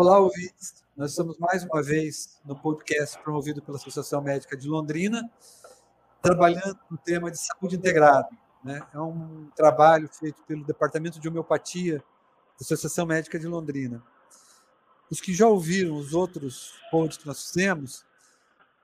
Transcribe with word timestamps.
Olá, 0.00 0.20
ouvintes. 0.20 0.84
Nós 0.96 1.10
estamos 1.10 1.36
mais 1.38 1.64
uma 1.64 1.82
vez 1.82 2.38
no 2.44 2.54
podcast 2.54 3.20
promovido 3.20 3.60
pela 3.60 3.78
Associação 3.78 4.22
Médica 4.22 4.56
de 4.56 4.68
Londrina, 4.68 5.28
trabalhando 6.22 6.78
no 6.88 6.96
tema 6.96 7.32
de 7.32 7.38
saúde 7.40 7.74
integrada. 7.74 8.28
Né? 8.62 8.80
É 8.94 9.00
um 9.00 9.50
trabalho 9.56 10.08
feito 10.08 10.40
pelo 10.44 10.64
Departamento 10.64 11.18
de 11.18 11.26
Homeopatia 11.26 11.98
da 11.98 12.60
Associação 12.60 13.06
Médica 13.06 13.40
de 13.40 13.48
Londrina. 13.48 14.00
Os 15.10 15.20
que 15.20 15.34
já 15.34 15.48
ouviram 15.48 15.96
os 15.96 16.14
outros 16.14 16.74
pontos 16.92 17.18
que 17.18 17.26
nós 17.26 17.48
fizemos 17.48 18.04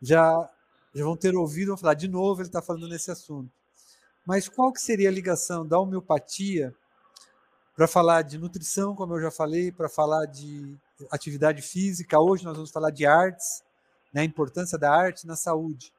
já, 0.02 0.50
já 0.92 1.04
vão 1.04 1.16
ter 1.16 1.36
ouvido, 1.36 1.68
vão 1.68 1.76
falar 1.76 1.94
de 1.94 2.08
novo, 2.08 2.40
ele 2.40 2.48
está 2.48 2.60
falando 2.60 2.88
nesse 2.88 3.12
assunto. 3.12 3.52
Mas 4.26 4.48
qual 4.48 4.72
que 4.72 4.80
seria 4.80 5.10
a 5.10 5.12
ligação 5.12 5.64
da 5.64 5.78
homeopatia 5.78 6.74
para 7.74 7.88
falar 7.88 8.22
de 8.22 8.38
nutrição, 8.38 8.94
como 8.94 9.14
eu 9.14 9.20
já 9.20 9.30
falei, 9.30 9.72
para 9.72 9.88
falar 9.88 10.26
de 10.26 10.76
atividade 11.10 11.60
física. 11.60 12.20
Hoje 12.20 12.44
nós 12.44 12.54
vamos 12.54 12.70
falar 12.70 12.90
de 12.90 13.04
artes, 13.04 13.64
né, 14.12 14.20
a 14.20 14.24
importância 14.24 14.78
da 14.78 14.92
arte 14.92 15.26
na 15.26 15.34
saúde. 15.34 15.92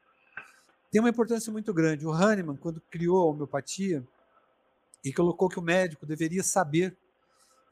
Tem 0.90 1.00
uma 1.00 1.10
importância 1.10 1.52
muito 1.52 1.74
grande. 1.74 2.06
O 2.06 2.12
Hahnemann, 2.12 2.56
quando 2.56 2.80
criou 2.90 3.22
a 3.22 3.30
homeopatia, 3.30 4.02
e 5.04 5.12
colocou 5.12 5.48
que 5.48 5.58
o 5.58 5.62
médico 5.62 6.04
deveria 6.04 6.42
saber 6.42 6.96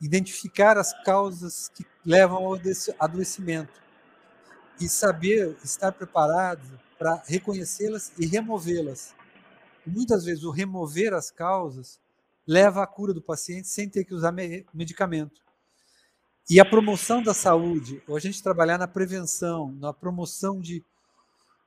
identificar 0.00 0.78
as 0.78 0.92
causas 1.02 1.68
que 1.68 1.84
levam 2.06 2.36
ao 2.44 2.60
adoecimento 3.00 3.82
e 4.80 4.88
saber 4.88 5.56
estar 5.64 5.90
preparado 5.90 6.78
para 6.96 7.20
reconhecê-las 7.26 8.12
e 8.18 8.26
removê-las. 8.26 9.14
Muitas 9.84 10.24
vezes 10.24 10.44
o 10.44 10.50
remover 10.50 11.12
as 11.12 11.30
causas 11.30 11.98
leva 12.46 12.82
à 12.82 12.86
cura 12.86 13.14
do 13.14 13.22
paciente 13.22 13.68
sem 13.68 13.88
ter 13.88 14.04
que 14.04 14.14
usar 14.14 14.32
medicamento. 14.72 15.42
E 16.48 16.60
a 16.60 16.64
promoção 16.64 17.22
da 17.22 17.32
saúde, 17.32 18.02
ou 18.06 18.16
a 18.16 18.20
gente 18.20 18.42
trabalhar 18.42 18.76
na 18.76 18.86
prevenção, 18.86 19.72
na 19.72 19.94
promoção 19.94 20.60
de, 20.60 20.84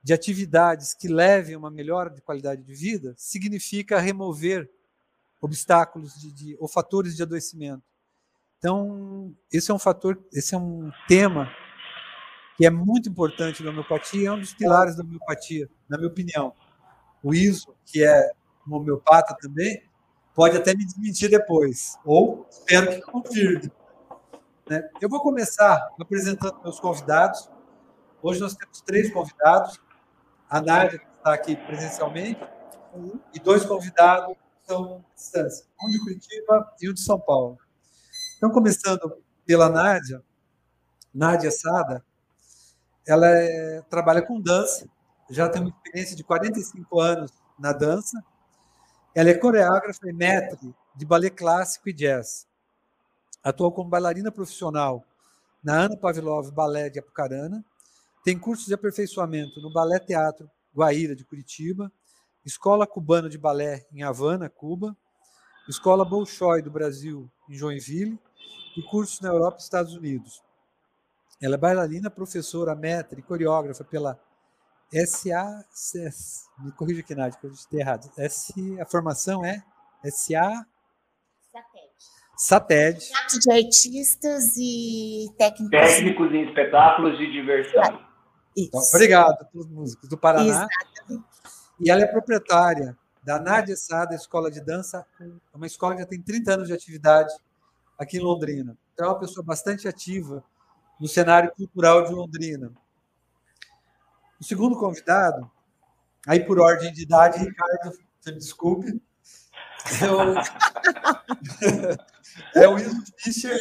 de 0.02 0.12
atividades 0.12 0.94
que 0.94 1.08
levem 1.08 1.56
a 1.56 1.58
uma 1.58 1.70
melhora 1.70 2.10
de 2.10 2.20
qualidade 2.20 2.62
de 2.62 2.74
vida, 2.74 3.12
significa 3.16 3.98
remover 3.98 4.70
obstáculos 5.40 6.14
de, 6.14 6.32
de, 6.32 6.56
ou 6.60 6.68
fatores 6.68 7.16
de 7.16 7.22
adoecimento. 7.22 7.82
Então, 8.58 9.34
esse 9.52 9.70
é 9.70 9.74
um 9.74 9.78
fator, 9.78 10.20
esse 10.32 10.54
é 10.54 10.58
um 10.58 10.90
tema 11.08 11.50
que 12.56 12.66
é 12.66 12.70
muito 12.70 13.08
importante 13.08 13.62
na 13.62 13.70
homeopatia, 13.70 14.28
é 14.28 14.32
um 14.32 14.40
dos 14.40 14.52
pilares 14.52 14.96
da 14.96 15.04
homeopatia, 15.04 15.68
na 15.88 15.96
minha 15.96 16.10
opinião. 16.10 16.52
O 17.22 17.32
ISO, 17.32 17.74
que 17.84 18.04
é 18.04 18.32
um 18.66 18.74
homeopata 18.74 19.36
também, 19.40 19.87
pode 20.38 20.56
até 20.56 20.72
me 20.72 20.86
desmentir 20.86 21.28
depois, 21.28 21.98
ou 22.04 22.46
espero 22.48 22.90
que 22.90 23.00
confirme. 23.00 23.72
Né? 24.70 24.88
Eu 25.00 25.08
vou 25.08 25.20
começar 25.20 25.88
apresentando 26.00 26.62
meus 26.62 26.78
convidados. 26.78 27.50
Hoje 28.22 28.40
nós 28.40 28.54
temos 28.54 28.80
três 28.82 29.12
convidados. 29.12 29.80
A 30.48 30.60
Nádia, 30.60 31.00
que 31.00 31.06
está 31.06 31.34
aqui 31.34 31.56
presencialmente, 31.56 32.40
e 33.34 33.40
dois 33.40 33.64
convidados 33.66 34.36
que 34.36 34.72
são 34.72 35.04
à 35.10 35.14
distância, 35.16 35.66
um 35.82 35.90
de 35.90 35.98
Curitiba 35.98 36.72
e 36.80 36.88
um 36.88 36.94
de 36.94 37.00
São 37.00 37.18
Paulo. 37.18 37.58
Então, 38.36 38.48
começando 38.52 39.20
pela 39.44 39.68
Nádia, 39.68 40.22
Nádia 41.12 41.50
Sada, 41.50 42.04
ela 43.04 43.26
é, 43.26 43.82
trabalha 43.90 44.22
com 44.22 44.40
dança, 44.40 44.88
já 45.28 45.48
tem 45.48 45.62
uma 45.62 45.70
experiência 45.70 46.14
de 46.14 46.22
45 46.22 47.00
anos 47.00 47.32
na 47.58 47.72
dança, 47.72 48.22
ela 49.14 49.30
é 49.30 49.34
coreógrafa 49.34 50.08
e 50.08 50.12
mestre 50.12 50.74
de 50.94 51.04
ballet 51.04 51.30
clássico 51.30 51.88
e 51.88 51.92
jazz. 51.92 52.46
Atuou 53.42 53.72
como 53.72 53.90
bailarina 53.90 54.30
profissional 54.30 55.04
na 55.62 55.74
Ana 55.74 55.96
Pavlov 55.96 56.50
Ballet 56.52 56.90
de 56.90 56.98
Apucarana. 56.98 57.64
Tem 58.24 58.38
cursos 58.38 58.66
de 58.66 58.74
aperfeiçoamento 58.74 59.60
no 59.60 59.72
Ballet 59.72 60.00
Teatro 60.00 60.50
Guaíra 60.74 61.16
de 61.16 61.24
Curitiba, 61.24 61.90
Escola 62.44 62.86
Cubana 62.86 63.28
de 63.28 63.38
Balé 63.38 63.86
em 63.92 64.02
Havana, 64.02 64.48
Cuba, 64.48 64.96
Escola 65.68 66.04
Bolshoi 66.04 66.62
do 66.62 66.70
Brasil 66.70 67.30
em 67.48 67.54
Joinville 67.54 68.18
e 68.76 68.82
cursos 68.82 69.20
na 69.20 69.28
Europa 69.28 69.58
e 69.58 69.62
Estados 69.62 69.94
Unidos. 69.94 70.42
Ela 71.40 71.54
é 71.54 71.58
bailarina, 71.58 72.10
professora, 72.10 72.74
mestre 72.74 73.20
e 73.20 73.22
coreógrafa 73.22 73.84
pela 73.84 74.18
SAS, 74.92 76.48
me 76.58 76.72
corrija 76.72 77.00
aqui, 77.00 77.14
Nádia, 77.14 77.38
que 77.38 77.46
eu 77.46 77.50
estou 77.50 77.78
errado. 77.78 78.10
S, 78.16 78.52
a 78.80 78.86
formação 78.86 79.44
é 79.44 79.62
SA... 80.10 80.66
SATED. 81.52 81.92
SATED. 82.36 82.98
De 83.40 83.52
artistas 83.52 84.56
e 84.56 85.26
técnicos. 85.36 85.70
Técnicos 85.70 86.32
em 86.32 86.48
espetáculos 86.48 87.18
de 87.18 87.30
diversão. 87.32 88.06
Então, 88.56 88.80
obrigado 88.94 89.32
a 89.32 89.44
todos 89.44 89.66
os 89.66 89.72
músicos 89.72 90.08
do 90.08 90.16
Paraná. 90.16 90.44
Exatamente. 90.44 91.28
E 91.80 91.90
ela 91.90 92.02
é 92.02 92.06
proprietária 92.06 92.96
da 93.22 93.38
Nádia 93.38 93.76
Sada 93.76 94.14
Escola 94.14 94.50
de 94.50 94.60
Dança, 94.60 95.06
uma 95.52 95.66
escola 95.66 95.94
que 95.94 96.00
já 96.00 96.06
tem 96.06 96.20
30 96.20 96.54
anos 96.54 96.68
de 96.68 96.74
atividade 96.74 97.32
aqui 97.98 98.16
em 98.16 98.20
Londrina. 98.20 98.76
Então, 98.94 99.06
é 99.06 99.08
uma 99.10 99.18
pessoa 99.18 99.44
bastante 99.44 99.86
ativa 99.86 100.42
no 100.98 101.06
cenário 101.06 101.52
cultural 101.52 102.04
de 102.04 102.12
Londrina. 102.12 102.72
O 104.40 104.44
segundo 104.44 104.78
convidado, 104.78 105.50
aí 106.26 106.40
por 106.44 106.60
ordem 106.60 106.92
de 106.92 107.02
idade, 107.02 107.38
Ricardo, 107.38 107.98
você 108.20 108.32
me 108.32 108.38
desculpe, 108.38 109.02
é 110.02 110.10
o, 110.10 110.34
é 112.62 112.68
o 112.68 112.74
Wilson 112.74 113.02
Fischer. 113.16 113.58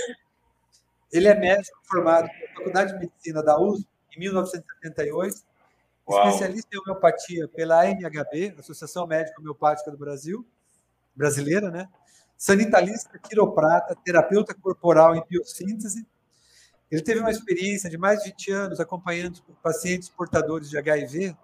Ele 1.12 1.28
é 1.28 1.36
médico 1.36 1.78
formado 1.86 2.28
na 2.28 2.56
Faculdade 2.56 2.94
de 2.94 3.00
Medicina 3.00 3.42
da 3.42 3.60
USP 3.60 3.88
em 4.16 4.20
1978, 4.20 5.42
Uau. 6.08 6.28
especialista 6.28 6.68
em 6.74 6.80
homeopatia 6.80 7.48
pela 7.48 7.82
AMHB, 7.82 8.56
Associação 8.60 9.08
Médica 9.08 9.40
Homeopática 9.40 9.90
do 9.90 9.98
Brasil, 9.98 10.46
brasileira, 11.16 11.72
né? 11.72 11.90
Sanitalista, 12.38 13.18
quiroprata, 13.18 13.96
terapeuta 14.04 14.54
corporal 14.54 15.16
em 15.16 15.24
biossíntese, 15.28 16.06
ele 16.90 17.02
teve 17.02 17.20
uma 17.20 17.32
experiência 17.32 17.90
de 17.90 17.98
mais 17.98 18.24
de 18.24 18.30
20 18.30 18.52
anos 18.52 18.80
acompanhando 18.80 19.42
pacientes 19.62 20.10
portadores 20.10 20.70
de 20.70 20.78
HIV 20.78 21.36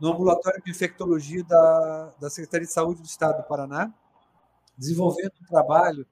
no 0.00 0.12
ambulatório 0.12 0.62
de 0.62 0.70
infectologia 0.70 1.44
da, 1.44 2.14
da 2.20 2.30
Secretaria 2.30 2.66
de 2.66 2.72
Saúde 2.72 3.02
do 3.02 3.06
Estado 3.06 3.42
do 3.42 3.48
Paraná, 3.48 3.92
desenvolvendo 4.78 5.32
um 5.42 5.46
trabalho 5.46 6.06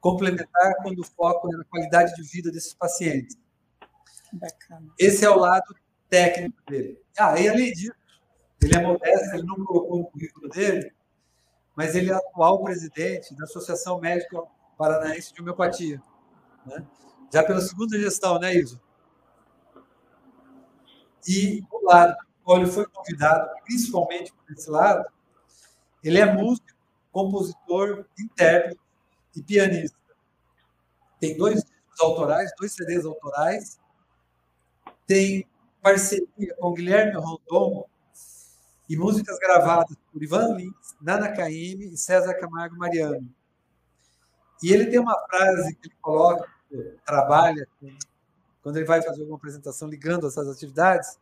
complementar 0.00 0.76
quando 0.82 1.00
o 1.00 1.04
foco 1.04 1.52
é 1.52 1.56
na 1.56 1.64
qualidade 1.64 2.14
de 2.14 2.22
vida 2.22 2.50
desses 2.52 2.74
pacientes. 2.74 3.36
Bacana. 4.32 4.92
Esse 4.98 5.24
é 5.24 5.30
o 5.30 5.38
lado 5.38 5.74
técnico 6.08 6.62
dele. 6.68 7.00
Ah, 7.18 7.38
e 7.40 7.48
além 7.48 7.72
disso, 7.72 7.92
ele 8.62 8.76
é 8.76 8.82
modesto, 8.82 9.34
ele 9.34 9.46
não 9.46 9.64
colocou 9.64 9.98
no 9.98 10.06
currículo 10.06 10.48
dele, 10.48 10.92
mas 11.76 11.94
ele 11.94 12.10
é 12.10 12.14
atual 12.14 12.62
presidente 12.62 13.34
da 13.34 13.44
Associação 13.44 13.98
Médica 14.00 14.42
Paranaense 14.76 15.32
de 15.32 15.40
Homeopatia. 15.40 16.00
Né? 16.66 16.86
Já 17.32 17.42
pela 17.42 17.60
segunda 17.60 17.98
gestão, 17.98 18.38
né, 18.38 18.54
Iso? 18.54 18.80
E 21.26 21.62
o 21.70 21.84
lado 21.84 22.16
do 22.46 22.56
ele 22.56 22.66
foi 22.66 22.86
convidado, 22.86 23.50
principalmente 23.64 24.32
por 24.32 24.52
esse 24.52 24.70
lado, 24.70 25.04
ele 26.02 26.18
é 26.18 26.32
músico, 26.32 26.66
compositor, 27.12 28.06
intérprete 28.18 28.80
e 29.36 29.42
pianista. 29.42 29.98
Tem 31.20 31.36
dois 31.36 31.56
discos 31.56 32.00
autorais, 32.00 32.50
dois 32.58 32.72
CDs 32.72 33.04
autorais, 33.04 33.78
tem 35.06 35.46
parceria 35.82 36.54
com 36.58 36.72
Guilherme 36.72 37.20
Rondon 37.20 37.86
e 38.88 38.96
músicas 38.96 39.38
gravadas 39.38 39.96
por 40.12 40.22
Ivan 40.22 40.54
Lins, 40.54 40.96
Nana 41.00 41.30
Caymmi 41.32 41.92
e 41.92 41.96
César 41.96 42.34
Camargo 42.34 42.76
Mariano. 42.76 43.28
E 44.62 44.72
ele 44.72 44.86
tem 44.86 44.98
uma 44.98 45.18
frase 45.26 45.74
que 45.76 45.88
ele 45.88 45.96
coloca 46.00 46.48
trabalha 47.04 47.66
quando 48.62 48.76
ele 48.76 48.86
vai 48.86 49.00
fazer 49.02 49.20
alguma 49.20 49.38
apresentação 49.38 49.88
ligando 49.88 50.26
essas 50.26 50.48
atividades, 50.48 51.18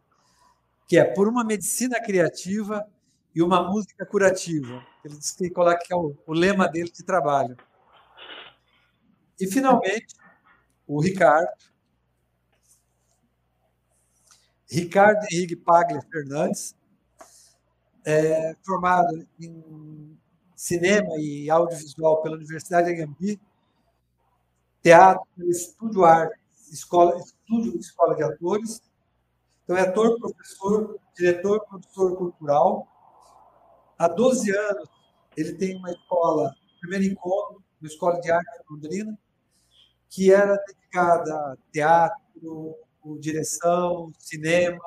que 0.88 0.98
é 0.98 1.04
por 1.04 1.28
uma 1.28 1.44
medicina 1.44 2.00
criativa 2.00 2.87
e 3.34 3.43
uma 3.43 3.62
música 3.62 4.04
curativa. 4.06 4.84
Ele 5.04 5.16
diz 5.16 5.32
que 5.32 5.50
coloca 5.50 5.78
que 5.84 5.93
é 5.93 5.96
o, 5.96 6.16
o 6.26 6.32
lema 6.32 6.69
dele 6.69 6.90
de 6.90 7.04
trabalho. 7.04 7.56
E 9.38 9.46
finalmente, 9.46 10.14
o 10.87 11.00
Ricardo. 11.00 11.50
Ricardo 14.69 15.25
Henrique 15.31 15.54
Paglia 15.54 16.00
Fernandes, 16.10 16.75
é, 18.04 18.56
formado 18.64 19.26
em 19.38 20.19
cinema 20.56 21.10
e 21.19 21.48
audiovisual 21.48 22.22
pela 22.22 22.37
Universidade 22.37 22.88
de 22.88 22.96
Gambi, 22.96 23.40
teatro, 24.86 25.26
estúdio 25.50 26.04
arte, 26.04 26.38
escola, 26.70 27.18
estúdio 27.18 27.76
escola 27.76 28.14
de 28.14 28.22
atores. 28.22 28.80
Então, 29.64 29.76
é 29.76 29.80
ator, 29.80 30.16
professor, 30.16 30.96
diretor, 31.12 31.66
produtor 31.66 32.16
cultural. 32.16 32.86
Há 33.98 34.06
12 34.06 34.56
anos, 34.56 34.88
ele 35.36 35.54
tem 35.54 35.76
uma 35.76 35.90
escola, 35.90 36.54
primeiro 36.80 37.04
encontro, 37.04 37.64
uma 37.80 37.88
escola 37.88 38.20
de 38.20 38.30
arte 38.30 38.48
em 38.48 38.72
Londrina. 38.72 39.18
que 40.08 40.32
era 40.32 40.54
dedicada 40.54 41.34
a 41.34 41.56
teatro, 41.72 42.76
direção, 43.18 44.12
cinema. 44.16 44.78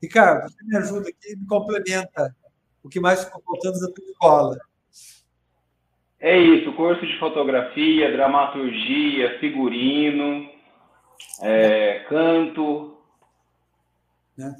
Ricardo, 0.00 0.48
você 0.48 0.62
me 0.62 0.76
ajuda 0.76 1.08
aqui, 1.08 1.34
me 1.34 1.46
complementa 1.48 2.36
o 2.84 2.88
que 2.88 3.00
mais 3.00 3.24
ficou 3.24 3.42
faltando 3.42 3.80
da 3.80 3.92
tua 3.92 4.04
escola. 4.04 4.58
É 6.24 6.38
isso, 6.38 6.72
curso 6.72 7.06
de 7.06 7.18
fotografia, 7.18 8.10
dramaturgia, 8.10 9.38
figurino, 9.40 10.48
é, 11.42 11.98
canto. 12.08 12.96
Né? 14.38 14.54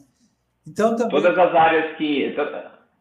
Então, 0.68 0.94
também... 0.94 1.22
Todas 1.22 1.38
as 1.38 1.54
áreas 1.54 1.96
que. 1.96 2.36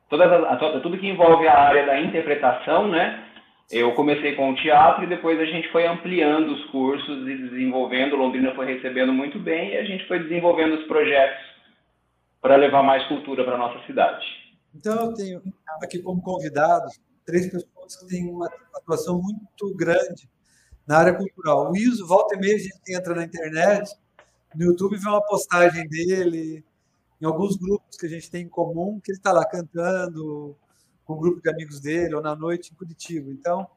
Todas 0.09 0.31
as, 0.31 0.81
tudo 0.81 0.97
que 0.97 1.09
envolve 1.09 1.45
a 1.45 1.59
área 1.59 1.85
da 1.85 1.99
interpretação, 1.99 2.87
né? 2.87 3.25
Eu 3.69 3.91
comecei 3.95 4.33
com 4.33 4.51
o 4.51 4.55
teatro 4.55 5.03
e 5.03 5.07
depois 5.07 5.37
a 5.41 5.45
gente 5.45 5.69
foi 5.69 5.85
ampliando 5.85 6.53
os 6.53 6.63
cursos 6.67 7.27
e 7.27 7.35
desenvolvendo. 7.35 8.15
Londrina 8.15 8.55
foi 8.55 8.65
recebendo 8.65 9.11
muito 9.11 9.37
bem 9.39 9.71
e 9.71 9.77
a 9.77 9.83
gente 9.83 10.07
foi 10.07 10.19
desenvolvendo 10.19 10.75
os 10.75 10.87
projetos 10.87 11.43
para 12.41 12.55
levar 12.55 12.81
mais 12.81 13.05
cultura 13.09 13.43
para 13.43 13.55
a 13.55 13.57
nossa 13.57 13.85
cidade. 13.85 14.25
Então, 14.73 15.07
eu 15.07 15.13
tenho 15.13 15.41
aqui 15.81 16.01
como 16.01 16.21
convidados 16.21 16.97
três 17.25 17.49
pessoas 17.49 17.95
que 17.95 18.07
têm 18.07 18.29
uma 18.29 18.49
atuação 18.75 19.21
muito 19.21 19.75
grande 19.75 20.29
na 20.85 20.97
área 20.97 21.15
cultural. 21.15 21.71
O 21.71 21.77
Iso, 21.77 22.05
volta 22.05 22.35
e 22.35 22.39
meia, 22.39 22.55
a 22.55 22.59
gente 22.59 22.81
entra 22.89 23.15
na 23.15 23.23
internet, 23.23 23.95
no 24.55 24.65
YouTube, 24.65 24.97
vê 24.97 25.09
uma 25.09 25.25
postagem 25.25 25.87
dele, 25.87 26.63
em 27.21 27.25
alguns 27.25 27.55
grupos 27.55 27.97
que 27.97 28.05
a 28.05 28.09
gente 28.09 28.29
tem 28.29 28.45
em 28.45 28.49
comum, 28.49 28.99
que 29.03 29.11
ele 29.11 29.17
está 29.17 29.31
lá 29.31 29.45
cantando 29.45 30.55
com 31.05 31.15
um 31.15 31.19
grupo 31.19 31.41
de 31.41 31.49
amigos 31.49 31.79
dele, 31.79 32.15
ou 32.15 32.21
na 32.21 32.35
noite 32.35 32.71
em 32.71 32.75
Curitiba. 32.75 33.31
Então, 33.31 33.67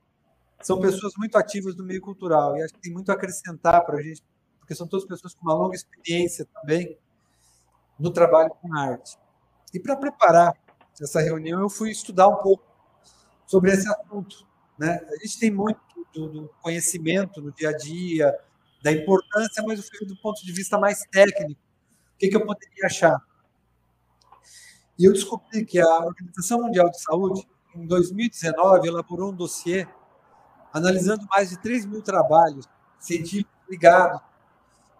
são 0.62 0.80
pessoas 0.80 1.12
muito 1.16 1.36
ativas 1.36 1.76
no 1.76 1.84
meio 1.84 2.00
cultural, 2.00 2.56
e 2.56 2.62
acho 2.62 2.74
que 2.74 2.80
tem 2.80 2.92
muito 2.92 3.10
a 3.10 3.14
acrescentar 3.14 3.84
para 3.84 3.98
a 3.98 4.02
gente, 4.02 4.22
porque 4.58 4.74
são 4.74 4.86
todas 4.86 5.06
pessoas 5.06 5.34
com 5.34 5.42
uma 5.42 5.54
longa 5.54 5.76
experiência 5.76 6.46
também 6.54 6.98
no 7.98 8.10
trabalho 8.10 8.50
com 8.50 8.76
arte. 8.76 9.16
E 9.72 9.80
para 9.80 9.96
preparar 9.96 10.54
essa 11.00 11.20
reunião, 11.20 11.60
eu 11.60 11.68
fui 11.68 11.90
estudar 11.90 12.28
um 12.28 12.36
pouco 12.36 12.64
sobre 13.46 13.72
esse 13.72 13.88
assunto. 13.88 14.46
Né? 14.78 15.00
A 15.08 15.24
gente 15.24 15.38
tem 15.38 15.50
muito 15.50 15.80
do, 16.12 16.50
conhecimento 16.60 17.40
no 17.40 17.52
dia 17.52 17.70
a 17.70 17.76
dia, 17.76 18.36
da 18.82 18.92
importância, 18.92 19.62
mas 19.66 19.88
eu 20.00 20.06
do 20.06 20.16
ponto 20.16 20.44
de 20.44 20.52
vista 20.52 20.78
mais 20.78 21.00
técnico. 21.10 21.60
O 22.14 22.18
que, 22.18 22.28
que 22.28 22.36
eu 22.36 22.44
poderia 22.44 22.86
achar? 22.86 23.20
E 24.98 25.04
eu 25.04 25.12
descobri 25.12 25.64
que 25.64 25.78
a 25.78 25.98
Organização 25.98 26.62
Mundial 26.62 26.90
de 26.90 27.00
Saúde, 27.00 27.46
em 27.74 27.86
2019, 27.86 28.88
elaborou 28.88 29.30
um 29.30 29.36
dossiê 29.36 29.86
analisando 30.72 31.26
mais 31.30 31.50
de 31.50 31.58
3 31.58 31.86
mil 31.86 32.02
trabalhos 32.02 32.66
científicos 32.98 33.52
ligados 33.68 34.20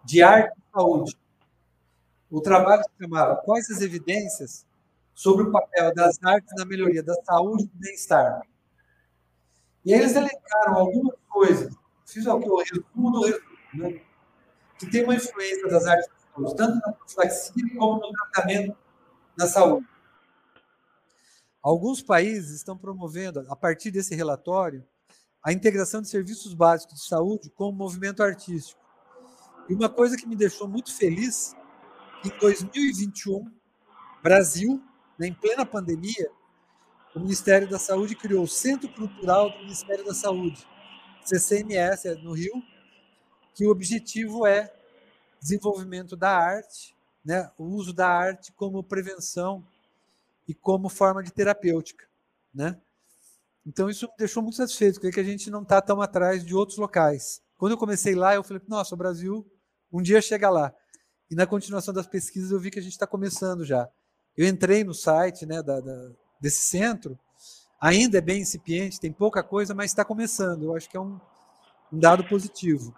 de 0.04 0.22
arte 0.22 0.56
e 0.58 0.72
saúde. 0.72 1.16
O 2.31 2.40
trabalho 2.40 2.82
se 2.82 2.90
chamava 3.02 3.37
Quais 3.37 3.70
as 3.70 3.81
evidências 3.81 4.66
sobre 5.17 5.45
o 5.45 5.51
papel 5.51 5.95
das 5.95 6.23
artes 6.23 6.53
na 6.59 6.67
melhoria 6.67 7.03
da 7.03 7.15
saúde 7.25 7.65
e 7.65 7.67
do 7.69 7.79
bem-estar. 7.79 8.43
E 9.83 9.95
eles 9.95 10.15
elencaram 10.15 10.75
algumas 10.75 11.17
coisas, 11.27 11.75
fiz 12.05 12.27
aqui 12.27 12.47
o 12.47 12.59
resumo 12.59 13.11
do 13.11 13.25
resumo, 13.25 13.57
né? 13.75 14.03
que 14.79 14.91
tem 14.91 15.05
uma 15.05 15.15
influência 15.15 15.67
das 15.69 15.87
artes 15.87 16.11
tanto 16.55 16.79
na 16.87 16.93
profilaxia 16.93 17.65
como 17.79 17.99
no 17.99 18.13
tratamento 18.13 18.77
na 19.39 19.47
saúde. 19.47 19.89
Alguns 21.63 22.03
países 22.03 22.55
estão 22.55 22.77
promovendo, 22.77 23.41
a 23.49 23.57
partir 23.57 23.91
desse 23.91 24.15
relatório, 24.15 24.87
a 25.43 25.51
integração 25.51 26.03
de 26.03 26.11
serviços 26.11 26.53
básicos 26.53 26.97
de 26.97 27.07
saúde 27.07 27.49
com 27.49 27.71
o 27.71 27.73
movimento 27.73 28.23
artístico. 28.23 28.85
E 29.67 29.75
uma 29.75 29.89
coisa 29.89 30.15
que 30.15 30.27
me 30.27 30.37
deixou 30.37 30.69
muito 30.69 30.95
feliz, 30.95 31.57
em 32.23 32.39
2021, 32.39 33.51
Brasil 34.23 34.83
em 35.21 35.33
plena 35.33 35.65
pandemia, 35.65 36.31
o 37.15 37.21
Ministério 37.21 37.69
da 37.69 37.79
Saúde 37.79 38.15
criou 38.15 38.45
o 38.45 38.49
Centro 38.49 38.89
Cultural 38.93 39.51
do 39.51 39.59
Ministério 39.61 40.05
da 40.05 40.13
Saúde, 40.13 40.67
CCMS, 41.25 42.09
é 42.09 42.15
no 42.17 42.33
Rio, 42.33 42.63
que 43.55 43.67
o 43.67 43.71
objetivo 43.71 44.47
é 44.47 44.73
desenvolvimento 45.41 46.17
da 46.17 46.37
arte, 46.37 46.95
né, 47.25 47.51
o 47.57 47.65
uso 47.65 47.93
da 47.93 48.09
arte 48.09 48.53
como 48.53 48.83
prevenção 48.85 49.67
e 50.47 50.55
como 50.55 50.89
forma 50.89 51.23
de 51.23 51.33
terapêutica, 51.33 52.07
né? 52.55 52.81
Então 53.67 53.91
isso 53.91 54.07
me 54.07 54.13
deixou 54.17 54.43
muito 54.43 54.57
satisfeito, 54.57 55.01
porque 55.01 55.19
a 55.19 55.25
gente 55.25 55.51
não 55.51 55.63
está 55.63 55.83
tão 55.83 56.01
atrás 56.01 56.45
de 56.45 56.55
outros 56.55 56.79
locais. 56.79 57.43
Quando 57.59 57.73
eu 57.73 57.79
comecei 57.79 58.15
lá, 58.15 58.35
eu 58.35 58.45
falei, 58.45 58.63
nossa, 58.69 58.95
o 58.95 58.99
Brasil 58.99 59.45
um 59.93 60.01
dia 60.01 60.21
chega 60.21 60.49
lá. 60.49 60.73
E 61.29 61.35
na 61.35 61.47
continuação 61.47 61.93
das 61.93 62.07
pesquisas 62.07 62.53
eu 62.53 62.61
vi 62.61 62.71
que 62.71 62.79
a 62.79 62.83
gente 62.83 62.93
está 62.93 63.07
começando 63.07 63.65
já. 63.65 63.89
Eu 64.37 64.47
entrei 64.47 64.85
no 64.85 64.93
site 64.93 65.47
né, 65.47 65.62
da, 65.62 65.81
da, 65.81 66.11
desse 66.41 66.61
centro, 66.61 67.19
ainda 67.81 68.19
é 68.19 68.21
bem 68.21 68.43
incipiente, 68.43 69.00
tem 69.00 69.12
pouca 69.12 69.43
coisa, 69.43 69.75
mas 69.75 69.91
está 69.91 70.05
começando. 70.05 70.65
Eu 70.65 70.77
acho 70.77 70.88
que 70.88 70.97
é 70.97 71.00
um, 71.00 71.19
um 71.93 71.99
dado 71.99 72.25
positivo. 72.29 72.94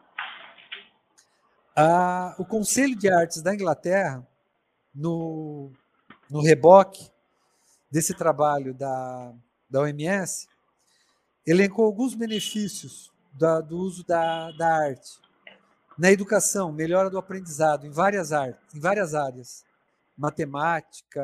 Ah, 1.77 2.35
o 2.39 2.45
Conselho 2.45 2.97
de 2.97 3.09
Artes 3.09 3.41
da 3.41 3.55
Inglaterra, 3.55 4.27
no, 4.93 5.71
no 6.29 6.43
reboque 6.43 7.09
desse 7.91 8.15
trabalho 8.15 8.75
da, 8.75 9.33
da 9.71 9.83
OMS, 9.83 10.49
elencou 11.47 11.85
alguns 11.85 12.15
benefícios 12.15 13.13
da, 13.33 13.61
do 13.61 13.79
uso 13.79 14.05
da, 14.05 14.51
da 14.53 14.69
arte 14.69 15.21
na 15.99 16.13
educação, 16.13 16.71
melhora 16.71 17.11
do 17.11 17.19
aprendizado 17.19 17.85
em 17.85 17.91
várias 17.91 18.33
artes, 18.33 18.75
em 18.75 18.79
várias 18.79 19.15
áreas 19.15 19.65
matemática, 20.19 21.23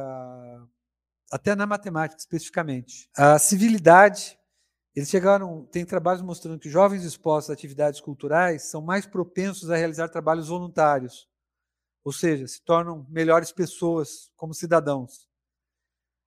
até 1.31 1.57
na 1.57 1.67
matemática 1.67 2.21
especificamente. 2.21 3.11
A 3.17 3.39
civilidade, 3.41 4.39
eles 4.95 5.11
chegaram, 5.11 5.67
tem 5.67 5.85
trabalhos 5.85 6.23
mostrando 6.23 6.61
que 6.61 6.71
jovens 6.71 7.03
expostos 7.03 7.51
a 7.51 7.53
atividades 7.53 8.01
culturais 8.01 8.71
são 8.71 8.81
mais 8.81 9.05
propensos 9.05 9.69
a 9.69 9.77
realizar 9.77 10.09
trabalhos 10.09 10.47
voluntários, 10.47 11.29
ou 12.05 12.13
seja, 12.13 12.47
se 12.47 12.63
tornam 12.63 13.05
melhores 13.11 13.51
pessoas 13.51 14.31
como 14.37 14.55
cidadãos. 14.55 15.29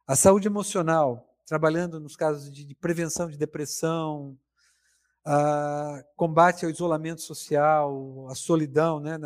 A 0.06 0.16
saúde 0.16 0.48
emocional, 0.48 1.34
trabalhando 1.46 2.00
nos 2.00 2.18
casos 2.18 2.52
de, 2.52 2.76
prevenção 2.76 3.30
de 3.30 3.38
depressão, 3.38 4.38
combate 6.16 6.66
ao 6.66 6.72
isolamento 6.72 7.22
social, 7.22 8.28
a 8.30 8.36
solidão, 8.36 9.00
né, 9.00 9.18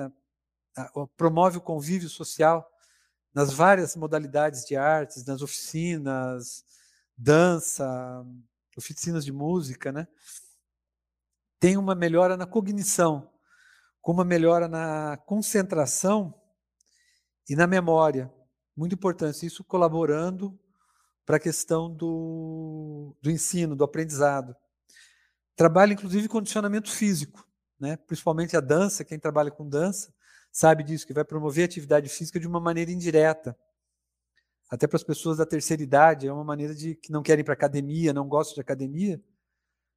a, 0.77 1.07
promove 1.17 1.57
o 1.57 1.61
convívio 1.61 2.09
social 2.09 2.70
nas 3.33 3.53
várias 3.53 3.95
modalidades 3.95 4.65
de 4.65 4.75
artes, 4.75 5.25
nas 5.25 5.41
oficinas, 5.41 6.65
dança, 7.17 8.25
oficinas 8.77 9.23
de 9.23 9.31
música, 9.31 9.91
né? 9.91 10.07
Tem 11.59 11.77
uma 11.77 11.93
melhora 11.93 12.35
na 12.35 12.45
cognição, 12.45 13.31
com 14.01 14.11
uma 14.11 14.25
melhora 14.25 14.67
na 14.67 15.17
concentração 15.25 16.33
e 17.47 17.55
na 17.55 17.67
memória. 17.67 18.31
Muito 18.75 18.95
importante, 18.95 19.45
isso 19.45 19.63
colaborando 19.63 20.57
para 21.25 21.37
a 21.37 21.39
questão 21.39 21.93
do, 21.93 23.15
do 23.21 23.29
ensino, 23.29 23.75
do 23.75 23.83
aprendizado. 23.83 24.55
Trabalha, 25.55 25.93
inclusive, 25.93 26.27
condicionamento 26.27 26.89
físico, 26.89 27.47
né? 27.79 27.95
principalmente 27.95 28.57
a 28.57 28.59
dança, 28.59 29.05
quem 29.05 29.19
trabalha 29.19 29.51
com 29.51 29.67
dança, 29.67 30.13
sabe 30.51 30.83
disso, 30.83 31.07
que 31.07 31.13
vai 31.13 31.23
promover 31.23 31.63
a 31.63 31.65
atividade 31.65 32.09
física 32.09 32.39
de 32.39 32.47
uma 32.47 32.59
maneira 32.59 32.91
indireta. 32.91 33.57
Até 34.69 34.87
para 34.87 34.97
as 34.97 35.03
pessoas 35.03 35.37
da 35.37 35.45
terceira 35.45 35.83
idade, 35.83 36.27
é 36.27 36.33
uma 36.33 36.43
maneira 36.43 36.73
de 36.73 36.95
que 36.95 37.11
não 37.11 37.21
querem 37.21 37.43
para 37.43 37.53
academia, 37.53 38.13
não 38.13 38.27
gostam 38.27 38.55
de 38.55 38.61
academia, 38.61 39.21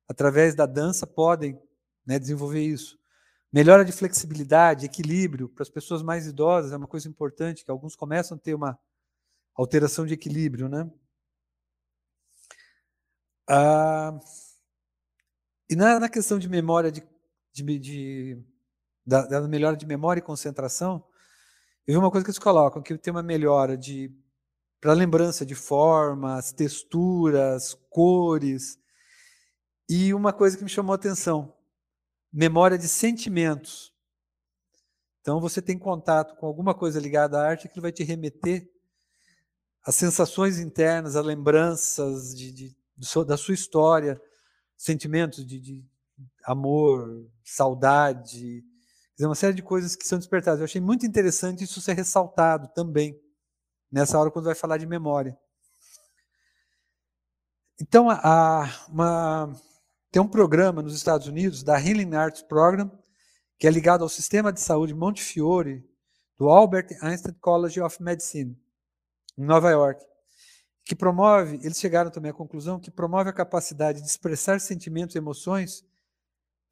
através 0.09 0.55
da 0.55 0.67
dança 0.67 1.07
podem 1.07 1.61
né, 2.07 2.19
desenvolver 2.19 2.63
isso. 2.63 2.99
Melhora 3.53 3.85
de 3.85 3.93
flexibilidade, 3.93 4.87
equilíbrio, 4.87 5.49
para 5.49 5.63
as 5.63 5.71
pessoas 5.71 6.03
mais 6.03 6.27
idosas 6.27 6.73
é 6.73 6.77
uma 6.77 6.89
coisa 6.89 7.09
importante, 7.09 7.65
que 7.65 7.71
alguns 7.71 7.95
começam 7.95 8.37
a 8.37 8.41
ter 8.41 8.55
uma 8.55 8.77
alteração 9.55 10.05
de 10.05 10.15
equilíbrio, 10.15 10.69
né? 10.69 10.91
Ah, 13.49 14.19
e 15.71 15.77
na, 15.77 16.01
na, 16.01 16.09
questão 16.09 16.39
de 16.39 16.49
memória 16.49 16.91
de, 16.91 17.07
de, 17.53 17.79
de 17.79 18.45
da, 19.07 19.27
da 19.27 19.49
melhora 19.49 19.77
de 19.77 19.87
memória 19.87 20.21
e 20.21 20.23
concentração, 20.23 21.05
eu 21.87 21.95
vi 21.95 21.99
uma 21.99 22.11
coisa 22.11 22.25
que 22.25 22.31
eles 22.31 22.39
colocam, 22.39 22.83
que 22.83 22.97
tem 22.97 23.11
uma 23.11 23.23
melhora 23.23 23.77
de 23.77 24.11
para 24.81 24.93
lembrança 24.93 25.47
de 25.47 25.55
formas, 25.55 26.53
texturas, 26.53 27.73
cores. 27.89 28.79
E 29.89 30.13
uma 30.13 30.31
coisa 30.31 30.59
que 30.59 30.63
me 30.63 30.69
chamou 30.69 30.93
a 30.93 30.97
atenção, 30.97 31.55
memória 32.31 32.77
de 32.77 32.87
sentimentos. 32.87 33.95
Então 35.23 35.41
você 35.41 35.63
tem 35.63 35.79
contato 35.79 36.37
com 36.37 36.47
alguma 36.47 36.75
coisa 36.75 37.01
ligada 37.01 37.39
à 37.39 37.47
arte 37.49 37.67
que 37.67 37.81
vai 37.81 37.93
te 37.93 38.05
remeter 38.05 38.71
às 39.83 39.95
sensações 39.95 40.59
internas, 40.59 41.17
a 41.17 41.23
lembranças 41.23 42.35
de, 42.35 42.53
de, 42.53 42.77
da 43.27 43.39
sua 43.39 43.55
história, 43.55 44.21
sentimentos 44.77 45.47
de, 45.47 45.59
de 45.59 45.85
amor, 46.45 47.27
saudade, 47.43 48.63
dizer, 49.15 49.27
uma 49.27 49.35
série 49.35 49.55
de 49.55 49.63
coisas 49.63 49.97
que 49.97 50.07
são 50.07 50.19
despertadas. 50.19 50.61
Eu 50.61 50.65
achei 50.65 50.81
muito 50.81 51.07
interessante 51.07 51.65
isso 51.65 51.81
ser 51.81 51.95
ressaltado 51.95 52.69
também, 52.75 53.19
nessa 53.91 54.19
hora 54.19 54.31
quando 54.31 54.47
vai 54.47 54.55
falar 54.55 54.77
de 54.77 54.87
memória. 54.87 55.39
Então, 57.81 58.09
há 58.11 58.87
uma, 58.89 59.53
tem 60.11 60.23
um 60.23 60.29
programa 60.29 60.81
nos 60.81 60.95
Estados 60.95 61.27
Unidos, 61.27 61.63
da 61.63 61.79
Healing 61.79 62.15
Arts 62.15 62.43
Program, 62.43 62.91
que 63.59 63.67
é 63.67 63.71
ligado 63.71 64.03
ao 64.03 64.09
sistema 64.09 64.53
de 64.53 64.61
saúde 64.61 64.95
Montefiore, 64.95 65.85
do 66.37 66.49
Albert 66.49 66.89
Einstein 67.01 67.35
College 67.41 67.81
of 67.81 68.03
Medicine, 68.03 68.57
em 69.37 69.45
Nova 69.45 69.71
York, 69.71 70.05
que 70.85 70.95
promove, 70.95 71.57
eles 71.63 71.79
chegaram 71.79 72.11
também 72.11 72.31
à 72.31 72.35
conclusão 72.35 72.79
que 72.79 72.91
promove 72.91 73.31
a 73.31 73.33
capacidade 73.33 74.01
de 74.01 74.07
expressar 74.07 74.61
sentimentos 74.61 75.15
e 75.15 75.19
emoções 75.19 75.85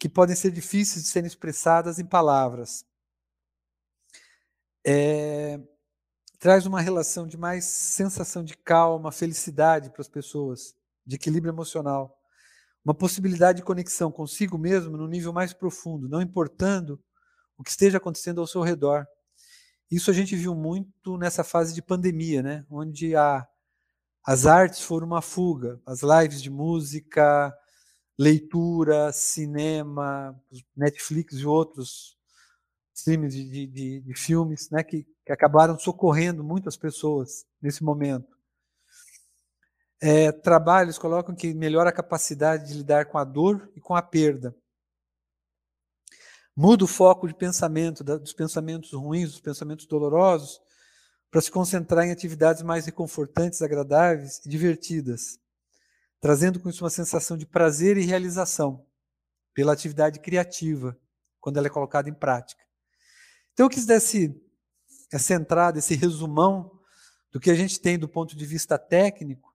que 0.03 0.09
podem 0.09 0.35
ser 0.35 0.51
difíceis 0.51 1.05
de 1.05 1.11
serem 1.11 1.29
expressadas 1.29 2.01
em 2.01 2.05
palavras. 2.05 2.85
É, 4.85 5.61
traz 6.41 6.67
uma 6.67 6.81
relação 6.81 7.25
de 7.25 7.37
mais 7.37 7.67
sensação 7.67 8.43
de 8.43 8.57
calma, 8.57 9.13
felicidade 9.13 9.91
para 9.91 10.01
as 10.01 10.09
pessoas, 10.09 10.75
de 11.07 11.15
equilíbrio 11.15 11.53
emocional. 11.53 12.19
Uma 12.85 12.93
possibilidade 12.93 13.59
de 13.59 13.65
conexão 13.65 14.11
consigo 14.11 14.59
mesmo 14.59 14.97
no 14.97 15.07
nível 15.07 15.33
mais 15.33 15.53
profundo, 15.53 16.09
não 16.09 16.21
importando 16.21 17.01
o 17.57 17.63
que 17.63 17.71
esteja 17.71 17.99
acontecendo 17.99 18.41
ao 18.41 18.47
seu 18.49 18.61
redor. 18.61 19.07
Isso 19.89 20.11
a 20.11 20.15
gente 20.15 20.35
viu 20.35 20.53
muito 20.53 21.17
nessa 21.17 21.45
fase 21.45 21.73
de 21.73 21.81
pandemia, 21.81 22.43
né? 22.43 22.67
onde 22.69 23.15
a, 23.15 23.47
as 24.27 24.47
artes 24.47 24.81
foram 24.81 25.07
uma 25.07 25.23
fuga, 25.23 25.81
as 25.87 26.01
lives 26.03 26.43
de 26.43 26.51
música, 26.51 27.57
leitura, 28.23 29.13
cinema, 29.13 30.41
Netflix 30.77 31.35
e 31.35 31.47
outros 31.47 32.17
streams 32.95 33.35
de, 33.35 33.67
de, 33.67 34.01
de 34.01 34.15
filmes, 34.15 34.71
né, 34.71 34.85
que, 34.85 35.05
que, 35.27 35.33
acabaram 35.33 35.79
socorrendo 35.79 36.45
muitas 36.45 36.77
pessoas 36.77 37.45
nesse 37.61 37.83
momento. 37.83 38.37
É, 40.01 40.31
trabalhos 40.31 40.99
colocam 40.99 41.35
que 41.35 41.53
melhora 41.55 41.91
a 41.91 41.93
capacidade 41.93 42.69
de 42.69 42.75
lidar 42.75 43.07
com 43.07 43.19
a 43.19 43.25
dor 43.25 43.71
e 43.75 43.81
com 43.81 43.95
a 43.95 44.03
perda. 44.03 44.55
Muda 46.55 46.85
o 46.85 46.89
foco 46.89 47.27
de 47.27 47.35
pensamento, 47.35 48.05
da, 48.05 48.19
dos 48.19 48.33
pensamentos 48.33 48.93
ruins, 48.93 49.31
dos 49.31 49.41
pensamentos 49.41 49.87
dolorosos, 49.87 50.61
para 51.31 51.41
se 51.41 51.51
concentrar 51.51 52.05
em 52.05 52.13
atividades 52.13 52.63
mais 52.63 52.85
reconfortantes, 52.85 53.63
agradáveis 53.63 54.45
e 54.45 54.49
divertidas 54.49 55.42
trazendo 56.23 56.61
com 56.61 56.71
isso 56.71 56.85
uma 56.85 56.89
sensação 56.89 57.37
de 57.37 57.45
prazer 57.45 57.99
e 57.99 58.05
realização 58.05 58.87
pela 59.53 59.73
atividade 59.73 60.21
criativa, 60.21 60.97
quando 61.41 61.57
ela 61.57 61.67
é 61.67 61.71
colocada 61.71 62.09
em 62.09 62.15
prática. 62.15 62.63
Então, 63.53 63.67
eu 63.67 63.71
quis 63.71 63.85
dar 63.85 63.97
esse, 63.97 64.33
essa 65.13 65.35
entrada, 65.35 65.81
esse 65.81 65.97
resumão 65.97 66.79
do 67.33 67.41
que 67.41 67.51
a 67.51 67.55
gente 67.57 67.81
tem 67.81 67.99
do 67.99 68.09
ponto 68.09 68.37
de 68.37 68.47
vista 68.47 68.79
técnico, 68.79 69.53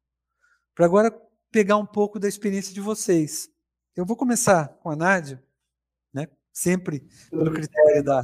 para 0.76 0.86
agora 0.86 1.10
pegar 1.50 1.78
um 1.78 1.86
pouco 1.86 2.20
da 2.20 2.28
experiência 2.28 2.74
de 2.74 2.82
vocês. 2.82 3.50
Eu 3.96 4.06
vou 4.06 4.18
começar 4.18 4.68
com 4.82 4.90
a 4.90 4.96
Nádia, 4.96 5.42
né? 6.14 6.28
sempre 6.52 7.08
pelo 7.30 7.54
critério 7.54 8.04
da, 8.04 8.22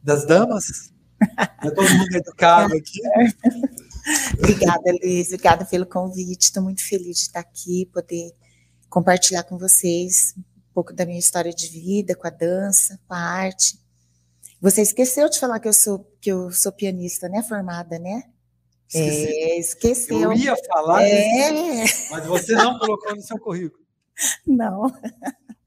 das 0.00 0.24
damas. 0.24 0.92
Né? 1.20 1.26
Todo 1.74 1.90
mundo 1.90 2.14
educado 2.14 2.76
aqui. 2.76 3.00
Obrigada, 4.38 4.92
Luiz. 5.02 5.28
Obrigada 5.28 5.64
pelo 5.64 5.86
convite. 5.86 6.42
Estou 6.42 6.62
muito 6.62 6.82
feliz 6.86 7.16
de 7.16 7.22
estar 7.22 7.40
aqui, 7.40 7.86
poder 7.92 8.32
compartilhar 8.88 9.42
com 9.44 9.58
vocês 9.58 10.34
um 10.36 10.42
pouco 10.74 10.92
da 10.92 11.06
minha 11.06 11.18
história 11.18 11.52
de 11.52 11.68
vida, 11.68 12.14
com 12.14 12.26
a 12.26 12.30
dança, 12.30 12.98
com 13.06 13.14
a 13.14 13.18
arte. 13.18 13.78
Você 14.60 14.82
esqueceu 14.82 15.28
de 15.28 15.38
falar 15.38 15.60
que 15.60 15.68
eu 15.68 15.72
sou 15.72 16.10
que 16.20 16.30
eu 16.30 16.50
sou 16.50 16.72
pianista, 16.72 17.28
né? 17.28 17.42
Formada, 17.42 17.98
né? 17.98 18.24
Esqueci. 18.88 19.26
É, 19.26 19.58
esqueceu. 19.58 20.20
Eu 20.20 20.32
ia 20.32 20.56
falar, 20.68 21.02
é. 21.02 21.84
mas 22.10 22.26
você 22.26 22.52
não 22.54 22.78
colocou 22.78 23.14
no 23.14 23.22
seu 23.22 23.38
currículo. 23.38 23.84
Não. 24.46 24.86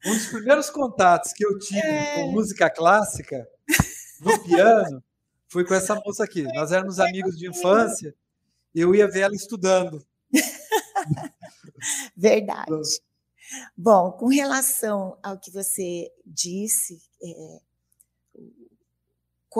Um 0.05 0.13
dos 0.13 0.27
primeiros 0.27 0.69
contatos 0.69 1.33
que 1.33 1.45
eu 1.45 1.57
tive 1.59 1.79
é. 1.79 2.15
com 2.15 2.31
música 2.31 2.69
clássica 2.69 3.47
no 4.21 4.39
piano 4.43 5.03
foi 5.49 5.65
com 5.65 5.73
essa 5.73 5.95
moça 5.95 6.23
aqui. 6.23 6.43
Nós 6.53 6.71
éramos 6.71 6.99
amigos 6.99 7.37
de 7.37 7.49
infância 7.49 8.15
eu 8.79 8.93
ia 8.93 9.09
ver 9.09 9.21
ela 9.21 9.35
estudando. 9.35 10.05
Verdade. 12.15 13.01
Bom, 13.75 14.11
com 14.11 14.27
relação 14.27 15.17
ao 15.23 15.39
que 15.39 15.49
você 15.49 16.11
disse, 16.25 17.01
é, 17.23 17.59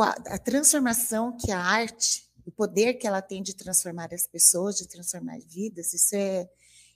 a, 0.02 0.38
transformação 0.38 1.36
que 1.36 1.52
a 1.52 1.60
arte, 1.60 2.30
o 2.46 2.52
poder 2.52 2.96
que 2.96 3.08
ela 3.08 3.22
tem 3.22 3.42
de 3.42 3.56
transformar 3.56 4.14
as 4.14 4.28
pessoas, 4.28 4.78
de 4.78 4.88
transformar 4.88 5.40
vidas, 5.40 5.94
isso 5.94 6.16
é, 6.16 6.48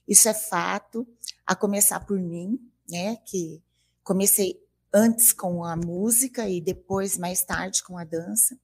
isso 0.06 0.28
é 0.28 0.34
fato, 0.34 1.06
a 1.46 1.56
começar 1.56 2.00
por 2.00 2.20
mim, 2.20 2.58
né, 2.88 3.16
que 3.24 3.60
comecei 4.04 4.62
antes 4.92 5.32
com 5.32 5.64
a 5.64 5.74
música 5.74 6.48
e 6.48 6.60
depois, 6.60 7.18
mais 7.18 7.42
tarde, 7.42 7.82
com 7.82 7.98
a 7.98 8.04
dança 8.04 8.56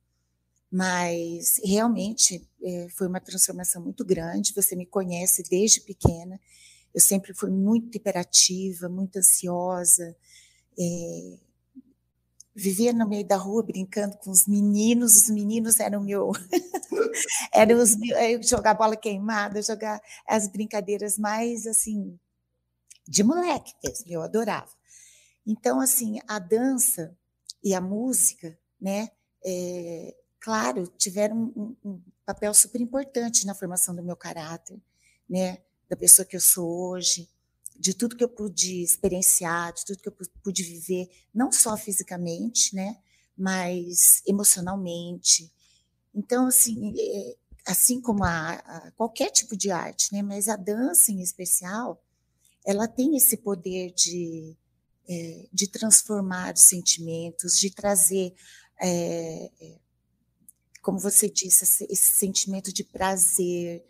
mas 0.71 1.61
realmente 1.65 2.47
é, 2.63 2.89
foi 2.91 3.07
uma 3.07 3.21
transformação 3.21 3.83
muito 3.83 4.05
grande. 4.05 4.53
Você 4.55 4.77
me 4.77 4.87
conhece 4.87 5.43
desde 5.49 5.81
pequena. 5.81 6.39
Eu 6.95 7.01
sempre 7.01 7.35
fui 7.35 7.51
muito 7.51 7.97
hiperativa, 7.97 8.89
muito 8.89 9.19
ansiosa. 9.19 10.15
É, 10.79 11.39
vivia 12.55 12.93
no 12.93 13.09
meio 13.09 13.27
da 13.27 13.37
rua 13.37 13.63
brincando 13.63 14.17
com 14.19 14.31
os 14.31 14.47
meninos. 14.47 15.17
Os 15.17 15.31
meninos 15.31 15.81
eram 15.81 16.03
meu, 16.03 16.33
eram 17.55 17.79
os 17.79 17.97
jogar 18.47 18.75
bola 18.75 18.97
queimada, 18.97 19.63
jogar 19.63 20.01
as 20.27 20.49
brincadeiras 20.49 21.17
mais 21.17 21.67
assim 21.67 22.19
de 23.07 23.23
moleque 23.23 23.73
mesmo. 23.83 24.07
Eu 24.09 24.23
adorava. 24.23 24.71
Então 25.47 25.81
assim 25.81 26.19
a 26.29 26.39
dança 26.39 27.17
e 27.65 27.75
a 27.75 27.81
música, 27.81 28.59
né? 28.79 29.09
É, 29.45 30.15
claro, 30.49 30.87
tiveram 30.97 31.53
um, 31.55 31.77
um, 31.85 32.01
papel 32.25 32.55
super 32.55 32.81
importante 32.81 33.45
na 33.45 33.55
formação 33.55 33.95
do 33.95 34.03
meu 34.03 34.17
caráter, 34.17 34.81
né? 35.29 35.59
Da 35.91 35.95
pessoa 35.95 36.25
que 36.25 36.35
eu 36.35 36.41
sou 36.41 36.89
hoje, 36.89 37.29
de 37.79 37.93
tudo 37.93 38.17
que 38.17 38.25
eu 38.25 38.31
pude 38.31 38.83
experienciar, 38.83 39.75
de 39.75 39.85
tudo 39.85 39.99
que 40.01 40.09
eu 40.09 40.17
pude 40.43 40.63
viver, 40.63 41.07
não 41.35 41.53
só 41.53 41.77
fisicamente, 41.77 42.75
né? 42.75 42.97
Mas 43.37 44.23
emocionalmente. 44.27 45.53
Então, 46.15 46.47
assim, 46.47 46.95
é, 46.99 47.37
assim 47.67 48.01
como 48.01 48.25
a, 48.25 48.53
a 48.53 48.91
qualquer 48.93 49.31
tipo 49.31 49.55
de 49.55 49.71
arte, 49.71 50.15
né? 50.15 50.23
Mas 50.23 50.49
a 50.49 50.57
dança 50.57 51.13
em 51.13 51.21
especial, 51.21 52.03
ela 52.65 52.89
tem 52.89 53.19
esse 53.19 53.37
poder 53.37 53.93
de 53.93 54.57
é, 55.07 55.47
de 55.53 55.69
transformar 55.69 56.55
os 56.55 56.63
sentimentos, 56.63 57.59
de 57.59 57.71
trazer 57.71 58.35
é, 58.81 59.51
como 60.89 60.99
você 60.99 61.29
disse, 61.29 61.85
esse, 61.85 62.13
sentimento 62.15 62.73
de 62.73 62.83
prazer. 62.83 63.85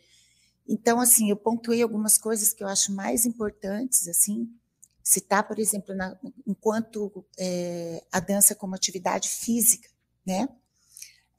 Então, 0.69 1.00
assim, 1.00 1.31
eu 1.31 1.37
pontuei 1.37 1.81
algumas 1.81 2.19
coisas 2.19 2.52
que 2.52 2.61
eu 2.61 2.67
acho 2.67 2.93
mais 2.93 3.25
importantes, 3.25 4.09
assim, 4.09 4.52
citar, 5.00 5.47
por 5.47 5.61
exemplo, 5.61 5.95
na, 5.95 6.19
enquanto 6.45 7.25
é, 7.38 8.02
a 8.11 8.19
dança 8.19 8.52
como 8.52 8.75
atividade 8.75 9.28
física, 9.28 9.88
né? 10.26 10.49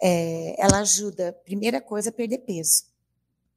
É, 0.02 0.56
ela 0.64 0.80
ajuda, 0.80 1.34
primeira 1.44 1.82
coisa, 1.82 2.08
a 2.10 2.14
perder 2.14 2.38
peso, 2.38 2.86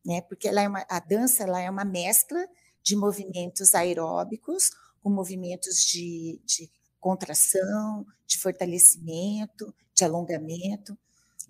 né? 0.04 0.22
Porque 0.22 0.48
ela 0.48 0.60
é 0.60 0.66
uma, 0.66 0.84
a 0.88 0.98
dança 0.98 1.44
ela 1.44 1.60
é 1.60 1.70
uma 1.70 1.84
mescla 1.84 2.44
de 2.82 2.96
movimentos 2.96 3.76
aeróbicos 3.76 4.70
com 5.00 5.08
movimentos 5.08 5.86
de, 5.86 6.42
de 6.44 6.68
contração, 6.98 8.04
de 8.26 8.38
fortalecimento, 8.38 9.72
de 9.94 10.04
alongamento. 10.04 10.98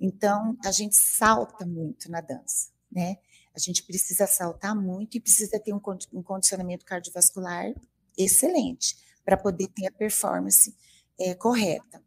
Então, 0.05 0.59
a 0.65 0.73
gente 0.73 0.97
salta 0.97 1.65
muito 1.65 2.11
na 2.11 2.21
dança, 2.21 2.71
né? 2.91 3.19
A 3.55 3.59
gente 3.61 3.85
precisa 3.85 4.27
saltar 4.27 4.75
muito 4.75 5.17
e 5.17 5.21
precisa 5.21 5.61
ter 5.61 5.73
um, 5.73 5.81
um 6.13 6.23
condicionamento 6.25 6.85
cardiovascular 6.85 7.73
excelente 8.19 8.97
para 9.25 9.37
poder 9.37 9.69
ter 9.69 9.87
a 9.87 9.93
performance 9.93 10.77
é, 11.21 11.37
correta. 11.37 12.03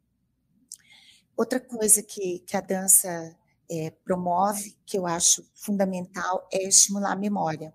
Outra 1.37 1.57
coisa 1.57 2.03
que, 2.03 2.39
que 2.39 2.57
a 2.57 2.59
dança 2.59 3.33
é, 3.71 3.91
promove, 4.03 4.77
que 4.85 4.97
eu 4.97 5.07
acho 5.07 5.49
fundamental, 5.53 6.49
é 6.51 6.67
estimular 6.67 7.13
a 7.13 7.15
memória. 7.15 7.73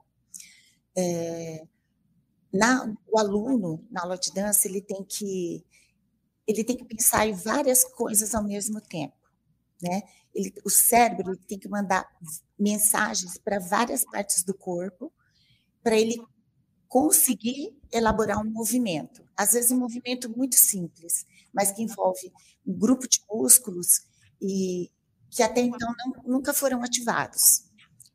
É, 0.94 1.66
na, 2.52 2.94
o 3.08 3.18
aluno, 3.18 3.86
na 3.90 4.02
aula 4.02 4.18
de 4.18 4.30
dança, 4.34 4.68
ele 4.68 4.82
tem 4.82 5.02
que 5.02 5.64
ele 6.46 6.64
tem 6.64 6.76
que 6.76 6.84
pensar 6.84 7.26
em 7.26 7.32
várias 7.32 7.84
coisas 7.84 8.34
ao 8.34 8.42
mesmo 8.42 8.80
tempo 8.80 9.19
né? 9.82 10.02
Ele, 10.34 10.52
o 10.64 10.70
cérebro 10.70 11.36
tem 11.36 11.58
que 11.58 11.68
mandar 11.68 12.06
mensagens 12.58 13.38
para 13.38 13.58
várias 13.58 14.04
partes 14.04 14.42
do 14.44 14.54
corpo 14.54 15.12
para 15.82 15.96
ele 15.96 16.16
conseguir 16.88 17.76
elaborar 17.92 18.38
um 18.40 18.50
movimento. 18.50 19.24
às 19.36 19.52
vezes 19.52 19.70
um 19.70 19.78
movimento 19.78 20.28
muito 20.36 20.56
simples, 20.56 21.24
mas 21.52 21.72
que 21.72 21.82
envolve 21.82 22.32
um 22.66 22.74
grupo 22.78 23.08
de 23.08 23.20
músculos 23.30 24.02
e 24.40 24.90
que 25.30 25.42
até 25.42 25.60
então 25.60 25.94
não, 25.98 26.22
nunca 26.34 26.52
foram 26.52 26.82
ativados. 26.82 27.64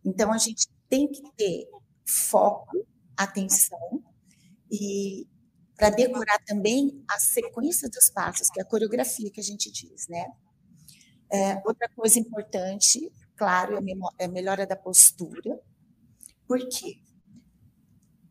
Então 0.04 0.32
a 0.34 0.38
gente 0.38 0.68
tem 0.90 1.08
que 1.08 1.22
ter 1.36 1.68
foco, 2.06 2.86
atenção 3.18 4.04
e 4.72 5.28
para 5.76 5.90
decorar 5.90 6.40
também 6.46 7.04
a 7.10 7.20
sequência 7.20 7.90
dos 7.90 8.10
passos, 8.10 8.50
que 8.50 8.60
é 8.60 8.64
a 8.64 8.66
coreografia 8.68 9.30
que 9.32 9.40
a 9.40 9.44
gente 9.44 9.72
diz, 9.72 10.08
né? 10.08 10.26
É, 11.32 11.62
outra 11.65 11.89
coisa 11.89 12.20
importante, 12.20 13.12
claro, 13.36 13.77
é 14.17 14.25
a 14.25 14.27
melhora 14.27 14.65
da 14.65 14.75
postura. 14.75 15.60
Por 16.48 16.60
quê? 16.70 17.00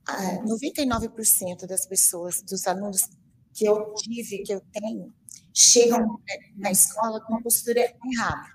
99% 0.06 1.66
das 1.66 1.86
pessoas, 1.86 2.42
dos 2.42 2.66
alunos 2.66 3.08
que 3.52 3.64
eu 3.64 3.94
tive, 3.94 4.42
que 4.42 4.52
eu 4.52 4.60
tenho, 4.60 5.12
chegam 5.52 6.20
na 6.56 6.70
escola 6.70 7.20
com 7.24 7.36
a 7.36 7.42
postura 7.42 7.80
errada. 7.80 8.52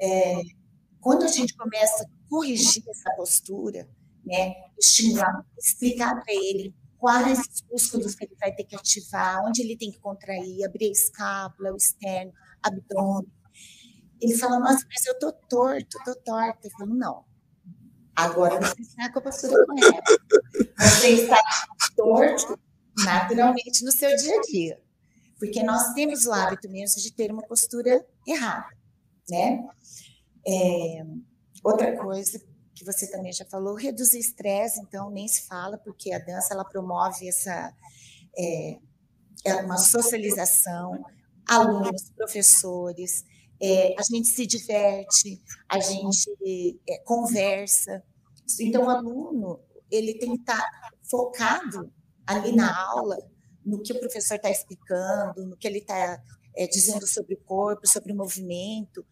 É, 0.00 0.42
quando 1.00 1.24
a 1.24 1.28
gente 1.28 1.54
começa 1.56 2.04
a 2.04 2.28
corrigir 2.28 2.84
essa 2.88 3.10
postura, 3.16 3.88
né, 4.24 4.54
estimular, 4.78 5.44
explicar 5.58 6.14
para 6.22 6.34
ele 6.34 6.74
quais 6.98 7.40
músculos 7.70 8.14
que 8.14 8.24
ele 8.24 8.36
vai 8.38 8.52
ter 8.52 8.64
que 8.64 8.76
ativar, 8.76 9.42
onde 9.44 9.62
ele 9.62 9.76
tem 9.76 9.90
que 9.90 9.98
contrair, 9.98 10.64
abrir 10.64 10.88
a 10.88 10.92
escápula, 10.92 11.72
o 11.72 11.76
externo, 11.76 12.32
abdômen. 12.62 13.30
Ele 14.20 14.36
fala, 14.36 14.58
nossa, 14.58 14.84
mas 14.90 15.06
eu 15.06 15.18
tô 15.18 15.32
torto, 15.32 15.98
tô 16.04 16.14
torta. 16.16 16.66
Eu 16.66 16.70
falo, 16.72 16.94
não. 16.94 17.24
Agora 18.16 18.60
você 18.60 18.82
está 18.82 19.12
com 19.12 19.20
a 19.20 19.22
postura 19.22 19.64
correta. 19.64 20.02
Você 20.76 21.08
está 21.22 21.40
torto 21.96 22.58
naturalmente 23.04 23.84
no 23.84 23.92
seu 23.92 24.14
dia 24.16 24.36
a 24.36 24.40
dia. 24.40 24.82
Porque 25.38 25.62
nós 25.62 25.92
temos 25.94 26.26
o 26.26 26.32
hábito 26.32 26.68
mesmo 26.68 27.00
de 27.00 27.12
ter 27.12 27.30
uma 27.30 27.42
postura 27.42 28.04
errada, 28.26 28.66
né? 29.30 29.68
É, 30.44 31.06
outra 31.62 31.96
coisa 31.96 32.40
que 32.74 32.84
você 32.84 33.08
também 33.08 33.32
já 33.32 33.44
falou, 33.44 33.74
reduzir 33.74 34.18
estresse, 34.18 34.80
então 34.80 35.10
nem 35.10 35.28
se 35.28 35.46
fala, 35.46 35.78
porque 35.78 36.12
a 36.12 36.18
dança 36.18 36.54
ela 36.54 36.64
promove 36.64 37.28
essa 37.28 37.72
é, 38.36 38.78
é 39.44 39.54
uma 39.56 39.76
socialização, 39.76 41.04
alunos, 41.48 42.10
professores, 42.16 43.24
é, 43.60 43.94
a 43.98 44.02
gente 44.02 44.28
se 44.28 44.46
diverte, 44.46 45.42
a 45.68 45.80
gente 45.80 46.30
é, 46.88 46.98
conversa. 46.98 48.02
Então, 48.60 48.84
o 48.84 48.90
aluno 48.90 49.60
ele 49.90 50.14
tem 50.14 50.34
que 50.34 50.40
estar 50.40 50.64
focado 51.10 51.92
ali 52.26 52.54
na 52.54 52.76
aula, 52.90 53.16
no 53.64 53.82
que 53.82 53.92
o 53.92 53.98
professor 53.98 54.36
está 54.36 54.50
explicando, 54.50 55.46
no 55.46 55.56
que 55.56 55.66
ele 55.66 55.78
está 55.78 56.22
é, 56.54 56.66
dizendo 56.66 57.06
sobre 57.06 57.34
o 57.34 57.38
corpo, 57.38 57.86
sobre 57.86 58.12
o 58.12 58.16
movimento. 58.16 59.04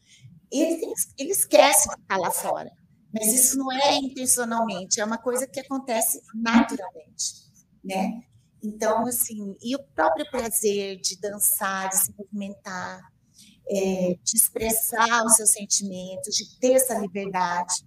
Ele, 0.52 0.92
ele 1.18 1.30
esquece 1.30 1.88
de 1.88 2.00
estar 2.02 2.16
lá 2.18 2.30
fora. 2.30 2.70
Mas 3.12 3.32
isso 3.32 3.56
não 3.56 3.72
é 3.72 3.96
intencionalmente, 3.96 5.00
é 5.00 5.04
uma 5.04 5.16
coisa 5.16 5.46
que 5.46 5.60
acontece 5.60 6.20
naturalmente, 6.34 7.46
né? 7.82 8.20
Então, 8.66 9.06
assim, 9.06 9.56
e 9.62 9.76
o 9.76 9.82
próprio 9.94 10.28
prazer 10.28 11.00
de 11.00 11.16
dançar, 11.20 11.88
de 11.88 11.98
se 11.98 12.14
movimentar, 12.18 13.00
é, 13.68 14.16
de 14.22 14.36
expressar 14.36 15.24
os 15.24 15.36
seus 15.36 15.52
sentimentos, 15.52 16.34
de 16.34 16.58
ter 16.58 16.72
essa 16.72 16.98
liberdade, 16.98 17.86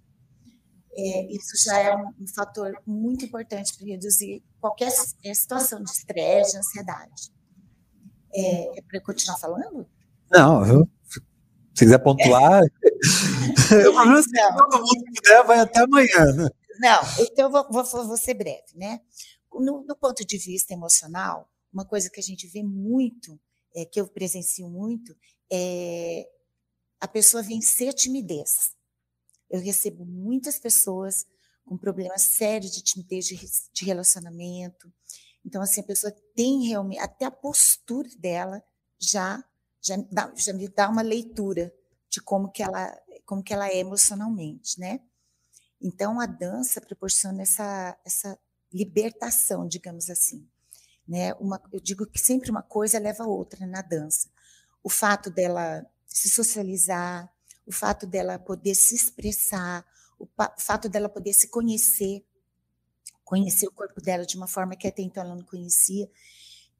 é, 0.96 1.32
isso 1.32 1.62
já 1.64 1.78
é 1.78 1.94
um, 1.94 2.08
um 2.20 2.26
fator 2.34 2.72
muito 2.86 3.26
importante 3.26 3.76
para 3.76 3.86
reduzir 3.86 4.42
qualquer 4.58 4.90
é, 5.24 5.34
situação 5.34 5.82
de 5.82 5.90
estresse, 5.90 6.52
de 6.52 6.58
ansiedade. 6.58 7.30
É, 8.34 8.78
é 8.78 8.82
para 8.82 9.00
continuar 9.02 9.36
falando? 9.38 9.86
Não, 10.30 10.66
eu, 10.66 10.88
se 11.74 11.84
quiser 11.84 11.98
pontuar. 11.98 12.62
eu 13.70 14.22
se 14.22 14.30
todo 14.56 14.78
mundo 14.78 15.04
puder, 15.14 15.44
vai 15.44 15.60
até 15.60 15.80
amanhã. 15.80 16.24
Né? 16.34 16.48
Não, 16.80 17.00
então 17.20 17.44
eu 17.46 17.50
vou, 17.50 17.66
vou, 17.70 18.06
vou 18.06 18.16
ser 18.16 18.34
breve, 18.34 18.72
né? 18.74 19.00
No, 19.52 19.84
ponto 19.96 20.24
de 20.24 20.38
vista 20.38 20.72
emocional, 20.72 21.50
uma 21.72 21.84
coisa 21.84 22.10
que 22.10 22.20
a 22.20 22.22
gente 22.22 22.46
vê 22.46 22.62
muito, 22.62 23.38
é, 23.74 23.84
que 23.84 24.00
eu 24.00 24.08
presencio 24.08 24.68
muito, 24.68 25.16
é 25.52 26.28
a 27.00 27.08
pessoa 27.08 27.42
vencer 27.42 27.88
a 27.88 27.92
timidez. 27.92 28.74
Eu 29.48 29.60
recebo 29.60 30.04
muitas 30.04 30.58
pessoas 30.58 31.26
com 31.64 31.76
problemas 31.76 32.22
sérios 32.22 32.72
de 32.72 32.82
timidez 32.82 33.26
de, 33.26 33.38
de 33.72 33.84
relacionamento. 33.84 34.92
Então, 35.44 35.62
assim, 35.62 35.80
a 35.80 35.84
pessoa 35.84 36.14
tem 36.34 36.66
realmente, 36.66 37.00
até 37.00 37.24
a 37.24 37.30
postura 37.30 38.08
dela 38.18 38.62
já 38.98 39.42
já, 39.82 39.96
dá, 40.10 40.32
já 40.36 40.52
me 40.52 40.68
dá 40.68 40.88
uma 40.88 41.02
leitura 41.02 41.72
de 42.08 42.20
como 42.20 42.50
que 42.50 42.62
ela 42.62 42.94
como 43.24 43.42
que 43.42 43.54
ela 43.54 43.68
é 43.68 43.78
emocionalmente, 43.78 44.78
né? 44.78 45.00
Então 45.80 46.20
a 46.20 46.26
dança 46.26 46.80
proporciona 46.80 47.42
essa 47.42 47.98
essa 48.04 48.38
libertação, 48.72 49.66
digamos 49.66 50.08
assim, 50.10 50.48
né? 51.06 51.34
Uma, 51.34 51.60
eu 51.72 51.80
digo 51.80 52.06
que 52.06 52.18
sempre 52.18 52.50
uma 52.50 52.62
coisa 52.62 52.98
leva 52.98 53.24
a 53.24 53.26
outra 53.26 53.66
na 53.66 53.82
dança. 53.82 54.30
O 54.82 54.88
fato 54.88 55.30
dela 55.30 55.84
se 56.06 56.30
socializar, 56.30 57.32
o 57.66 57.72
fato 57.72 58.06
dela 58.06 58.38
poder 58.38 58.74
se 58.74 58.94
expressar, 58.94 59.84
o, 60.18 60.24
o 60.24 60.60
fato 60.60 60.88
dela 60.88 61.08
poder 61.08 61.32
se 61.32 61.48
conhecer, 61.48 62.24
conhecer 63.24 63.66
o 63.66 63.72
corpo 63.72 64.00
dela 64.00 64.24
de 64.24 64.36
uma 64.36 64.46
forma 64.46 64.76
que 64.76 64.88
até 64.88 65.02
então 65.02 65.22
ela 65.22 65.36
não 65.36 65.44
conhecia, 65.44 66.10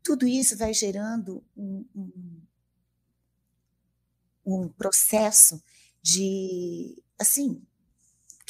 tudo 0.03 0.27
isso 0.27 0.57
vai 0.57 0.73
gerando 0.73 1.45
um, 1.57 1.85
um, 1.95 2.43
um 4.45 4.69
processo 4.69 5.63
de, 6.03 7.03
assim, 7.19 7.63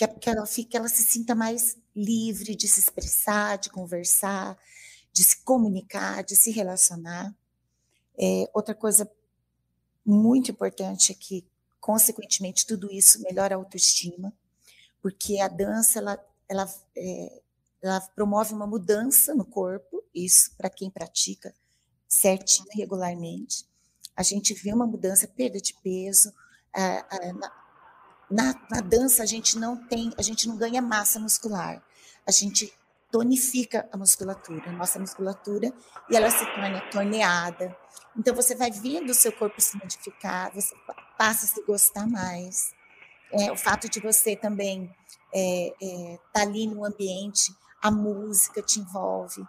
que, 0.06 0.20
que 0.20 0.30
ela 0.30 0.46
que 0.46 0.76
ela 0.76 0.88
se 0.88 1.02
sinta 1.02 1.34
mais 1.34 1.76
livre 1.94 2.54
de 2.54 2.66
se 2.66 2.80
expressar, 2.80 3.58
de 3.58 3.70
conversar, 3.70 4.58
de 5.12 5.24
se 5.24 5.42
comunicar, 5.42 6.22
de 6.22 6.36
se 6.36 6.50
relacionar. 6.50 7.34
É, 8.18 8.50
outra 8.54 8.74
coisa 8.74 9.10
muito 10.04 10.50
importante 10.50 11.12
é 11.12 11.14
que, 11.14 11.46
consequentemente, 11.80 12.66
tudo 12.66 12.90
isso 12.90 13.20
melhora 13.22 13.54
a 13.54 13.58
autoestima, 13.58 14.32
porque 15.02 15.40
a 15.40 15.48
dança 15.48 15.98
ela, 15.98 16.26
ela, 16.48 16.74
é, 16.96 17.42
ela 17.82 18.00
promove 18.00 18.54
uma 18.54 18.66
mudança 18.66 19.34
no 19.34 19.44
corpo, 19.44 20.02
isso 20.14 20.54
para 20.56 20.70
quem 20.70 20.90
pratica 20.90 21.54
certinho, 22.08 22.66
regularmente 22.72 23.68
a 24.20 24.22
gente 24.22 24.52
vê 24.52 24.70
uma 24.70 24.86
mudança, 24.86 25.26
perda 25.26 25.58
de 25.58 25.72
peso. 25.82 26.30
Na, 28.30 28.54
na, 28.70 28.80
dança 28.80 29.22
a 29.22 29.26
gente 29.26 29.58
não 29.58 29.76
tem, 29.76 30.12
a 30.16 30.22
gente 30.22 30.48
não 30.48 30.56
ganha 30.56 30.80
massa 30.80 31.18
muscular, 31.18 31.82
a 32.26 32.30
gente 32.30 32.72
tonifica 33.10 33.88
a 33.92 33.96
musculatura, 33.96 34.70
a 34.70 34.72
nossa 34.72 34.98
musculatura, 35.00 35.72
e 36.08 36.16
ela 36.16 36.30
se 36.30 36.44
torna 36.54 36.80
torneada. 36.92 37.76
Então 38.16 38.34
você 38.34 38.54
vai 38.54 38.70
vendo 38.70 39.10
o 39.10 39.14
seu 39.14 39.32
corpo 39.32 39.60
se 39.60 39.76
modificar, 39.76 40.52
você 40.54 40.74
passa 41.18 41.44
a 41.44 41.48
se 41.48 41.62
gostar 41.64 42.06
mais. 42.06 42.72
É, 43.32 43.50
o 43.50 43.56
fato 43.56 43.88
de 43.88 44.00
você 44.00 44.36
também 44.36 44.84
estar 44.84 44.96
é, 45.34 45.74
é, 45.82 46.18
tá 46.32 46.42
ali 46.42 46.68
no 46.68 46.84
ambiente, 46.84 47.52
a 47.82 47.90
música 47.90 48.62
te 48.62 48.78
envolve, 48.78 49.42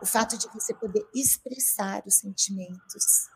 o 0.00 0.06
fato 0.06 0.38
de 0.38 0.48
você 0.54 0.72
poder 0.72 1.04
expressar 1.14 2.02
os 2.06 2.14
sentimentos 2.14 3.28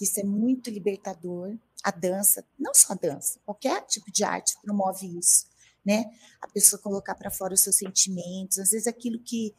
isso 0.00 0.20
é 0.20 0.24
muito 0.24 0.70
libertador. 0.70 1.56
A 1.84 1.90
dança, 1.90 2.44
não 2.58 2.72
só 2.74 2.94
a 2.94 2.96
dança, 2.96 3.38
qualquer 3.44 3.82
tipo 3.82 4.10
de 4.10 4.24
arte 4.24 4.56
promove 4.62 5.18
isso, 5.18 5.46
né? 5.84 6.04
A 6.40 6.48
pessoa 6.48 6.80
colocar 6.80 7.14
para 7.14 7.30
fora 7.30 7.52
os 7.52 7.60
seus 7.60 7.76
sentimentos, 7.76 8.58
às 8.58 8.70
vezes 8.70 8.86
aquilo 8.86 9.20
que 9.20 9.54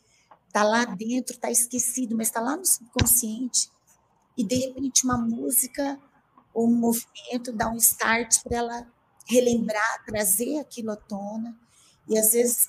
está 0.48 0.64
lá 0.64 0.86
dentro 0.86 1.36
está 1.36 1.52
esquecido, 1.52 2.18
mas 2.18 2.28
está 2.28 2.42
lá 2.42 2.58
no 2.58 2.66
subconsciente. 2.66 3.70
E 4.36 4.44
de 4.44 4.56
repente 4.56 5.06
uma 5.06 5.18
música 5.18 6.00
ou 6.54 6.68
um 6.68 6.76
movimento 6.76 7.52
dá 7.54 7.70
um 7.70 7.76
start 7.76 8.42
para 8.44 8.58
ela 8.58 8.94
relembrar, 9.28 10.04
trazer 10.06 10.58
aquilo 10.60 10.92
à 10.92 10.96
tona. 10.96 11.56
E 12.08 12.18
às 12.18 12.32
vezes, 12.32 12.68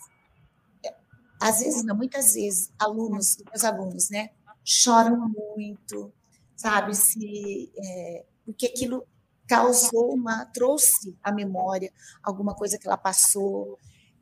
às 1.40 1.60
vezes 1.60 1.84
não, 1.84 1.96
muitas 1.96 2.34
vezes, 2.34 2.70
alunos, 2.78 3.38
meus 3.38 3.64
alunos, 3.64 4.10
né, 4.10 4.30
choram 4.64 5.32
muito, 5.56 6.12
sabe? 6.56 6.94
Se, 6.94 7.70
é, 7.76 8.24
porque 8.44 8.66
aquilo 8.66 9.06
causou 9.46 10.14
uma, 10.14 10.44
trouxe 10.46 11.16
à 11.22 11.32
memória 11.32 11.92
alguma 12.22 12.54
coisa 12.54 12.78
que 12.78 12.87
ela 12.87 12.96
passou. 12.96 13.78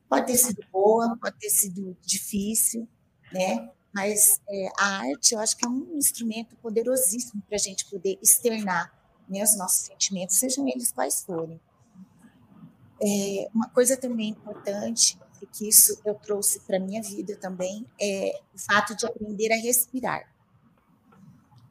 Pode 0.09 0.27
ter 0.27 0.37
sido 0.37 0.65
boa, 0.73 1.17
pode 1.21 1.39
ter 1.39 1.51
sido 1.51 1.97
difícil, 2.03 2.89
né? 3.33 3.71
Mas 3.93 4.41
é, 4.49 4.69
a 4.79 4.87
arte, 4.99 5.35
eu 5.35 5.41
acho 5.41 5.57
que 5.57 5.65
é 5.65 5.69
um 5.69 5.97
instrumento 5.97 6.57
poderosíssimo 6.57 7.43
para 7.47 7.57
a 7.57 7.61
gente 7.61 7.85
poder 7.87 8.19
externar 8.21 8.93
né, 9.29 9.43
os 9.43 9.57
nossos 9.57 9.87
sentimentos, 9.87 10.37
sejam 10.37 10.67
eles 10.69 10.93
quais 10.93 11.23
forem. 11.23 11.61
É, 13.01 13.49
uma 13.55 13.69
coisa 13.69 13.97
também 13.97 14.31
importante, 14.31 15.19
que 15.53 15.69
isso 15.69 16.01
eu 16.05 16.15
trouxe 16.15 16.61
para 16.61 16.79
minha 16.79 17.03
vida 17.03 17.37
também 17.37 17.87
é 18.01 18.41
o 18.55 18.59
fato 18.59 18.97
de 18.97 19.07
aprender 19.07 19.53
a 19.53 19.57
respirar. 19.57 20.29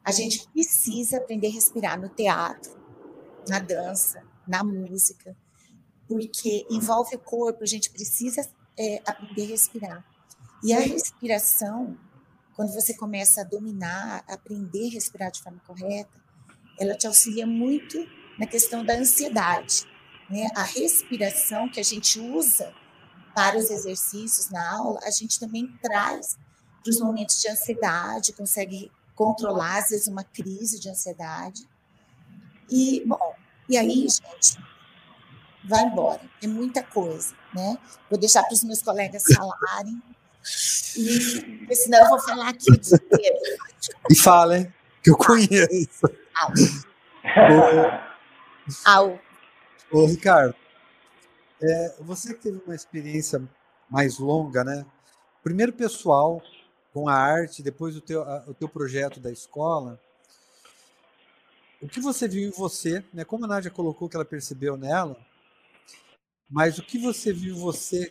A 0.04 0.12
gente 0.12 0.46
precisa 0.48 1.16
aprender 1.16 1.48
a 1.48 1.50
respirar 1.50 2.00
no 2.00 2.08
teatro, 2.08 2.76
na 3.48 3.58
dança, 3.58 4.22
na 4.46 4.62
música, 4.62 5.36
porque 6.08 6.66
envolve 6.70 7.16
o 7.16 7.18
corpo, 7.18 7.62
a 7.62 7.66
gente 7.66 7.90
precisa 7.90 8.48
é, 8.78 9.02
aprender 9.06 9.44
a 9.44 9.48
respirar. 9.48 10.04
E 10.62 10.72
a 10.72 10.80
respiração, 10.80 11.96
quando 12.54 12.72
você 12.72 12.94
começa 12.94 13.42
a 13.42 13.44
dominar, 13.44 14.24
aprender 14.28 14.88
a 14.88 14.92
respirar 14.92 15.30
de 15.30 15.42
forma 15.42 15.60
correta, 15.66 16.22
ela 16.78 16.96
te 16.96 17.06
auxilia 17.06 17.46
muito 17.46 17.98
na 18.38 18.46
questão 18.46 18.84
da 18.84 18.94
ansiedade. 18.94 19.86
Né? 20.30 20.48
A 20.56 20.62
respiração 20.62 21.68
que 21.68 21.80
a 21.80 21.84
gente 21.84 22.18
usa 22.18 22.72
para 23.34 23.58
os 23.58 23.70
exercícios 23.70 24.50
na 24.50 24.76
aula, 24.76 25.00
a 25.02 25.10
gente 25.10 25.38
também 25.38 25.66
traz 25.82 26.36
para 26.82 26.90
os 26.90 27.00
momentos 27.00 27.40
de 27.40 27.48
ansiedade, 27.48 28.32
consegue 28.32 28.90
controlar, 29.14 29.78
às 29.78 29.90
vezes, 29.90 30.06
uma 30.06 30.24
crise 30.24 30.78
de 30.78 30.88
ansiedade. 30.88 31.66
E, 32.70 33.02
bom, 33.06 33.34
e 33.68 33.76
aí, 33.76 34.06
gente, 34.08 34.58
vai 35.64 35.82
embora. 35.84 36.20
É 36.42 36.46
muita 36.46 36.82
coisa, 36.82 37.34
né? 37.54 37.78
Vou 38.10 38.18
deixar 38.18 38.42
para 38.42 38.54
os 38.54 38.64
meus 38.64 38.82
colegas 38.82 39.22
falarem. 39.34 40.02
E, 40.96 41.74
senão 41.74 42.00
eu 42.00 42.08
vou 42.08 42.20
falar 42.20 42.50
aqui 42.50 42.70
o 42.70 42.78
dia 42.78 42.96
inteiro. 42.96 43.36
E 44.10 44.16
fala, 44.16 44.58
hein? 44.58 44.72
Que 45.02 45.10
eu 45.10 45.16
conheço. 45.16 46.06
Au. 46.34 46.52
Au. 48.84 49.20
Ô, 49.92 50.06
Ricardo, 50.06 50.54
é, 51.62 51.94
você 52.00 52.34
que 52.34 52.42
teve 52.42 52.62
uma 52.64 52.74
experiência 52.74 53.42
mais 53.90 54.18
longa, 54.18 54.64
né? 54.64 54.86
Primeiro 55.42 55.72
pessoal 55.72 56.42
com 56.92 57.08
a 57.08 57.14
arte, 57.14 57.62
depois 57.62 57.96
o 57.96 58.00
teu, 58.00 58.22
a, 58.22 58.44
o 58.46 58.54
teu 58.54 58.68
projeto 58.68 59.20
da 59.20 59.30
escola. 59.30 60.00
O 61.84 61.88
que 61.88 62.00
você 62.00 62.26
viu 62.26 62.48
em 62.48 62.50
você, 62.50 63.04
né? 63.12 63.26
Como 63.26 63.44
a 63.44 63.46
Nádia 63.46 63.70
colocou 63.70 64.08
que 64.08 64.16
ela 64.16 64.24
percebeu 64.24 64.74
nela, 64.74 65.18
mas 66.48 66.78
o 66.78 66.82
que 66.82 66.98
você 66.98 67.30
viu 67.30 67.54
em 67.54 67.58
você 67.58 68.10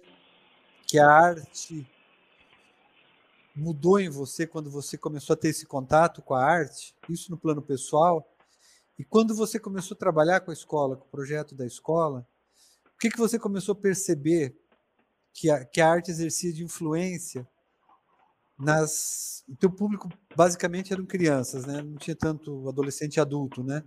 que 0.86 1.00
a 1.00 1.10
arte 1.10 1.84
mudou 3.56 4.00
em 4.00 4.10
você 4.10 4.46
quando 4.46 4.70
você 4.70 4.96
começou 4.96 5.34
a 5.34 5.38
ter 5.38 5.48
esse 5.48 5.66
contato 5.66 6.22
com 6.22 6.36
a 6.36 6.46
arte, 6.46 6.96
isso 7.10 7.32
no 7.32 7.38
plano 7.38 7.64
pessoal, 7.64 8.32
e 9.00 9.04
quando 9.04 9.34
você 9.34 9.60
começou 9.60 9.96
a 9.96 10.00
trabalhar 10.00 10.42
com 10.42 10.52
a 10.52 10.54
escola, 10.54 10.96
com 10.96 11.08
o 11.08 11.10
projeto 11.10 11.56
da 11.56 11.66
escola, 11.66 12.28
o 12.96 13.00
que, 13.00 13.10
que 13.10 13.18
você 13.18 13.40
começou 13.40 13.74
a 13.74 13.82
perceber 13.82 14.56
que 15.34 15.50
a, 15.50 15.66
que 15.66 15.82
a 15.82 15.90
arte 15.90 16.12
exercia 16.12 16.54
de 16.54 16.64
influência 16.64 17.48
nas. 18.64 19.44
O 19.48 19.56
teu 19.58 19.70
público 19.70 20.10
basicamente 20.36 20.94
eram 20.94 21.06
crianças, 21.06 21.66
né? 21.66 21.82
Não 21.82 21.98
tinha 21.98 22.16
tanto 22.16 22.68
adolescente 22.70 23.18
e 23.18 23.20
adulto, 23.20 23.64
né? 23.64 23.84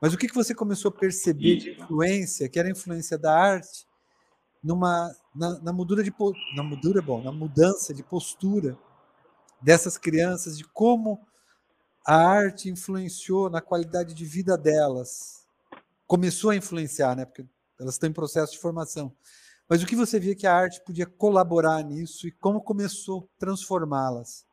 Mas 0.00 0.12
o 0.12 0.18
que, 0.18 0.26
que 0.26 0.34
você 0.34 0.54
começou 0.54 0.88
a 0.88 0.92
perceber 0.92 1.56
de 1.56 1.70
influência, 1.70 2.48
que 2.48 2.58
era 2.58 2.68
a 2.68 2.72
influência 2.72 3.16
da 3.16 3.32
arte, 3.32 3.86
numa 4.62 5.14
na, 5.34 5.60
na 5.60 5.72
mudura 5.72 6.02
de 6.02 6.12
na 6.56 6.62
mudura 6.62 7.00
bom, 7.00 7.22
na 7.22 7.32
mudança 7.32 7.94
de 7.94 8.02
postura 8.02 8.76
dessas 9.60 9.96
crianças, 9.96 10.58
de 10.58 10.64
como 10.64 11.24
a 12.04 12.16
arte 12.16 12.68
influenciou 12.68 13.48
na 13.48 13.60
qualidade 13.60 14.12
de 14.12 14.24
vida 14.24 14.58
delas. 14.58 15.46
Começou 16.06 16.50
a 16.50 16.56
influenciar, 16.56 17.16
né? 17.16 17.24
Porque 17.24 17.46
elas 17.78 17.94
estão 17.94 18.08
em 18.08 18.12
processo 18.12 18.52
de 18.52 18.58
formação. 18.58 19.14
Mas 19.68 19.82
o 19.82 19.86
que 19.86 19.96
você 19.96 20.20
via 20.20 20.36
que 20.36 20.46
a 20.46 20.54
arte 20.54 20.84
podia 20.84 21.06
colaborar 21.06 21.82
nisso 21.82 22.26
e 22.26 22.32
como 22.32 22.62
começou 22.62 23.20
a 23.20 23.40
transformá-las? 23.40 24.46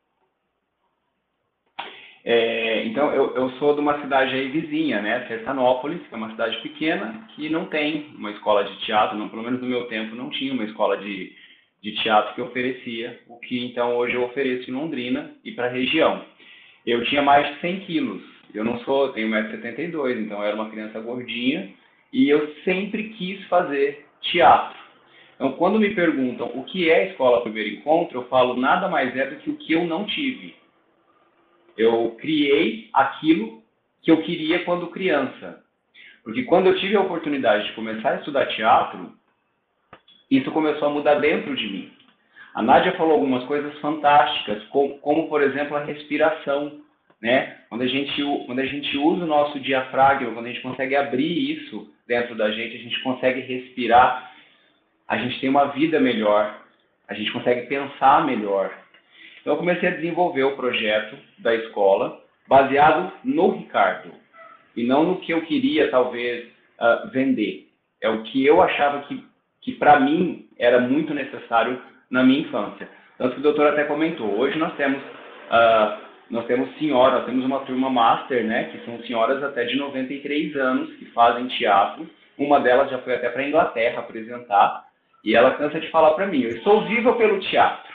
É, 2.23 2.85
então, 2.85 3.13
eu, 3.13 3.35
eu, 3.35 3.49
sou 3.51 3.73
de 3.73 3.79
uma 3.79 4.01
cidade 4.01 4.35
aí 4.35 4.49
vizinha, 4.49 5.01
né? 5.01 5.25
Sertanópolis, 5.27 6.05
que 6.07 6.13
é 6.13 6.17
uma 6.17 6.31
cidade 6.31 6.61
pequena, 6.61 7.27
que 7.35 7.49
não 7.49 7.65
tem 7.65 8.13
uma 8.17 8.31
escola 8.31 8.65
de 8.65 8.77
teatro, 8.85 9.17
não, 9.17 9.29
pelo 9.29 9.43
menos 9.43 9.61
no 9.61 9.67
meu 9.67 9.85
tempo 9.85 10.15
não 10.15 10.29
tinha 10.29 10.53
uma 10.53 10.65
escola 10.65 10.97
de, 10.97 11.33
de 11.81 11.91
teatro 12.03 12.35
que 12.35 12.41
oferecia, 12.41 13.19
o 13.27 13.39
que 13.39 13.65
então 13.65 13.95
hoje 13.95 14.15
eu 14.15 14.23
ofereço 14.23 14.69
em 14.69 14.73
Londrina 14.73 15.31
e 15.43 15.51
para 15.53 15.67
a 15.67 15.71
região. 15.71 16.23
Eu 16.85 17.03
tinha 17.05 17.21
mais 17.21 17.55
de 17.55 17.61
100 17.61 17.79
quilos, 17.81 18.21
eu 18.53 18.63
não 18.63 18.79
sou, 18.81 19.13
tenho 19.13 19.29
1,72m, 19.29 20.25
então 20.25 20.39
eu 20.39 20.43
era 20.43 20.55
uma 20.55 20.69
criança 20.69 20.99
gordinha, 20.99 21.73
e 22.11 22.27
eu 22.29 22.53
sempre 22.63 23.09
quis 23.09 23.43
fazer 23.47 24.05
teatro. 24.21 24.78
Então, 25.39 25.53
quando 25.53 25.79
me 25.79 25.95
perguntam 25.95 26.51
o 26.53 26.65
que 26.65 26.89
é 26.89 27.11
escola 27.11 27.41
primeiro 27.41 27.69
encontro, 27.69 28.19
eu 28.19 28.27
falo 28.27 28.57
nada 28.57 28.89
mais 28.89 29.15
é 29.15 29.25
do 29.25 29.37
que 29.37 29.49
o 29.49 29.55
que 29.55 29.71
eu 29.71 29.85
não 29.85 30.05
tive. 30.05 30.53
Eu 31.77 32.17
criei 32.19 32.89
aquilo 32.93 33.63
que 34.01 34.11
eu 34.11 34.21
queria 34.21 34.65
quando 34.65 34.87
criança. 34.87 35.63
Porque 36.25 36.43
quando 36.43 36.67
eu 36.67 36.77
tive 36.77 36.97
a 36.97 37.01
oportunidade 37.01 37.67
de 37.67 37.73
começar 37.73 38.09
a 38.09 38.15
estudar 38.17 38.47
teatro, 38.47 39.13
isso 40.29 40.51
começou 40.51 40.89
a 40.89 40.91
mudar 40.91 41.15
dentro 41.15 41.55
de 41.55 41.67
mim. 41.69 41.91
A 42.53 42.61
Nádia 42.61 42.97
falou 42.97 43.13
algumas 43.13 43.45
coisas 43.45 43.77
fantásticas, 43.79 44.61
como, 44.65 44.97
como 44.99 45.29
por 45.29 45.41
exemplo 45.41 45.77
a 45.77 45.85
respiração. 45.85 46.81
Né? 47.21 47.59
Quando, 47.69 47.83
a 47.83 47.87
gente, 47.87 48.21
quando 48.45 48.59
a 48.59 48.65
gente 48.65 48.97
usa 48.97 49.23
o 49.23 49.27
nosso 49.27 49.57
diafragma, 49.61 50.33
quando 50.33 50.47
a 50.47 50.49
gente 50.49 50.61
consegue 50.61 50.97
abrir 50.97 51.53
isso 51.53 51.93
dentro 52.05 52.35
da 52.35 52.51
gente, 52.51 52.75
a 52.75 52.79
gente 52.79 53.01
consegue 53.03 53.39
respirar, 53.39 54.28
a 55.09 55.17
gente 55.17 55.39
tem 55.39 55.49
uma 55.49 55.65
vida 55.65 55.99
melhor, 55.99 56.55
a 57.07 57.15
gente 57.15 57.31
consegue 57.31 57.65
pensar 57.65 58.23
melhor. 58.27 58.71
Então, 59.41 59.53
eu 59.53 59.57
comecei 59.57 59.89
a 59.89 59.95
desenvolver 59.95 60.43
o 60.43 60.55
projeto 60.55 61.17
da 61.39 61.55
escola 61.55 62.21
baseado 62.47 63.11
no 63.23 63.49
Ricardo 63.49 64.11
e 64.75 64.83
não 64.83 65.03
no 65.03 65.19
que 65.19 65.31
eu 65.33 65.41
queria, 65.41 65.89
talvez, 65.89 66.45
uh, 66.79 67.09
vender. 67.09 67.67
É 67.99 68.07
o 68.07 68.21
que 68.21 68.45
eu 68.45 68.61
achava 68.61 69.01
que, 69.07 69.25
que 69.61 69.71
para 69.73 69.99
mim, 69.99 70.47
era 70.59 70.79
muito 70.79 71.11
necessário 71.11 71.81
na 72.09 72.23
minha 72.23 72.41
infância. 72.41 72.87
Tanto 73.17 73.33
que 73.33 73.39
o 73.39 73.43
doutor 73.43 73.65
até 73.67 73.85
comentou, 73.85 74.37
hoje 74.37 74.59
nós 74.59 74.75
temos 74.75 75.01
uh, 75.01 76.07
nós 76.29 76.45
temos 76.45 76.69
senhoras, 76.77 77.25
temos 77.25 77.43
uma 77.43 77.61
turma 77.61 77.89
master, 77.89 78.43
né, 78.43 78.65
que 78.65 78.85
são 78.85 79.01
senhoras 79.01 79.43
até 79.43 79.63
de 79.63 79.75
93 79.75 80.55
anos 80.57 80.93
que 80.97 81.05
fazem 81.05 81.47
teatro. 81.47 82.07
Uma 82.37 82.59
delas 82.59 82.91
já 82.91 82.99
foi 82.99 83.15
até 83.15 83.29
para 83.29 83.41
a 83.41 83.47
Inglaterra 83.47 83.99
apresentar 84.01 84.88
e 85.23 85.35
ela 85.35 85.55
cansa 85.55 85.79
de 85.79 85.89
falar 85.89 86.11
para 86.11 86.27
mim: 86.27 86.41
eu 86.41 86.51
estou 86.51 86.87
viva 86.87 87.13
pelo 87.13 87.39
teatro, 87.39 87.93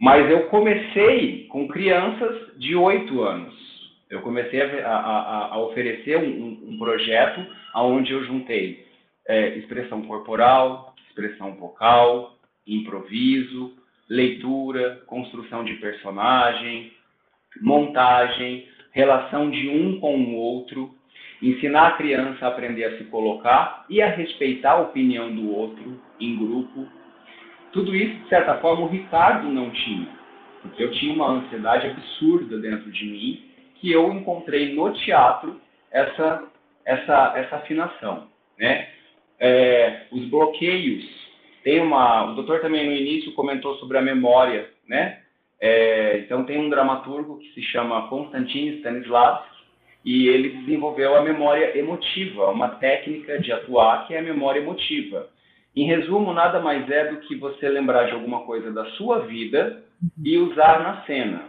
mas 0.00 0.30
eu 0.30 0.46
comecei 0.48 1.46
com 1.46 1.68
crianças 1.68 2.58
de 2.58 2.74
8 2.74 3.22
anos. 3.22 3.70
Eu 4.08 4.22
comecei 4.22 4.60
a, 4.82 4.88
a, 4.88 5.54
a 5.54 5.58
oferecer 5.60 6.16
um, 6.16 6.72
um, 6.72 6.78
projeto 6.78 7.46
onde 7.76 8.12
eu 8.12 8.24
juntei 8.24 8.84
é, 9.28 9.56
expressão 9.56 10.02
corporal, 10.02 10.94
expressão 11.08 11.54
vocal, 11.54 12.36
improviso, 12.66 13.72
leitura, 14.08 15.00
construção 15.06 15.64
de 15.64 15.74
personagem, 15.74 16.92
montagem, 17.60 18.66
relação 18.90 19.48
de 19.48 19.68
um 19.68 20.00
com 20.00 20.16
o 20.16 20.34
outro, 20.34 20.92
ensinar 21.40 21.86
a 21.86 21.92
criança 21.92 22.44
a 22.44 22.48
aprender 22.48 22.84
a 22.84 22.98
se 22.98 23.04
colocar 23.04 23.86
e 23.88 24.02
a 24.02 24.08
respeitar 24.08 24.72
a 24.72 24.80
opinião 24.80 25.32
do 25.32 25.54
outro 25.54 26.00
em 26.20 26.36
grupo. 26.36 26.86
Tudo 27.72 27.94
isso, 27.94 28.22
de 28.22 28.28
certa 28.28 28.58
forma, 28.58 28.84
o 28.84 28.88
Ricardo 28.88 29.48
não 29.48 29.70
tinha, 29.70 30.08
porque 30.62 30.82
eu 30.82 30.90
tinha 30.92 31.14
uma 31.14 31.30
ansiedade 31.30 31.86
absurda 31.86 32.58
dentro 32.58 32.90
de 32.90 33.04
mim 33.04 33.44
que 33.76 33.90
eu 33.90 34.12
encontrei 34.12 34.74
no 34.74 34.92
teatro 34.92 35.60
essa 35.90 36.44
essa 36.84 37.32
essa 37.36 37.56
afinação, 37.56 38.28
né? 38.58 38.88
É, 39.38 40.02
os 40.10 40.24
bloqueios 40.26 41.04
tem 41.62 41.80
uma 41.80 42.30
o 42.30 42.34
doutor 42.34 42.60
também 42.60 42.86
no 42.86 42.92
início 42.92 43.32
comentou 43.32 43.76
sobre 43.76 43.96
a 43.98 44.02
memória, 44.02 44.68
né? 44.88 45.20
É, 45.60 46.18
então, 46.20 46.44
tem 46.44 46.58
um 46.58 46.70
dramaturgo 46.70 47.38
que 47.38 47.52
se 47.52 47.62
chama 47.62 48.08
Konstantin 48.08 48.78
Stanislavski, 48.78 49.60
e 50.02 50.28
ele 50.28 50.48
desenvolveu 50.60 51.14
a 51.14 51.22
memória 51.22 51.78
emotiva, 51.78 52.50
uma 52.50 52.68
técnica 52.68 53.38
de 53.38 53.52
atuar 53.52 54.06
que 54.06 54.14
é 54.14 54.18
a 54.18 54.22
memória 54.22 54.60
emotiva. 54.60 55.28
Em 55.74 55.86
resumo, 55.86 56.32
nada 56.32 56.60
mais 56.60 56.88
é 56.90 57.06
do 57.06 57.18
que 57.20 57.36
você 57.36 57.68
lembrar 57.68 58.06
de 58.06 58.12
alguma 58.12 58.40
coisa 58.40 58.72
da 58.72 58.84
sua 58.92 59.20
vida 59.20 59.82
e 60.22 60.36
usar 60.36 60.80
na 60.80 61.02
cena. 61.02 61.42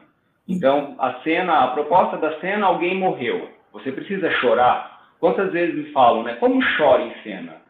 Então, 0.47 0.95
a 0.99 1.13
cena, 1.21 1.63
a 1.63 1.67
proposta 1.69 2.17
da 2.17 2.39
cena, 2.39 2.67
alguém 2.67 2.95
morreu. 2.95 3.49
Você 3.73 3.91
precisa 3.91 4.29
chorar? 4.33 5.09
Quantas 5.19 5.51
vezes 5.51 5.75
me 5.75 5.91
falam, 5.91 6.23
né? 6.23 6.35
Como 6.35 6.61
chora 6.77 7.03
em 7.03 7.13
cena? 7.23 7.61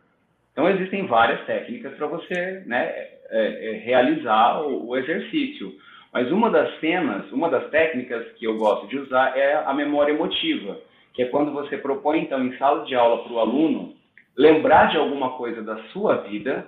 Então, 0.51 0.69
existem 0.69 1.05
várias 1.05 1.45
técnicas 1.45 1.93
para 1.95 2.07
você 2.07 2.63
né, 2.65 2.85
é, 2.85 3.09
é, 3.29 3.71
realizar 3.85 4.61
o, 4.61 4.89
o 4.89 4.97
exercício. 4.97 5.71
Mas 6.13 6.29
uma 6.31 6.49
das 6.49 6.77
cenas, 6.81 7.31
uma 7.31 7.49
das 7.49 7.69
técnicas 7.69 8.25
que 8.33 8.45
eu 8.45 8.57
gosto 8.57 8.87
de 8.87 8.97
usar 8.97 9.37
é 9.37 9.63
a 9.65 9.73
memória 9.73 10.11
emotiva, 10.11 10.77
que 11.13 11.23
é 11.23 11.27
quando 11.27 11.53
você 11.53 11.77
propõe, 11.77 12.19
então, 12.19 12.43
em 12.45 12.57
sala 12.57 12.83
de 12.83 12.95
aula 12.95 13.23
para 13.23 13.33
o 13.33 13.39
aluno 13.39 13.93
lembrar 14.37 14.89
de 14.89 14.97
alguma 14.97 15.31
coisa 15.31 15.61
da 15.61 15.77
sua 15.89 16.17
vida 16.17 16.67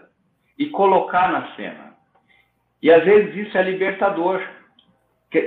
e 0.58 0.68
colocar 0.68 1.32
na 1.32 1.56
cena. 1.56 1.94
E 2.82 2.92
às 2.92 3.04
vezes 3.04 3.48
isso 3.48 3.58
é 3.58 3.64
libertador. 3.64 4.42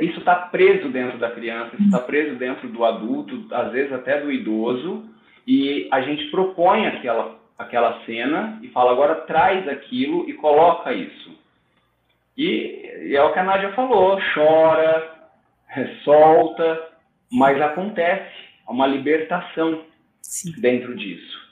Isso 0.01 0.19
está 0.19 0.35
preso 0.35 0.89
dentro 0.89 1.17
da 1.19 1.31
criança, 1.31 1.77
isso 1.77 1.85
está 1.85 2.01
preso 2.01 2.35
dentro 2.37 2.69
do 2.69 2.85
adulto, 2.85 3.47
às 3.55 3.71
vezes 3.71 3.93
até 3.93 4.21
do 4.21 4.33
idoso, 4.33 5.09
e 5.47 5.87
a 5.93 6.01
gente 6.01 6.29
propõe 6.33 6.89
aquela, 6.89 7.39
aquela 7.57 8.05
cena 8.05 8.59
e 8.63 8.69
fala, 8.69 8.91
agora 8.91 9.15
traz 9.27 9.69
aquilo 9.69 10.29
e 10.29 10.33
coloca 10.33 10.93
isso. 10.93 11.39
E, 12.37 13.11
e 13.11 13.17
é 13.17 13.23
o 13.23 13.33
que 13.33 13.39
a 13.39 13.45
Nádia 13.45 13.73
falou, 13.75 14.19
chora, 14.35 15.15
solta, 16.03 16.89
mas 17.31 17.61
acontece, 17.61 18.35
há 18.67 18.73
uma 18.73 18.89
libertação 18.89 19.85
Sim. 20.21 20.61
dentro 20.61 20.97
disso. 20.97 21.46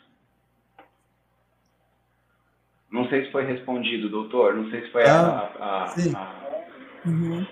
Não 2.95 3.09
sei 3.09 3.27
se 3.27 3.33
foi 3.33 3.45
respondido, 3.45 4.09
doutor. 4.09 4.55
Não 4.55 4.71
sei 4.71 4.83
se 4.83 4.93
foi 4.93 5.03
ah, 5.03 5.53
a. 5.59 5.85
a, 5.85 5.89
sim. 5.89 6.13
A... 6.15 6.63
Uhum. 7.05 7.45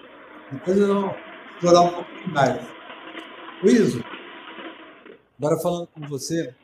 Depois 0.53 0.79
eu 0.79 1.17
vou 1.61 1.73
dar 1.73 1.81
um 1.81 1.95
pouco 1.95 2.29
mais. 2.29 2.65
Luíso, 3.61 4.05
agora 5.37 5.61
falando 5.61 5.89
com 5.89 6.01
você, 6.03 6.55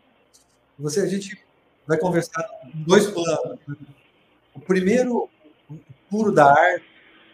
você 0.79 1.01
a 1.01 1.07
gente 1.07 1.45
vai 1.89 1.99
conversar 1.99 2.49
em 2.73 2.85
dois 2.85 3.11
planos. 3.11 3.59
Né? 3.67 3.77
O 4.55 4.61
primeiro, 4.61 5.29
o 5.69 5.79
puro 6.09 6.31
da 6.31 6.49
arte, 6.49 6.87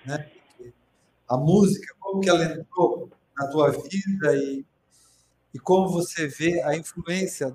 né? 0.06 0.30
a 1.28 1.36
música, 1.36 1.94
como 2.00 2.22
que 2.22 2.30
ela 2.30 2.42
entrou 2.42 3.10
na 3.36 3.48
tua 3.48 3.70
vida 3.70 4.34
e, 4.34 4.64
e 5.52 5.58
como 5.58 5.90
você 5.90 6.26
vê 6.26 6.62
a 6.62 6.74
influência 6.74 7.54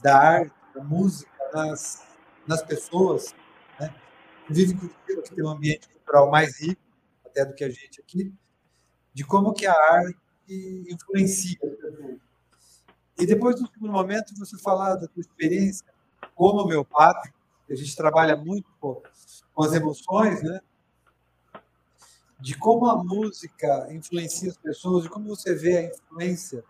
da 0.00 0.16
arte, 0.16 0.54
da 0.76 0.84
música 0.84 1.28
nas 1.52 2.08
nas 2.50 2.62
pessoas, 2.64 3.32
né? 3.78 3.94
vive 4.48 4.74
Curitiba, 4.74 5.22
que 5.22 5.32
tem 5.32 5.44
um 5.44 5.50
ambiente 5.50 5.88
cultural 5.88 6.28
mais 6.28 6.60
rico, 6.60 6.82
até 7.24 7.44
do 7.44 7.54
que 7.54 7.62
a 7.62 7.70
gente 7.70 8.00
aqui, 8.00 8.34
de 9.14 9.24
como 9.24 9.54
que 9.54 9.66
a 9.66 9.72
arte 9.72 10.84
influencia. 10.90 11.60
E 13.16 13.24
depois, 13.24 13.60
no 13.60 13.68
segundo 13.68 13.92
momento, 13.92 14.36
você 14.36 14.58
falar 14.58 14.96
da 14.96 15.06
sua 15.06 15.20
experiência 15.20 15.86
como 16.34 16.84
padre, 16.84 17.32
a 17.70 17.74
gente 17.76 17.94
trabalha 17.94 18.36
muito 18.36 18.68
com, 18.80 19.00
com 19.54 19.62
as 19.62 19.72
emoções, 19.72 20.42
né? 20.42 20.60
de 22.40 22.58
como 22.58 22.86
a 22.86 23.04
música 23.04 23.86
influencia 23.92 24.50
as 24.50 24.56
pessoas, 24.56 25.04
de 25.04 25.10
como 25.10 25.28
você 25.28 25.54
vê 25.54 25.76
a 25.76 25.84
influência 25.84 26.64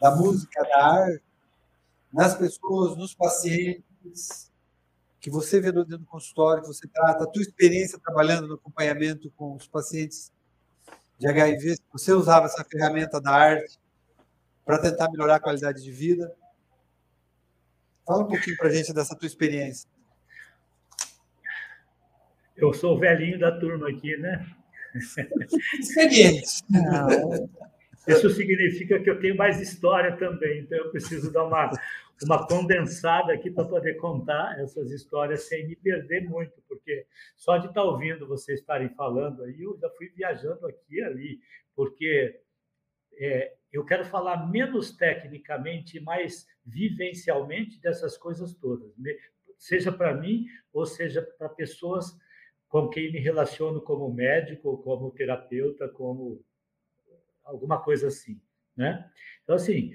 da 0.00 0.14
música, 0.14 0.62
da 0.62 0.86
arte, 0.86 1.24
nas 2.12 2.36
pessoas, 2.36 2.96
nos 2.96 3.14
pacientes, 3.14 4.47
que 5.20 5.30
você 5.30 5.60
vê 5.60 5.72
dentro 5.72 5.98
do 5.98 6.06
consultório, 6.06 6.62
que 6.62 6.68
você 6.68 6.86
trata, 6.88 7.24
a 7.24 7.26
tua 7.26 7.42
experiência 7.42 7.98
trabalhando 7.98 8.46
no 8.46 8.54
acompanhamento 8.54 9.30
com 9.36 9.54
os 9.54 9.66
pacientes 9.66 10.32
de 11.18 11.26
HIV, 11.26 11.76
você 11.92 12.12
usava 12.12 12.46
essa 12.46 12.64
ferramenta 12.64 13.20
da 13.20 13.32
arte 13.32 13.78
para 14.64 14.80
tentar 14.80 15.10
melhorar 15.10 15.36
a 15.36 15.40
qualidade 15.40 15.82
de 15.82 15.90
vida. 15.90 16.32
Fala 18.06 18.22
um 18.22 18.28
pouquinho 18.28 18.56
para 18.56 18.68
a 18.68 18.72
gente 18.72 18.92
dessa 18.92 19.16
tua 19.16 19.26
experiência. 19.26 19.88
Eu 22.56 22.72
sou 22.72 22.96
o 22.96 22.98
velhinho 22.98 23.38
da 23.38 23.58
turma 23.58 23.88
aqui, 23.88 24.16
né? 24.16 24.46
Experiente. 25.78 26.62
Isso 28.06 28.30
significa 28.30 28.98
que 29.00 29.10
eu 29.10 29.20
tenho 29.20 29.36
mais 29.36 29.60
história 29.60 30.16
também, 30.16 30.60
então 30.60 30.78
eu 30.78 30.90
preciso 30.90 31.30
dar 31.30 31.44
uma, 31.44 31.70
uma 32.24 32.46
condensada 32.46 33.32
aqui 33.32 33.50
para 33.50 33.64
poder 33.64 33.94
contar 33.94 34.58
essas 34.60 34.90
histórias 34.90 35.44
sem 35.48 35.66
me 35.66 35.76
perder 35.76 36.28
muito, 36.28 36.60
porque 36.68 37.06
só 37.36 37.58
de 37.58 37.68
estar 37.68 37.82
ouvindo 37.82 38.26
vocês 38.26 38.60
estarem 38.60 38.88
falando 38.90 39.44
aí, 39.44 39.62
eu 39.62 39.78
já 39.78 39.88
fui 39.90 40.08
viajando 40.08 40.66
aqui 40.66 40.96
e 40.96 41.02
ali, 41.02 41.40
porque 41.74 42.40
é, 43.18 43.54
eu 43.72 43.84
quero 43.84 44.04
falar 44.04 44.48
menos 44.50 44.96
tecnicamente, 44.96 46.00
mais 46.00 46.46
vivencialmente 46.64 47.80
dessas 47.80 48.16
coisas 48.16 48.54
todas, 48.54 48.92
seja 49.56 49.92
para 49.92 50.14
mim 50.14 50.46
ou 50.72 50.86
seja 50.86 51.22
para 51.22 51.48
pessoas 51.48 52.16
com 52.68 52.88
quem 52.88 53.12
me 53.12 53.18
relaciono 53.18 53.80
como 53.80 54.12
médico, 54.12 54.78
como 54.82 55.10
terapeuta, 55.10 55.88
como 55.88 56.44
alguma 57.44 57.82
coisa 57.82 58.08
assim, 58.08 58.40
né? 58.76 59.10
Então, 59.42 59.56
assim, 59.56 59.92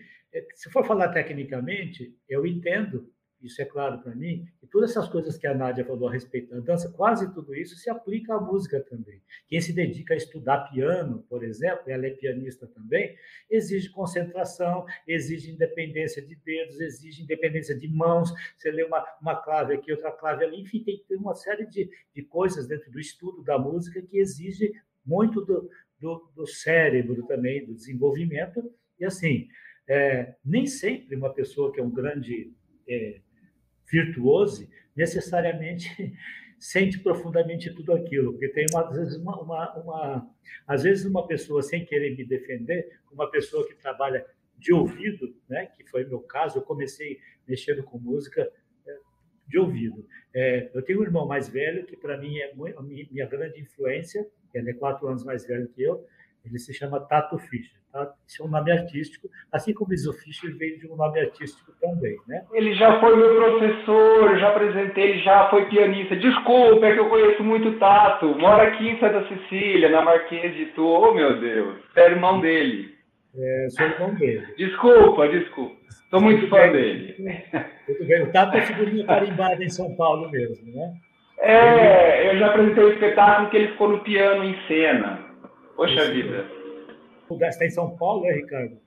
se 0.56 0.70
for 0.70 0.86
falar 0.86 1.10
tecnicamente, 1.10 2.16
eu 2.28 2.46
entendo, 2.46 3.12
isso 3.44 3.62
é 3.62 3.66
claro 3.66 4.02
para 4.02 4.16
mim, 4.16 4.46
que 4.60 4.66
todas 4.68 4.92
essas 4.92 5.10
coisas 5.10 5.38
que 5.38 5.46
a 5.46 5.54
Nádia 5.54 5.84
falou 5.86 6.08
a 6.08 6.12
respeito 6.12 6.50
da 6.50 6.62
dança, 6.62 6.90
quase 6.92 7.32
tudo 7.34 7.54
isso 7.54 7.76
se 7.76 7.90
aplica 7.90 8.36
à 8.36 8.40
música 8.40 8.80
também. 8.80 9.22
Quem 9.48 9.60
se 9.60 9.74
dedica 9.74 10.14
a 10.14 10.18
estudar 10.18 10.70
piano, 10.72 11.26
por 11.30 11.44
exemplo, 11.44 11.84
ela 11.88 12.08
é 12.08 12.12
pianista 12.12 12.66
também, 12.68 13.16
exige 13.50 13.90
concentração, 13.90 14.86
exige 15.06 15.52
independência 15.52 16.22
de 16.26 16.36
dedos, 16.36 16.80
exige 16.80 17.24
independência 17.24 17.78
de 17.78 17.88
mãos. 17.90 18.34
Você 18.58 18.72
lê 18.72 18.84
uma, 18.84 19.06
uma 19.22 19.36
clave 19.36 19.74
aqui, 19.74 19.92
outra 19.92 20.12
clave 20.12 20.46
ali, 20.46 20.62
enfim, 20.62 20.82
tem, 20.84 21.04
tem 21.08 21.18
uma 21.18 21.36
série 21.36 21.66
de, 21.66 21.90
de 22.16 22.24
coisas 22.24 22.66
dentro 22.66 22.90
do 22.92 23.00
estudo 23.00 23.44
da 23.44 23.60
música 23.60 24.02
que 24.02 24.18
exige 24.18 24.72
muito 25.06 25.42
do, 25.42 25.70
do, 26.00 26.32
do 26.34 26.48
cérebro 26.48 27.26
também, 27.28 27.66
do 27.66 27.74
desenvolvimento. 27.74 28.74
E 28.98 29.04
assim, 29.04 29.50
é, 29.88 30.36
nem 30.44 30.66
sempre 30.66 31.16
uma 31.16 31.34
pessoa 31.34 31.72
que 31.72 31.80
é 31.80 31.84
um 31.84 31.92
grande 31.92 32.54
é, 32.88 33.20
virtuoso 33.92 34.68
necessariamente 34.96 35.88
sente 36.60 37.00
profundamente 37.00 37.74
tudo 37.74 37.94
aquilo, 37.94 38.32
porque 38.32 38.48
tem 38.50 38.66
uma, 38.72 38.88
às 38.88 38.96
vezes 38.96 39.16
uma, 39.18 39.42
uma, 39.42 39.74
uma, 39.78 40.36
às 40.66 40.84
vezes 40.84 41.06
uma 41.06 41.28
pessoa 41.28 41.62
sem 41.62 41.86
querer 41.86 42.16
me 42.16 42.24
defender, 42.24 43.00
uma 43.12 43.30
pessoa 43.30 43.68
que 43.68 43.76
trabalha 43.76 44.26
de 44.58 44.72
ouvido, 44.72 45.36
né, 45.50 45.66
que 45.66 45.84
foi 45.90 46.06
meu 46.06 46.22
caso, 46.22 46.60
eu 46.60 46.62
comecei 46.62 47.20
mexendo 47.46 47.84
com 47.84 47.98
música 47.98 48.50
é, 48.88 48.98
de 49.46 49.60
ouvido. 49.60 50.08
É, 50.34 50.72
eu 50.74 50.82
tenho 50.82 51.02
um 51.02 51.04
irmão 51.04 51.28
mais 51.28 51.50
velho 51.50 51.86
que 51.86 51.98
para 51.98 52.18
mim 52.18 52.38
é 52.38 52.54
muito, 52.54 52.82
minha 52.82 53.28
grande 53.28 53.60
influência 53.60 54.26
ele 54.54 54.70
é 54.70 54.74
quatro 54.74 55.08
anos 55.08 55.24
mais 55.24 55.46
velho 55.46 55.68
que 55.68 55.82
eu, 55.82 56.06
ele 56.46 56.60
se 56.60 56.74
chama 56.74 57.00
Tato 57.00 57.38
Fischer. 57.38 57.82
Tá? 57.92 58.12
Esse 58.28 58.42
é 58.42 58.46
um 58.46 58.48
nome 58.48 58.72
artístico, 58.72 59.30
assim 59.52 59.74
como 59.74 59.94
Iso 59.94 60.12
Fischer 60.14 60.56
veio 60.58 60.80
de 60.80 60.88
um 60.92 60.96
nome 60.96 61.20
artístico 61.20 61.72
também. 61.80 62.16
Né? 62.28 62.44
Ele 62.52 62.74
já 62.74 63.00
foi 63.00 63.16
meu 63.16 63.36
professor, 63.36 64.40
já 64.40 64.50
apresentei, 64.50 65.12
ele 65.12 65.20
já 65.20 65.50
foi 65.50 65.66
pianista. 65.70 66.16
Desculpa, 66.16 66.88
é 66.88 66.94
que 66.94 67.00
eu 67.00 67.10
conheço 67.10 67.44
muito 67.44 67.78
Tato. 67.78 68.26
Mora 68.40 68.64
aqui 68.64 68.90
em 68.90 69.00
Santa 69.00 69.28
Cecília, 69.28 69.90
na 69.90 70.02
Marquês 70.02 70.56
de 70.56 70.66
Tu. 70.68 70.84
Oh, 70.84 71.14
meu 71.14 71.40
Deus, 71.40 71.78
é 71.96 72.06
irmão 72.06 72.42
dele. 72.42 72.94
É, 73.38 73.68
sou 73.70 73.86
irmão 73.86 74.14
dele. 74.16 74.46
Desculpa, 74.58 75.28
desculpa. 75.28 75.76
Sou 76.10 76.22
muito 76.22 76.48
fã 76.48 76.72
dele. 76.72 77.16
Muito 77.88 78.06
bem. 78.06 78.24
O 78.24 78.32
Tato 78.32 78.58
é 78.58 78.62
figurinha 78.62 79.06
carimbada 79.06 79.64
em 79.64 79.70
São 79.70 79.96
Paulo 79.96 80.30
mesmo, 80.30 80.74
né? 80.74 80.94
É, 81.40 82.32
eu 82.32 82.40
já 82.40 82.48
apresentei 82.48 82.84
o 82.84 82.92
espetáculo 82.92 83.50
que 83.50 83.58
ele 83.58 83.68
ficou 83.70 83.90
no 83.90 84.00
piano 84.00 84.44
em 84.44 84.56
cena. 84.68 85.23
Poxa 85.76 86.12
vida. 86.12 86.46
Você 87.30 87.46
está 87.46 87.66
em 87.66 87.70
São 87.70 87.96
Paulo, 87.98 88.24
né, 88.24 88.34
Ricardo? 88.34 88.78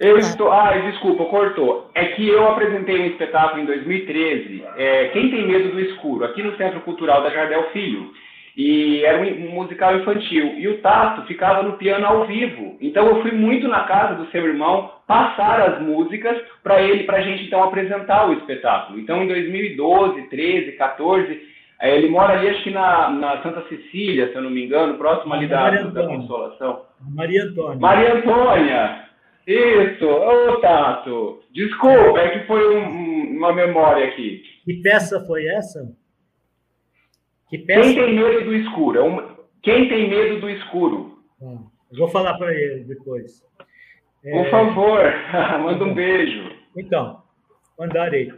Eu 0.00 0.16
estou. 0.16 0.50
Ah, 0.50 0.76
desculpa, 0.78 1.26
cortou. 1.26 1.90
É 1.94 2.06
que 2.06 2.26
eu 2.26 2.48
apresentei 2.48 2.98
um 2.98 3.06
espetáculo 3.06 3.62
em 3.62 3.66
2013, 3.66 4.64
é, 4.76 5.08
Quem 5.08 5.30
Tem 5.30 5.46
Medo 5.46 5.72
do 5.72 5.80
Escuro, 5.80 6.24
aqui 6.24 6.42
no 6.42 6.56
Centro 6.56 6.80
Cultural 6.80 7.22
da 7.22 7.28
Jardel 7.28 7.70
Filho. 7.70 8.10
E 8.56 9.04
era 9.04 9.20
um 9.20 9.50
musical 9.50 9.96
infantil. 9.96 10.54
E 10.58 10.66
o 10.68 10.78
Tato 10.78 11.26
ficava 11.26 11.62
no 11.62 11.76
piano 11.76 12.04
ao 12.06 12.26
vivo. 12.26 12.76
Então 12.80 13.06
eu 13.06 13.22
fui 13.22 13.30
muito 13.32 13.68
na 13.68 13.84
casa 13.84 14.14
do 14.14 14.30
seu 14.30 14.44
irmão 14.44 14.90
passar 15.06 15.60
as 15.60 15.82
músicas 15.82 16.36
para 16.62 16.82
ele, 16.82 17.04
para 17.04 17.18
a 17.18 17.22
gente 17.22 17.44
então 17.44 17.62
apresentar 17.62 18.28
o 18.28 18.32
espetáculo. 18.32 18.98
Então 18.98 19.22
em 19.22 19.28
2012, 19.28 20.22
13, 20.22 20.72
14, 20.72 21.40
ele 21.82 22.10
mora 22.10 22.38
ali 22.38 22.50
acho 22.50 22.62
que 22.62 22.70
na, 22.70 23.10
na 23.10 23.42
Santa 23.42 23.66
Cecília, 23.68 24.28
se 24.28 24.34
eu 24.34 24.42
não 24.42 24.50
me 24.50 24.64
engano, 24.64 24.98
próximo 24.98 25.32
ali 25.32 25.48
da, 25.48 25.70
da 25.70 26.06
Consolação. 26.06 26.82
Maria 27.00 27.44
Antônia. 27.44 27.78
Maria 27.80 28.14
Antônia. 28.14 29.08
Isso, 29.46 30.04
ô 30.06 30.60
Tato. 30.60 31.42
Desculpa, 31.50 32.18
é 32.18 32.38
que 32.38 32.46
foi 32.46 32.76
um, 32.76 33.36
uma 33.38 33.54
memória 33.54 34.08
aqui. 34.08 34.42
Que 34.64 34.74
peça 34.74 35.24
foi 35.26 35.46
essa? 35.46 35.90
Que 37.48 37.58
peça? 37.58 37.80
Quem 37.80 37.94
tem 37.94 38.14
medo 38.14 38.44
do 38.44 38.54
escuro? 38.54 38.98
É 38.98 39.02
um... 39.02 39.36
Quem 39.62 39.88
tem 39.88 40.08
medo 40.08 40.40
do 40.40 40.50
escuro? 40.50 41.18
Ah, 41.42 41.58
vou 41.96 42.08
falar 42.08 42.36
para 42.36 42.54
ele 42.54 42.84
depois. 42.84 43.42
É... 44.22 44.30
Por 44.30 44.50
favor, 44.50 45.00
manda 45.64 45.84
um 45.84 45.94
beijo. 45.94 46.50
Então, 46.76 47.22
mandarei. 47.78 48.30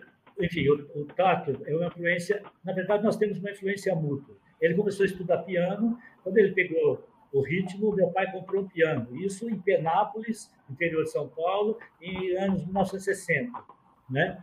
Enfim, 0.42 0.68
o, 0.68 1.00
o 1.00 1.04
Tato 1.06 1.62
é 1.64 1.74
uma 1.74 1.86
influência. 1.86 2.42
Na 2.64 2.72
verdade, 2.72 3.04
nós 3.04 3.16
temos 3.16 3.38
uma 3.38 3.50
influência 3.50 3.94
mútua. 3.94 4.36
Ele 4.60 4.74
começou 4.74 5.04
a 5.04 5.06
estudar 5.06 5.38
piano. 5.38 5.98
Quando 6.22 6.38
ele 6.38 6.52
pegou 6.52 7.06
o 7.32 7.40
ritmo, 7.40 7.94
meu 7.94 8.10
pai 8.10 8.30
comprou 8.30 8.62
um 8.62 8.68
piano. 8.68 9.08
Isso 9.16 9.48
em 9.48 9.58
Penápolis, 9.58 10.50
interior 10.70 11.02
de 11.04 11.10
São 11.10 11.28
Paulo, 11.28 11.78
em 12.00 12.36
anos 12.36 12.64
1960, 12.64 13.50
né? 14.10 14.42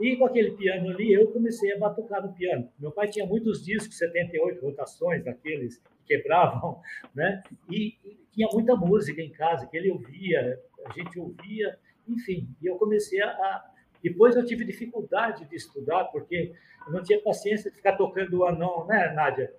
E 0.00 0.16
com 0.16 0.24
aquele 0.24 0.52
piano 0.52 0.90
ali, 0.90 1.12
eu 1.12 1.30
comecei 1.30 1.72
a 1.72 1.78
batucar 1.78 2.26
no 2.26 2.32
piano. 2.32 2.68
Meu 2.78 2.90
pai 2.90 3.08
tinha 3.08 3.26
muitos 3.26 3.64
discos, 3.64 3.98
78 3.98 4.60
rotações, 4.64 5.22
daqueles 5.22 5.78
que 5.78 6.16
quebravam, 6.16 6.80
né? 7.14 7.42
E, 7.70 7.96
tinha 8.32 8.48
muita 8.50 8.74
música 8.74 9.20
em 9.20 9.30
casa 9.30 9.66
que 9.66 9.76
ele 9.76 9.90
ouvia, 9.90 10.58
a 10.86 10.92
gente 10.92 11.20
ouvia, 11.20 11.78
enfim. 12.08 12.48
E 12.62 12.66
eu 12.66 12.76
comecei 12.76 13.20
a. 13.20 13.71
Depois 14.02 14.36
eu 14.36 14.44
tive 14.44 14.64
dificuldade 14.64 15.44
de 15.44 15.56
estudar, 15.56 16.04
porque 16.04 16.52
eu 16.86 16.92
não 16.92 17.02
tinha 17.02 17.20
paciência 17.20 17.70
de 17.70 17.76
ficar 17.76 17.96
tocando 17.96 18.38
o 18.38 18.46
anão, 18.46 18.86
né, 18.86 19.12
Nádia? 19.14 19.52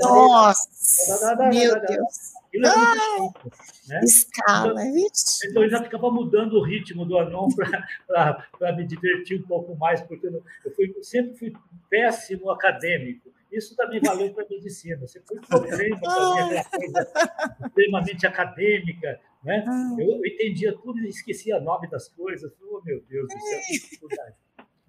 Nossa! 0.00 1.48
Meu 1.50 1.80
Deus! 1.80 2.34
Ah, 2.66 2.94
né? 3.88 4.00
Escala, 4.04 4.82
então, 4.84 5.50
então 5.50 5.62
eu 5.64 5.70
já 5.70 5.82
ficava 5.82 6.10
mudando 6.10 6.54
o 6.54 6.62
ritmo 6.62 7.04
do 7.04 7.18
anão 7.18 7.48
para 8.06 8.72
me 8.76 8.86
divertir 8.86 9.40
um 9.40 9.46
pouco 9.46 9.74
mais, 9.76 10.00
porque 10.02 10.26
eu, 10.26 10.42
fui, 10.74 10.94
sempre 11.02 11.36
fui 11.36 11.52
péssimo 11.90 12.50
acadêmico. 12.50 13.32
Isso 13.50 13.74
também 13.76 14.00
valeu 14.00 14.32
para 14.32 14.44
a 14.44 14.48
medicina. 14.48 14.96
Você 15.06 15.20
foi 15.20 15.40
problema 15.40 15.98
para 16.00 16.64
coisa 16.64 17.12
extremamente 17.66 18.26
acadêmica. 18.26 19.20
Né? 19.44 19.64
Ah. 19.66 19.96
Eu, 19.98 20.16
eu 20.16 20.26
entendia 20.26 20.72
tudo 20.72 20.98
e 21.00 21.08
esquecia 21.08 21.58
o 21.58 21.60
nome 21.60 21.88
das 21.88 22.08
coisas. 22.08 22.52
Oh, 22.62 22.80
meu 22.84 23.02
Deus 23.02 23.28
do 23.28 23.40
céu, 23.40 23.60
que 23.66 23.72
dificuldade. 23.72 24.34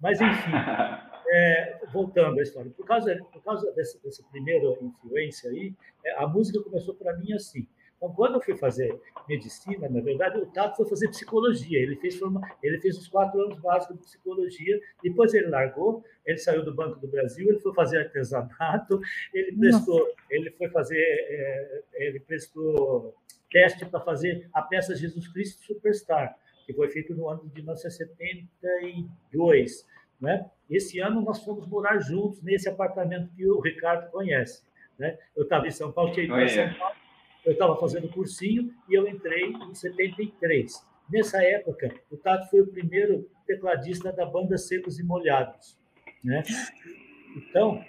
Mas, 0.00 0.20
enfim, 0.20 0.50
é, 1.30 1.78
voltando 1.92 2.38
à 2.38 2.42
história, 2.42 2.70
por 2.70 2.86
causa, 2.86 3.16
por 3.32 3.42
causa 3.42 3.70
dessa, 3.72 3.98
dessa 4.02 4.22
primeira 4.30 4.66
influência 4.82 5.50
aí, 5.50 5.74
é, 6.04 6.22
a 6.22 6.26
música 6.26 6.62
começou 6.62 6.94
para 6.94 7.16
mim 7.16 7.32
assim. 7.32 7.66
Então, 7.96 8.12
quando 8.12 8.34
eu 8.34 8.42
fui 8.42 8.54
fazer 8.54 9.00
medicina, 9.26 9.88
na 9.88 10.00
verdade, 10.02 10.38
o 10.38 10.46
Tato 10.46 10.76
foi 10.76 10.86
fazer 10.86 11.08
psicologia. 11.08 11.78
Ele 11.78 11.96
fez, 11.96 12.20
ele 12.62 12.78
fez 12.78 12.98
os 12.98 13.08
quatro 13.08 13.40
anos 13.40 13.58
básicos 13.58 13.96
de 13.96 14.02
psicologia, 14.02 14.78
depois 15.02 15.32
ele 15.32 15.48
largou, 15.48 16.04
ele 16.26 16.36
saiu 16.36 16.62
do 16.62 16.74
Banco 16.74 17.00
do 17.00 17.08
Brasil, 17.08 17.48
ele 17.48 17.58
foi 17.58 17.72
fazer 17.72 17.98
artesanato, 17.98 19.00
ele 19.32 19.56
prestou, 19.56 20.06
ele 20.30 20.50
foi 20.50 20.68
fazer, 20.68 20.98
é, 20.98 21.82
ele 21.94 22.20
prestou 22.20 23.14
teste 23.50 23.84
para 23.86 24.00
fazer 24.00 24.48
a 24.52 24.62
peça 24.62 24.94
Jesus 24.94 25.26
Cristo 25.28 25.64
Superstar 25.64 26.36
que 26.66 26.74
foi 26.74 26.90
feito 26.90 27.14
no 27.14 27.30
ano 27.30 27.42
de 27.44 27.54
1972. 27.62 29.86
Né? 30.20 30.50
Esse 30.68 30.98
ano 30.98 31.22
nós 31.22 31.44
fomos 31.44 31.68
morar 31.68 32.00
juntos 32.00 32.42
nesse 32.42 32.68
apartamento 32.68 33.32
que 33.34 33.46
o 33.46 33.60
Ricardo 33.60 34.10
conhece. 34.10 34.64
Né? 34.98 35.16
Eu 35.36 35.44
estava 35.44 35.68
em 35.68 35.70
São 35.70 35.92
Paulo, 35.92 36.10
tinha 36.12 36.24
ido 36.24 36.34
para 36.34 36.48
São 36.48 36.74
Paulo, 36.74 36.96
eu 37.44 37.52
estava 37.52 37.78
fazendo 37.78 38.08
cursinho 38.08 38.74
e 38.88 38.94
eu 38.94 39.06
entrei 39.06 39.52
em 39.52 39.74
73. 39.74 40.84
Nessa 41.08 41.40
época, 41.44 41.94
o 42.10 42.16
Tato 42.16 42.50
foi 42.50 42.62
o 42.62 42.66
primeiro 42.66 43.30
tecladista 43.46 44.12
da 44.12 44.26
banda 44.26 44.58
Secos 44.58 44.98
e 44.98 45.04
Molhados. 45.04 45.78
Né? 46.24 46.42
Então, 47.36 47.84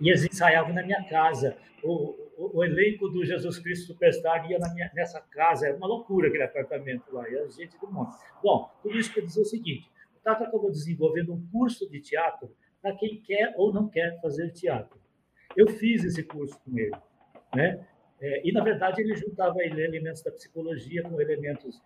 e 0.00 0.08
eles 0.08 0.24
ensaiavam 0.24 0.72
na 0.72 0.84
minha 0.84 1.02
casa. 1.08 1.56
O, 1.82 2.23
o, 2.36 2.64
elenco 2.64 3.08
do 3.08 3.24
Jesus 3.24 3.58
Cristo 3.58 3.86
Superstar 3.86 4.50
ia 4.50 4.58
minha, 4.72 4.90
nessa 4.94 5.20
casa, 5.20 5.66
era 5.68 5.76
uma 5.76 5.86
loucura 5.86 6.28
aquele 6.28 6.44
apartamento 6.44 7.12
lá, 7.12 7.28
e 7.28 7.38
a 7.38 7.48
gente 7.48 7.78
do 7.78 7.90
monte. 7.90 8.16
Bom, 8.42 8.70
tudo 8.82 8.96
isso 8.98 9.12
para 9.12 9.22
dizer 9.22 9.40
o 9.40 9.44
seguinte: 9.44 9.90
o 10.16 10.20
Tato 10.20 10.44
acabou 10.44 10.70
desenvolvendo 10.70 11.32
um 11.32 11.46
curso 11.50 11.88
de 11.88 12.00
teatro 12.00 12.54
para 12.80 12.94
quem 12.96 13.20
quer 13.20 13.54
ou 13.56 13.72
não 13.72 13.88
quer 13.88 14.20
fazer 14.20 14.50
teatro. 14.50 14.98
Eu 15.56 15.68
fiz 15.68 16.04
esse 16.04 16.22
curso 16.22 16.58
com 16.64 16.78
ele, 16.78 16.96
né? 17.54 17.86
É, 18.20 18.46
e 18.46 18.52
na 18.52 18.62
verdade 18.62 19.02
ele 19.02 19.14
juntava 19.16 19.56
elementos 19.62 20.22
da 20.22 20.30
psicologia 20.30 21.02
com 21.02 21.20
elementos 21.20 21.82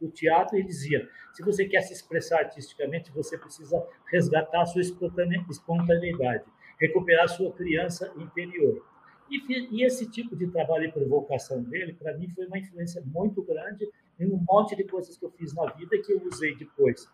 do 0.00 0.10
teatro 0.10 0.58
e 0.58 0.62
dizia: 0.62 1.08
se 1.32 1.42
você 1.42 1.66
quer 1.66 1.82
se 1.82 1.92
expressar 1.92 2.40
artisticamente, 2.40 3.10
você 3.12 3.36
precisa 3.38 3.84
resgatar 4.10 4.62
a 4.62 4.66
sua 4.66 4.82
espontaneidade, 4.82 6.44
recuperar 6.78 7.24
a 7.24 7.28
sua 7.28 7.52
criança 7.52 8.12
interior. 8.16 8.84
E, 9.30 9.76
e 9.76 9.84
esse 9.84 10.08
tipo 10.08 10.36
de 10.36 10.46
trabalho 10.48 10.84
e 10.84 10.92
provocação 10.92 11.62
dele, 11.62 11.92
para 11.92 12.16
mim, 12.16 12.28
foi 12.28 12.46
uma 12.46 12.58
influência 12.58 13.02
muito 13.04 13.42
grande 13.42 13.88
em 14.18 14.26
um 14.26 14.44
monte 14.48 14.76
de 14.76 14.84
coisas 14.84 15.16
que 15.16 15.24
eu 15.24 15.30
fiz 15.30 15.52
na 15.54 15.66
vida 15.72 15.98
que 15.98 16.12
eu 16.12 16.22
usei 16.24 16.54
depois, 16.54 17.10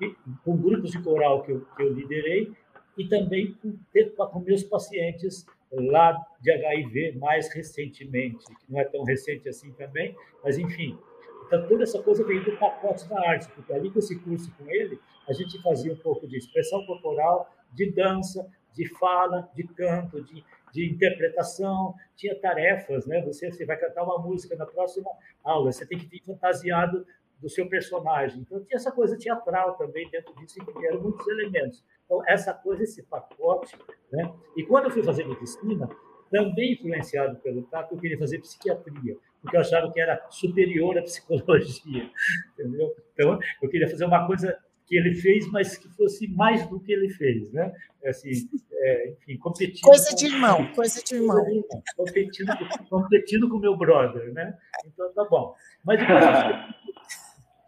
e, 0.00 0.14
com 0.44 0.56
grupos 0.56 0.90
de 0.90 1.02
coral 1.02 1.42
que 1.42 1.52
eu, 1.52 1.60
que 1.76 1.82
eu 1.82 1.92
liderei 1.92 2.52
e 2.96 3.08
também 3.08 3.54
com, 3.54 3.76
com 4.28 4.40
meus 4.40 4.62
pacientes 4.62 5.46
lá 5.72 6.16
de 6.40 6.50
HIV 6.50 7.18
mais 7.18 7.52
recentemente, 7.52 8.44
que 8.46 8.72
não 8.72 8.80
é 8.80 8.84
tão 8.84 9.04
recente 9.04 9.48
assim 9.48 9.72
também, 9.72 10.14
mas 10.42 10.58
enfim. 10.58 10.98
Então, 11.46 11.66
toda 11.68 11.82
essa 11.82 12.02
coisa 12.02 12.24
veio 12.24 12.44
do 12.44 12.56
pacote 12.56 13.08
da 13.08 13.18
arte, 13.28 13.48
porque 13.54 13.72
ali 13.72 13.90
com 13.90 13.98
esse 13.98 14.18
curso 14.20 14.50
com 14.56 14.70
ele, 14.70 14.98
a 15.28 15.32
gente 15.32 15.60
fazia 15.62 15.92
um 15.92 15.96
pouco 15.96 16.26
de 16.26 16.36
expressão 16.36 16.84
corporal, 16.86 17.52
de 17.72 17.90
dança, 17.90 18.48
de 18.72 18.88
fala, 18.98 19.50
de 19.54 19.64
canto, 19.64 20.22
de, 20.22 20.44
de 20.74 20.90
interpretação, 20.90 21.94
tinha 22.16 22.34
tarefas, 22.34 23.06
né? 23.06 23.22
Você, 23.22 23.50
você 23.50 23.64
vai 23.64 23.76
cantar 23.76 24.02
uma 24.02 24.18
música 24.18 24.56
na 24.56 24.66
próxima 24.66 25.08
aula, 25.44 25.70
você 25.70 25.86
tem 25.86 25.96
que 25.96 26.06
vir 26.06 26.20
fantasiado 26.26 27.06
do 27.40 27.48
seu 27.48 27.68
personagem. 27.68 28.40
Então 28.40 28.62
tinha 28.64 28.76
essa 28.76 28.90
coisa 28.90 29.16
teatral 29.16 29.76
também 29.76 30.10
dentro 30.10 30.34
disso, 30.34 30.58
que 30.64 30.86
eram 30.86 31.00
muitos 31.00 31.26
elementos. 31.28 31.84
Então 32.04 32.20
essa 32.26 32.52
coisa, 32.52 32.82
esse 32.82 33.04
pacote, 33.04 33.78
né? 34.12 34.34
E 34.56 34.64
quando 34.64 34.86
eu 34.86 34.90
fui 34.90 35.04
fazer 35.04 35.24
medicina, 35.24 35.88
também 36.28 36.72
influenciado 36.72 37.36
pelo 37.36 37.62
Tato, 37.62 37.94
eu 37.94 37.98
queria 37.98 38.18
fazer 38.18 38.40
psiquiatria, 38.40 39.16
porque 39.40 39.56
eu 39.56 39.60
achava 39.60 39.92
que 39.92 40.00
era 40.00 40.26
superior 40.28 40.98
à 40.98 41.02
psicologia, 41.02 42.10
entendeu? 42.58 42.92
Então 43.12 43.38
eu 43.62 43.68
queria 43.68 43.88
fazer 43.88 44.06
uma 44.06 44.26
coisa 44.26 44.58
que 44.86 44.96
ele 44.96 45.14
fez, 45.14 45.50
mas 45.50 45.76
que 45.76 45.88
fosse 45.88 46.28
mais 46.28 46.66
do 46.68 46.78
que 46.78 46.92
ele 46.92 47.08
fez, 47.10 47.50
né? 47.52 47.72
Assim, 48.04 48.30
é, 48.72 49.10
enfim, 49.10 49.38
competindo. 49.38 49.82
Coisa 49.82 50.10
com, 50.10 50.16
de 50.16 50.26
irmão, 50.26 50.72
coisa 50.74 51.02
de 51.02 51.14
irmão. 51.14 51.36
Coisa 51.44 51.62
de 51.64 51.64
irmão 51.64 51.88
competindo, 51.96 52.88
competindo 52.90 53.48
com 53.48 53.56
o 53.56 53.60
meu 53.60 53.76
brother, 53.76 54.32
né? 54.32 54.56
Então 54.86 55.12
tá 55.12 55.24
bom. 55.24 55.54
Mas 55.82 56.00
depois 56.00 56.22
eu, 56.22 56.74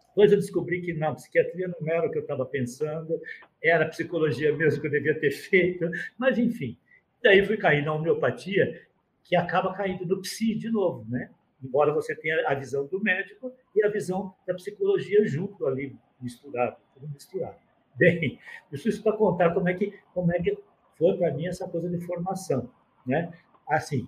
depois 0.09 0.31
eu 0.31 0.37
descobri 0.37 0.81
que 0.81 0.93
não, 0.93 1.15
psiquiatria 1.15 1.67
não 1.67 1.87
era 1.87 2.07
o 2.07 2.11
que 2.11 2.17
eu 2.17 2.21
estava 2.21 2.45
pensando, 2.45 3.19
era 3.63 3.87
psicologia 3.87 4.55
mesmo 4.55 4.81
que 4.81 4.87
eu 4.87 4.91
devia 4.91 5.19
ter 5.19 5.31
feito, 5.31 5.89
mas 6.17 6.37
enfim. 6.37 6.77
Daí 7.23 7.43
fui 7.45 7.57
cair 7.57 7.83
na 7.83 7.93
homeopatia, 7.93 8.81
que 9.23 9.35
acaba 9.35 9.73
caindo 9.73 10.05
no 10.05 10.21
psi 10.21 10.55
de 10.55 10.69
novo, 10.69 11.05
né? 11.09 11.31
Embora 11.63 11.91
você 11.91 12.15
tenha 12.15 12.47
a 12.47 12.53
visão 12.53 12.85
do 12.85 13.01
médico 13.01 13.51
e 13.75 13.83
a 13.83 13.89
visão 13.89 14.33
da 14.45 14.53
psicologia 14.53 15.25
junto 15.25 15.65
ali, 15.65 15.95
misturado, 16.21 16.77
tudo 16.93 17.07
misturado. 17.07 17.57
Bem, 17.97 18.39
isso 18.71 19.01
para 19.01 19.17
contar 19.17 19.53
como 19.53 19.67
é 19.69 19.73
que 19.73 19.93
como 20.13 20.31
é 20.31 20.39
que 20.39 20.57
foi 20.97 21.17
para 21.17 21.33
mim 21.33 21.47
essa 21.47 21.67
coisa 21.67 21.89
de 21.89 21.99
formação. 22.05 22.69
Né? 23.05 23.31
Assim, 23.67 24.07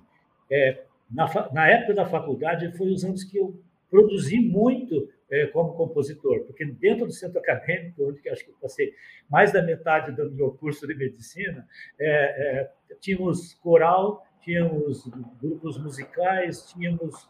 é, 0.52 0.84
na, 1.10 1.28
na 1.52 1.68
época 1.68 1.94
da 1.94 2.06
faculdade, 2.06 2.72
foi 2.78 2.92
os 2.92 3.04
anos 3.04 3.24
que 3.24 3.38
eu 3.38 3.60
produzi 3.90 4.40
muito 4.40 5.10
é, 5.32 5.48
como 5.48 5.74
compositor, 5.74 6.44
porque 6.46 6.66
dentro 6.66 7.06
do 7.06 7.12
centro 7.12 7.40
acadêmico, 7.40 8.08
onde 8.08 8.28
acho 8.30 8.46
que 8.46 8.52
passei 8.54 8.94
mais 9.30 9.52
da 9.52 9.62
metade 9.62 10.12
do 10.12 10.32
meu 10.32 10.52
curso 10.52 10.88
de 10.88 10.96
medicina, 10.96 11.68
é, 12.00 12.08
é, 12.08 12.96
tínhamos 13.00 13.54
coral, 13.56 14.26
tínhamos 14.42 15.08
grupos 15.42 15.78
musicais, 15.82 16.66
tínhamos 16.72 17.30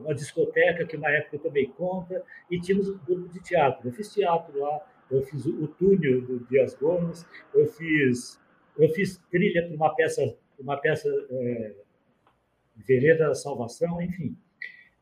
uma 0.00 0.14
discoteca 0.14 0.86
que 0.86 0.96
na 0.96 1.10
época 1.10 1.36
eu 1.36 1.40
tomei 1.40 1.66
conta, 1.66 2.24
e 2.50 2.60
tínhamos 2.60 2.88
um 2.88 2.98
grupo 2.98 3.28
de 3.28 3.40
teatro. 3.40 3.88
Eu 3.88 3.92
fiz 3.92 4.12
teatro 4.12 4.58
lá, 4.58 4.80
eu 5.10 5.22
fiz 5.22 5.44
o 5.46 5.66
Túnel 5.66 6.22
do 6.22 6.40
Dias 6.46 6.74
Gomes, 6.74 7.26
eu 7.54 7.66
fiz 7.66 8.40
eu 8.76 8.88
fiz 8.90 9.18
trilha 9.30 9.66
para 9.66 9.76
uma 9.76 9.94
peça, 9.94 10.36
uma 10.58 10.76
peça 10.76 11.08
é, 11.30 11.74
Vereda 12.76 13.28
da 13.28 13.34
Salvação, 13.34 14.00
enfim. 14.00 14.36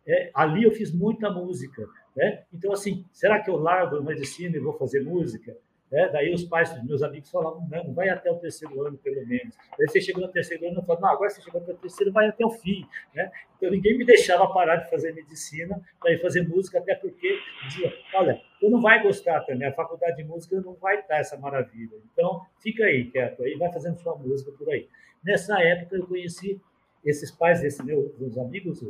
É, 0.06 0.30
ali 0.34 0.64
eu 0.64 0.72
fiz 0.72 0.92
muita 0.92 1.30
música. 1.30 1.86
Né? 2.16 2.44
Então, 2.52 2.72
assim, 2.72 3.04
será 3.12 3.40
que 3.40 3.50
eu 3.50 3.56
largo 3.56 3.96
a 3.96 4.02
medicina 4.02 4.56
e 4.56 4.60
vou 4.60 4.72
fazer 4.72 5.02
música? 5.04 5.56
É, 5.92 6.08
daí 6.08 6.32
os 6.32 6.44
pais 6.44 6.72
dos 6.72 6.84
meus 6.84 7.02
amigos 7.02 7.30
falavam, 7.30 7.66
não, 7.68 7.92
vai 7.92 8.08
até 8.08 8.30
o 8.30 8.36
terceiro 8.36 8.86
ano, 8.86 8.96
pelo 8.96 9.26
menos. 9.26 9.56
Daí 9.76 9.88
você 9.88 10.00
chegou 10.00 10.22
no 10.22 10.28
terceiro 10.30 10.68
ano, 10.68 10.78
eu 10.78 10.82
falava, 10.82 11.06
não, 11.06 11.12
agora 11.12 11.30
você 11.30 11.42
chegou 11.42 11.60
até 11.60 11.72
o 11.72 11.76
terceiro, 11.76 12.12
vai 12.12 12.28
até 12.28 12.46
o 12.46 12.50
fim. 12.50 12.86
Né? 13.12 13.30
Então 13.56 13.70
ninguém 13.70 13.98
me 13.98 14.04
deixava 14.04 14.46
parar 14.52 14.76
de 14.76 14.88
fazer 14.88 15.12
medicina 15.12 15.80
para 15.98 16.12
ir 16.12 16.22
fazer 16.22 16.46
música, 16.46 16.78
até 16.78 16.94
porque 16.94 17.36
dizia, 17.66 17.92
olha, 18.14 18.40
tu 18.60 18.70
não 18.70 18.80
vai 18.80 19.02
gostar 19.02 19.40
também, 19.40 19.66
a 19.66 19.72
faculdade 19.72 20.16
de 20.16 20.24
música 20.24 20.60
não 20.60 20.74
vai 20.74 21.00
estar 21.00 21.16
essa 21.16 21.36
maravilha. 21.36 21.96
Então, 22.12 22.46
fica 22.60 22.84
aí 22.84 23.10
quieto, 23.10 23.42
aí 23.42 23.56
vai 23.56 23.72
fazendo 23.72 23.98
sua 23.98 24.16
música 24.16 24.52
por 24.52 24.70
aí. 24.70 24.88
Nessa 25.24 25.60
época 25.60 25.96
eu 25.96 26.06
conheci 26.06 26.60
esses 27.04 27.32
pais 27.32 27.62
desses 27.62 27.84
meus, 27.84 28.16
meus 28.16 28.38
amigos, 28.38 28.80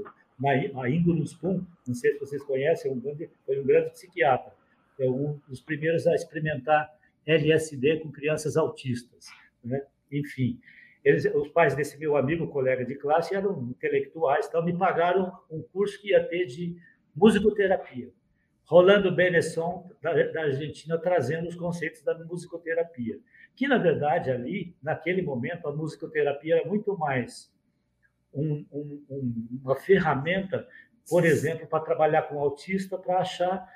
a 0.77 0.89
Índolo 0.89 1.27
Spum, 1.27 1.65
não 1.87 1.95
sei 1.95 2.13
se 2.13 2.19
vocês 2.19 2.43
conhecem, 2.43 2.91
é 2.91 2.95
um 2.95 3.01
grande, 3.01 3.31
foi 3.47 3.59
um 3.59 3.65
grande 3.65 3.91
psiquiatra 3.91 4.60
é 5.01 5.09
um 5.09 5.41
dos 5.49 5.61
primeiros 5.61 6.07
a 6.07 6.15
experimentar 6.15 6.91
LSD 7.27 8.01
com 8.01 8.11
crianças 8.11 8.57
autistas. 8.57 9.27
Né? 9.65 9.83
Enfim, 10.11 10.61
eles, 11.05 11.25
os 11.35 11.49
pais 11.49 11.75
desse 11.75 11.99
meu 11.99 12.17
amigo, 12.17 12.49
colega 12.49 12.85
de 12.85 12.95
classe, 12.95 13.35
eram 13.35 13.63
intelectuais, 13.71 14.47
então 14.47 14.65
me 14.65 14.77
pagaram 14.77 15.33
um 15.51 15.63
curso 15.63 16.01
que 16.01 16.11
ia 16.11 16.23
ter 16.25 16.47
de 16.47 16.77
musicoterapia. 17.15 18.11
Rolando 18.65 19.11
Benesson, 19.11 19.91
da, 20.01 20.13
da 20.31 20.43
Argentina, 20.43 20.97
trazendo 20.97 21.49
os 21.49 21.57
conceitos 21.57 22.03
da 22.03 22.17
musicoterapia. 22.25 23.19
Que, 23.57 23.67
na 23.67 23.79
verdade, 23.79 24.31
ali, 24.31 24.77
naquele 24.81 25.23
momento, 25.23 25.67
a 25.67 25.75
musicoterapia 25.75 26.57
era 26.57 26.69
muito 26.69 26.97
mais 26.97 27.53
um, 28.33 28.65
um, 28.73 29.49
uma 29.63 29.75
ferramenta, 29.75 30.67
por 31.09 31.25
exemplo, 31.25 31.67
para 31.67 31.83
trabalhar 31.83 32.23
com 32.23 32.39
autista, 32.39 32.97
para 32.97 33.19
achar, 33.19 33.67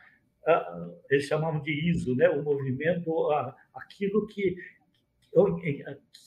eles 1.11 1.25
chamavam 1.25 1.61
de 1.61 1.91
ISO, 1.91 2.15
né? 2.15 2.29
o 2.29 2.43
movimento, 2.43 3.31
aquilo 3.75 4.27
que, 4.27 4.57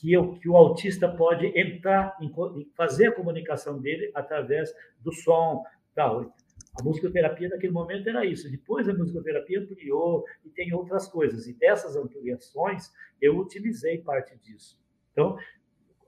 que, 0.00 0.12
eu, 0.12 0.34
que 0.34 0.48
o 0.48 0.56
autista 0.56 1.08
pode 1.08 1.46
entrar, 1.58 2.16
em, 2.20 2.32
fazer 2.76 3.08
a 3.08 3.12
comunicação 3.12 3.80
dele 3.80 4.10
através 4.14 4.72
do 5.00 5.12
som, 5.12 5.62
tal. 5.94 6.32
A 6.78 6.82
musicoterapia 6.82 7.48
naquele 7.48 7.72
momento 7.72 8.08
era 8.08 8.24
isso. 8.24 8.50
Depois 8.50 8.88
a 8.88 8.94
musicoterapia 8.94 9.60
ampliou 9.60 10.24
e 10.44 10.50
tem 10.50 10.72
outras 10.72 11.08
coisas. 11.08 11.46
E 11.46 11.54
dessas 11.54 11.96
ampliações 11.96 12.92
eu 13.20 13.36
utilizei 13.38 13.98
parte 13.98 14.36
disso. 14.38 14.78
Então, 15.12 15.36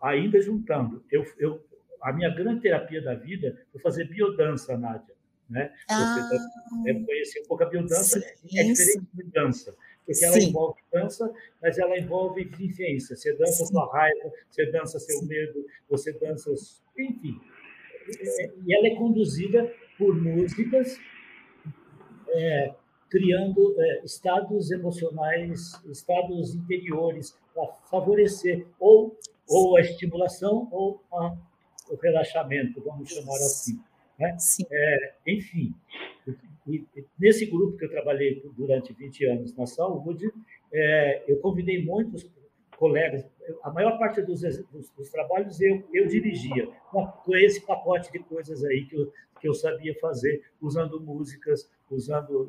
ainda 0.01 0.41
juntando, 0.41 1.05
eu, 1.11 1.25
eu 1.39 1.65
a 2.01 2.13
minha 2.13 2.31
grande 2.31 2.63
terapia 2.63 3.03
da 3.03 3.15
vida 3.15 3.67
foi 3.71 3.81
fazer 3.81 4.05
biodança, 4.05 4.77
Nádia. 4.77 5.15
Né? 5.51 5.73
Ah, 5.89 6.31
Você 6.71 6.83
deve 6.85 7.05
conhecer 7.05 7.41
um 7.41 7.47
pouco 7.49 7.65
a 7.65 7.67
biodança, 7.67 8.21
sim, 8.21 8.59
é 8.59 8.63
diferente 8.63 9.09
de 9.13 9.25
dança, 9.25 9.77
porque 10.07 10.25
ela 10.25 10.39
envolve 10.39 10.81
dança, 10.93 11.33
mas 11.61 11.77
ela 11.77 11.99
envolve 11.99 12.45
vivência. 12.45 13.17
Você 13.17 13.33
dança 13.35 13.65
sim. 13.65 13.67
sua 13.67 13.93
raiva, 13.93 14.33
você 14.49 14.71
dança 14.71 14.99
seu 15.01 15.23
medo, 15.25 15.67
você 15.89 16.13
dança, 16.13 16.53
enfim. 16.97 17.41
É, 18.09 18.51
e 18.65 18.75
ela 18.75 18.87
é 18.87 18.95
conduzida 18.95 19.75
por 19.99 20.15
músicas, 20.15 20.99
é, 22.29 22.75
criando 23.09 23.75
é, 23.77 24.05
estados 24.05 24.71
emocionais, 24.71 25.83
estados 25.91 26.55
interiores 26.55 27.37
para 27.53 27.67
favorecer 27.91 28.67
ou 28.79 29.19
ou 29.49 29.77
a 29.77 29.81
estimulação 29.81 30.69
ou 30.71 31.03
a 31.13 31.37
o 31.91 31.97
relaxamento, 31.97 32.81
vamos 32.83 33.11
chamar 33.11 33.35
assim. 33.35 33.81
Né? 34.21 34.37
É, 34.71 35.15
enfim, 35.27 35.75
e, 36.69 36.85
e, 36.95 37.05
nesse 37.19 37.47
grupo 37.47 37.79
que 37.79 37.87
eu 37.87 37.91
trabalhei 37.91 38.43
durante 38.55 38.93
20 38.93 39.25
anos 39.25 39.57
na 39.57 39.67
saúde, 39.67 40.31
é, 40.71 41.25
eu 41.27 41.39
convidei 41.39 41.83
muitos 41.83 42.31
colegas, 42.77 43.27
a 43.63 43.71
maior 43.71 43.99
parte 43.99 44.23
dos, 44.23 44.43
dos, 44.43 44.91
dos 44.91 45.11
trabalhos 45.11 45.61
eu, 45.61 45.83
eu 45.93 46.07
dirigia, 46.07 46.69
com 46.91 47.37
esse 47.37 47.65
pacote 47.67 48.13
de 48.13 48.19
coisas 48.21 48.65
aí 48.65 48.85
que 48.85 48.97
eu, 48.97 49.13
que 49.41 49.49
eu 49.49 49.55
sabia 49.55 49.95
fazer, 50.01 50.43
usando 50.61 51.01
músicas, 51.01 51.71
usando, 51.91 52.49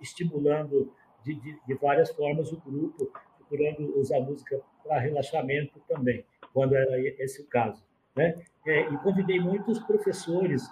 estimulando 0.00 0.92
de, 1.22 1.34
de, 1.34 1.58
de 1.66 1.74
várias 1.74 2.10
formas 2.10 2.50
o 2.50 2.60
grupo, 2.60 3.10
procurando 3.38 3.98
usar 3.98 4.20
música 4.20 4.60
para 4.82 4.98
relaxamento 4.98 5.80
também, 5.86 6.24
quando 6.52 6.74
era 6.74 6.98
esse 7.22 7.42
o 7.42 7.46
caso. 7.46 7.82
Né? 8.16 8.42
É, 8.66 8.80
e 8.82 8.98
convidei 8.98 9.38
muitos 9.38 9.78
professores, 9.80 10.68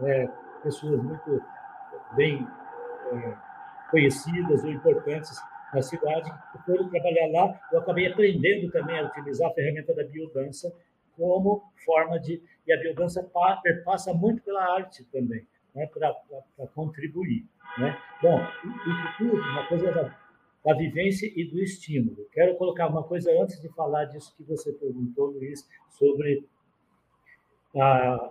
é, 0.00 0.28
pessoas 0.62 1.02
muito 1.02 1.42
bem 2.14 2.46
é, 3.12 3.36
conhecidas 3.90 4.64
ou 4.64 4.70
importantes 4.70 5.40
na 5.72 5.82
cidade, 5.82 6.30
que 6.52 6.58
foram 6.64 6.88
trabalhar 6.88 7.28
lá. 7.30 7.60
Eu 7.72 7.80
acabei 7.80 8.06
aprendendo 8.06 8.70
também 8.70 8.98
a 8.98 9.06
utilizar 9.06 9.50
a 9.50 9.54
ferramenta 9.54 9.94
da 9.94 10.04
biodança 10.04 10.72
como 11.16 11.62
forma 11.84 12.18
de. 12.18 12.42
E 12.66 12.72
a 12.72 12.78
biodança 12.78 13.28
passa 13.84 14.12
muito 14.14 14.42
pela 14.42 14.62
arte 14.76 15.04
também, 15.10 15.46
né, 15.74 15.86
para 15.86 16.14
contribuir. 16.74 17.44
Né? 17.78 17.98
Bom, 18.22 18.40
isso 18.40 19.18
tudo, 19.18 19.42
uma 19.42 19.66
coisa 19.66 19.90
da, 19.90 20.18
da 20.64 20.74
vivência 20.74 21.30
e 21.34 21.44
do 21.44 21.58
estímulo. 21.60 22.28
Quero 22.32 22.56
colocar 22.56 22.86
uma 22.88 23.02
coisa 23.02 23.30
antes 23.40 23.60
de 23.60 23.68
falar 23.70 24.04
disso 24.04 24.34
que 24.36 24.44
você 24.44 24.72
perguntou, 24.72 25.30
Luiz, 25.30 25.68
sobre 25.88 26.46
a, 27.74 28.30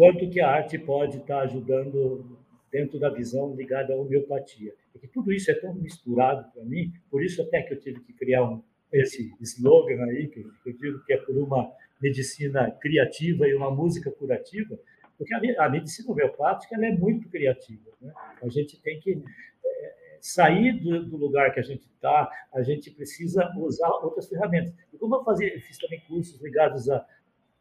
quanto 0.00 0.30
que 0.30 0.40
a 0.40 0.48
arte 0.48 0.78
pode 0.78 1.18
estar 1.18 1.40
ajudando 1.40 2.38
dentro 2.72 2.98
da 2.98 3.10
visão 3.10 3.54
ligada 3.54 3.92
à 3.92 3.96
homeopatia. 3.98 4.72
Porque 4.90 5.06
tudo 5.06 5.30
isso 5.30 5.50
é 5.50 5.54
tão 5.54 5.74
misturado 5.74 6.50
para 6.54 6.64
mim, 6.64 6.90
por 7.10 7.22
isso 7.22 7.42
até 7.42 7.60
que 7.60 7.74
eu 7.74 7.78
tive 7.78 8.00
que 8.00 8.14
criar 8.14 8.44
um, 8.44 8.62
esse 8.90 9.30
slogan 9.42 10.02
aí, 10.04 10.28
que 10.28 10.40
eu 10.40 10.72
digo 10.72 11.04
que 11.04 11.12
é 11.12 11.18
por 11.18 11.36
uma 11.36 11.70
medicina 12.00 12.70
criativa 12.80 13.46
e 13.46 13.54
uma 13.54 13.70
música 13.70 14.10
curativa, 14.10 14.78
porque 15.18 15.34
a, 15.34 15.66
a 15.66 15.68
medicina 15.68 16.10
homeopática 16.10 16.76
ela 16.76 16.86
é 16.86 16.92
muito 16.92 17.28
criativa. 17.28 17.90
Né? 18.00 18.10
A 18.42 18.48
gente 18.48 18.80
tem 18.80 18.98
que 19.00 19.22
é, 19.62 20.18
sair 20.18 20.80
do, 20.80 21.04
do, 21.04 21.16
lugar 21.18 21.52
que 21.52 21.60
a 21.60 21.62
gente 21.62 21.84
está, 21.84 22.26
a 22.54 22.62
gente 22.62 22.90
precisa 22.90 23.52
usar 23.58 23.90
outras 24.02 24.30
ferramentas. 24.30 24.72
E 24.94 24.96
como 24.96 25.16
eu, 25.16 25.24
fazia, 25.24 25.54
eu 25.54 25.60
fiz 25.60 25.76
também 25.76 26.00
cursos 26.08 26.40
ligados 26.40 26.88
a 26.88 27.06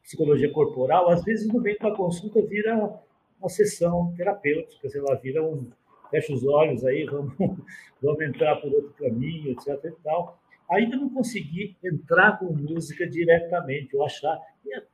psicologia 0.03 0.51
corporal, 0.51 1.09
às 1.09 1.23
vezes 1.23 1.47
no 1.47 1.61
meio 1.61 1.77
da 1.79 1.91
consulta 1.91 2.41
vira 2.41 2.99
uma 3.39 3.49
sessão 3.49 4.13
terapêutica, 4.15 4.89
sei 4.89 5.01
lá, 5.01 5.15
vira 5.15 5.43
um 5.43 5.69
fecha 6.09 6.33
os 6.33 6.45
olhos 6.45 6.83
aí, 6.85 7.05
vamos, 7.09 7.33
vamos 8.01 8.21
entrar 8.21 8.55
por 8.57 8.71
outro 8.73 8.93
caminho, 8.99 9.51
etc. 9.51 9.83
E 9.85 9.91
tal. 10.03 10.39
Ainda 10.69 10.97
não 10.97 11.09
consegui 11.09 11.75
entrar 11.83 12.37
com 12.37 12.53
música 12.53 13.07
diretamente, 13.07 13.95
ou 13.95 14.05
achar 14.05 14.39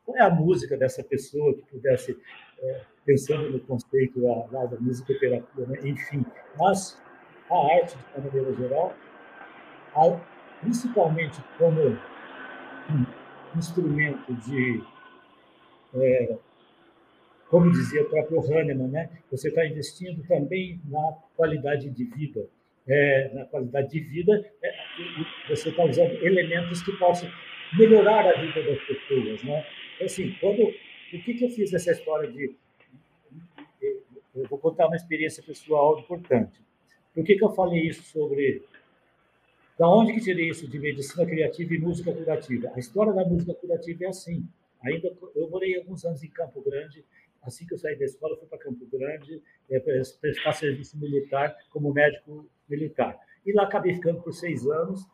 qual 0.06 0.18
é 0.18 0.22
a 0.22 0.30
música 0.30 0.78
dessa 0.78 1.04
pessoa 1.04 1.54
que 1.54 1.64
pudesse, 1.64 2.18
é, 2.60 2.82
pensando 3.06 3.52
no 3.52 3.60
conceito 3.60 4.22
da, 4.22 4.48
da, 4.48 4.66
da 4.68 4.80
musicoterapia, 4.80 5.66
né? 5.66 5.80
enfim. 5.84 6.26
Mas 6.58 6.98
a 7.50 7.76
arte, 7.76 7.98
de 7.98 8.20
uma 8.20 8.26
maneira 8.26 8.54
geral, 8.54 8.96
principalmente 10.62 11.42
como 11.58 11.82
um 11.82 13.06
instrumento 13.58 14.34
de 14.34 14.82
é, 15.98 16.38
como 17.50 17.72
dizia 17.72 18.02
o 18.02 18.10
próprio 18.10 18.40
Hahnemann, 18.40 18.90
né? 18.90 19.10
você 19.32 19.50
está 19.50 19.66
investindo 19.66 20.26
também 20.28 20.80
na 20.86 21.14
qualidade 21.36 21.90
de 21.90 22.04
vida. 22.06 22.48
É, 22.88 23.32
na 23.34 23.46
qualidade 23.46 23.90
de 23.90 24.00
vida, 24.00 24.46
é, 24.62 24.72
você 25.50 25.70
está 25.70 25.84
usando 25.84 26.12
elementos 26.24 26.84
que 26.84 26.92
possam 26.98 27.28
melhorar 27.78 28.28
a 28.28 28.40
vida 28.40 28.62
das 28.62 28.80
pessoas. 28.86 29.44
Né? 29.44 29.66
Então, 29.96 30.06
assim, 30.06 30.36
quando, 30.40 30.72
por 31.12 31.24
que, 31.24 31.34
que 31.34 31.46
eu 31.46 31.50
fiz 31.50 31.74
essa 31.74 31.92
história 31.92 32.32
de. 32.32 32.56
Eu 34.36 34.48
vou 34.50 34.60
contar 34.60 34.88
uma 34.88 34.96
experiência 34.96 35.42
pessoal 35.42 35.98
importante. 36.00 36.60
Por 37.14 37.24
que, 37.24 37.36
que 37.36 37.44
eu 37.44 37.54
falei 37.54 37.88
isso 37.88 38.04
sobre. 38.04 38.62
Da 39.80 39.90
onde 39.90 40.14
que 40.14 40.22
tirei 40.22 40.50
isso 40.50 40.68
de 40.68 40.78
medicina 40.78 41.26
criativa 41.26 41.74
e 41.74 41.80
música 41.80 42.14
curativa? 42.14 42.72
A 42.76 42.80
história 42.80 43.14
da 43.14 43.26
música 43.26 43.54
curativa 43.54 44.06
é 44.06 44.08
assim. 44.08 44.48
Ainda 44.86 45.12
eu 45.36 45.50
morei 45.50 45.78
alguns 45.78 46.06
anos 46.06 46.24
em 46.24 46.30
Campo 46.30 46.62
Grande. 46.62 47.04
Assim 47.42 47.66
que 47.66 47.74
eu 47.74 47.78
saí 47.78 47.98
da 47.98 48.06
escola, 48.06 48.38
fui 48.38 48.48
para 48.48 48.58
Campo 48.58 48.86
Grande 48.88 49.42
é, 49.70 49.80
prestar 49.80 50.54
serviço 50.54 50.98
militar 50.98 51.56
como 51.70 51.94
médico 51.94 52.50
militar. 52.68 53.18
E 53.46 53.54
lá 53.54 53.64
acabei 53.64 53.94
ficando 53.94 54.22
por 54.22 54.34
seis 54.34 54.66
anos. 54.68 55.06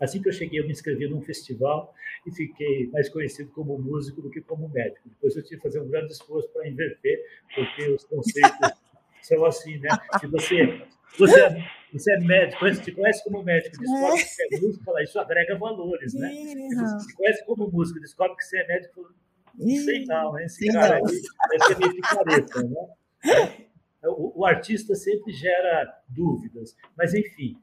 Assim 0.00 0.22
que 0.22 0.28
eu 0.28 0.32
cheguei, 0.32 0.60
eu 0.60 0.64
me 0.64 0.70
inscrevi 0.70 1.08
num 1.08 1.20
festival 1.20 1.92
e 2.26 2.30
fiquei 2.30 2.88
mais 2.90 3.08
conhecido 3.08 3.50
como 3.50 3.76
músico 3.78 4.22
do 4.22 4.30
que 4.30 4.40
como 4.40 4.68
médico. 4.68 5.08
Depois 5.08 5.34
eu 5.34 5.42
tive 5.42 5.56
que 5.56 5.62
fazer 5.62 5.80
um 5.80 5.88
grande 5.88 6.12
esforço 6.12 6.48
para 6.50 6.68
inverter, 6.68 7.18
porque 7.54 7.88
os 7.90 8.04
conceitos 8.04 8.70
são 9.22 9.44
assim, 9.44 9.78
né? 9.78 9.88
Se 10.20 10.26
você, 10.28 10.86
você, 11.16 11.40
é, 11.40 11.70
você 11.92 12.12
é 12.12 12.20
médico, 12.20 12.64
você 12.64 12.82
te 12.82 12.92
conhece 12.92 13.22
como 13.24 13.42
médico, 13.42 13.78
descobre 13.78 14.22
que 14.22 14.28
você 14.28 14.42
é 14.42 14.60
músico, 14.60 14.84
fala, 14.84 15.02
isso 15.02 15.18
agrega 15.18 15.56
valores, 15.56 16.14
né? 16.14 16.28
Você 16.28 17.06
te 17.06 17.14
conhece 17.14 17.44
como 17.46 17.70
músico, 17.70 18.00
descobre 18.00 18.36
que 18.36 18.44
você 18.44 18.58
é 18.58 18.66
médico, 18.66 19.14
não 19.54 19.76
sei 19.76 20.04
não, 20.04 20.38
hein? 20.38 20.46
Esse 20.46 20.72
cara 20.72 20.96
aí 20.96 21.02
deve 21.02 21.64
ser 21.66 21.78
meio 21.78 21.94
picareta, 21.94 22.62
né? 22.62 23.66
O, 24.04 24.40
o, 24.40 24.46
artista 24.46 24.94
sempre 24.94 25.32
gera 25.32 26.02
dúvidas, 26.08 26.76
mas 26.96 27.14
enfim. 27.14 27.60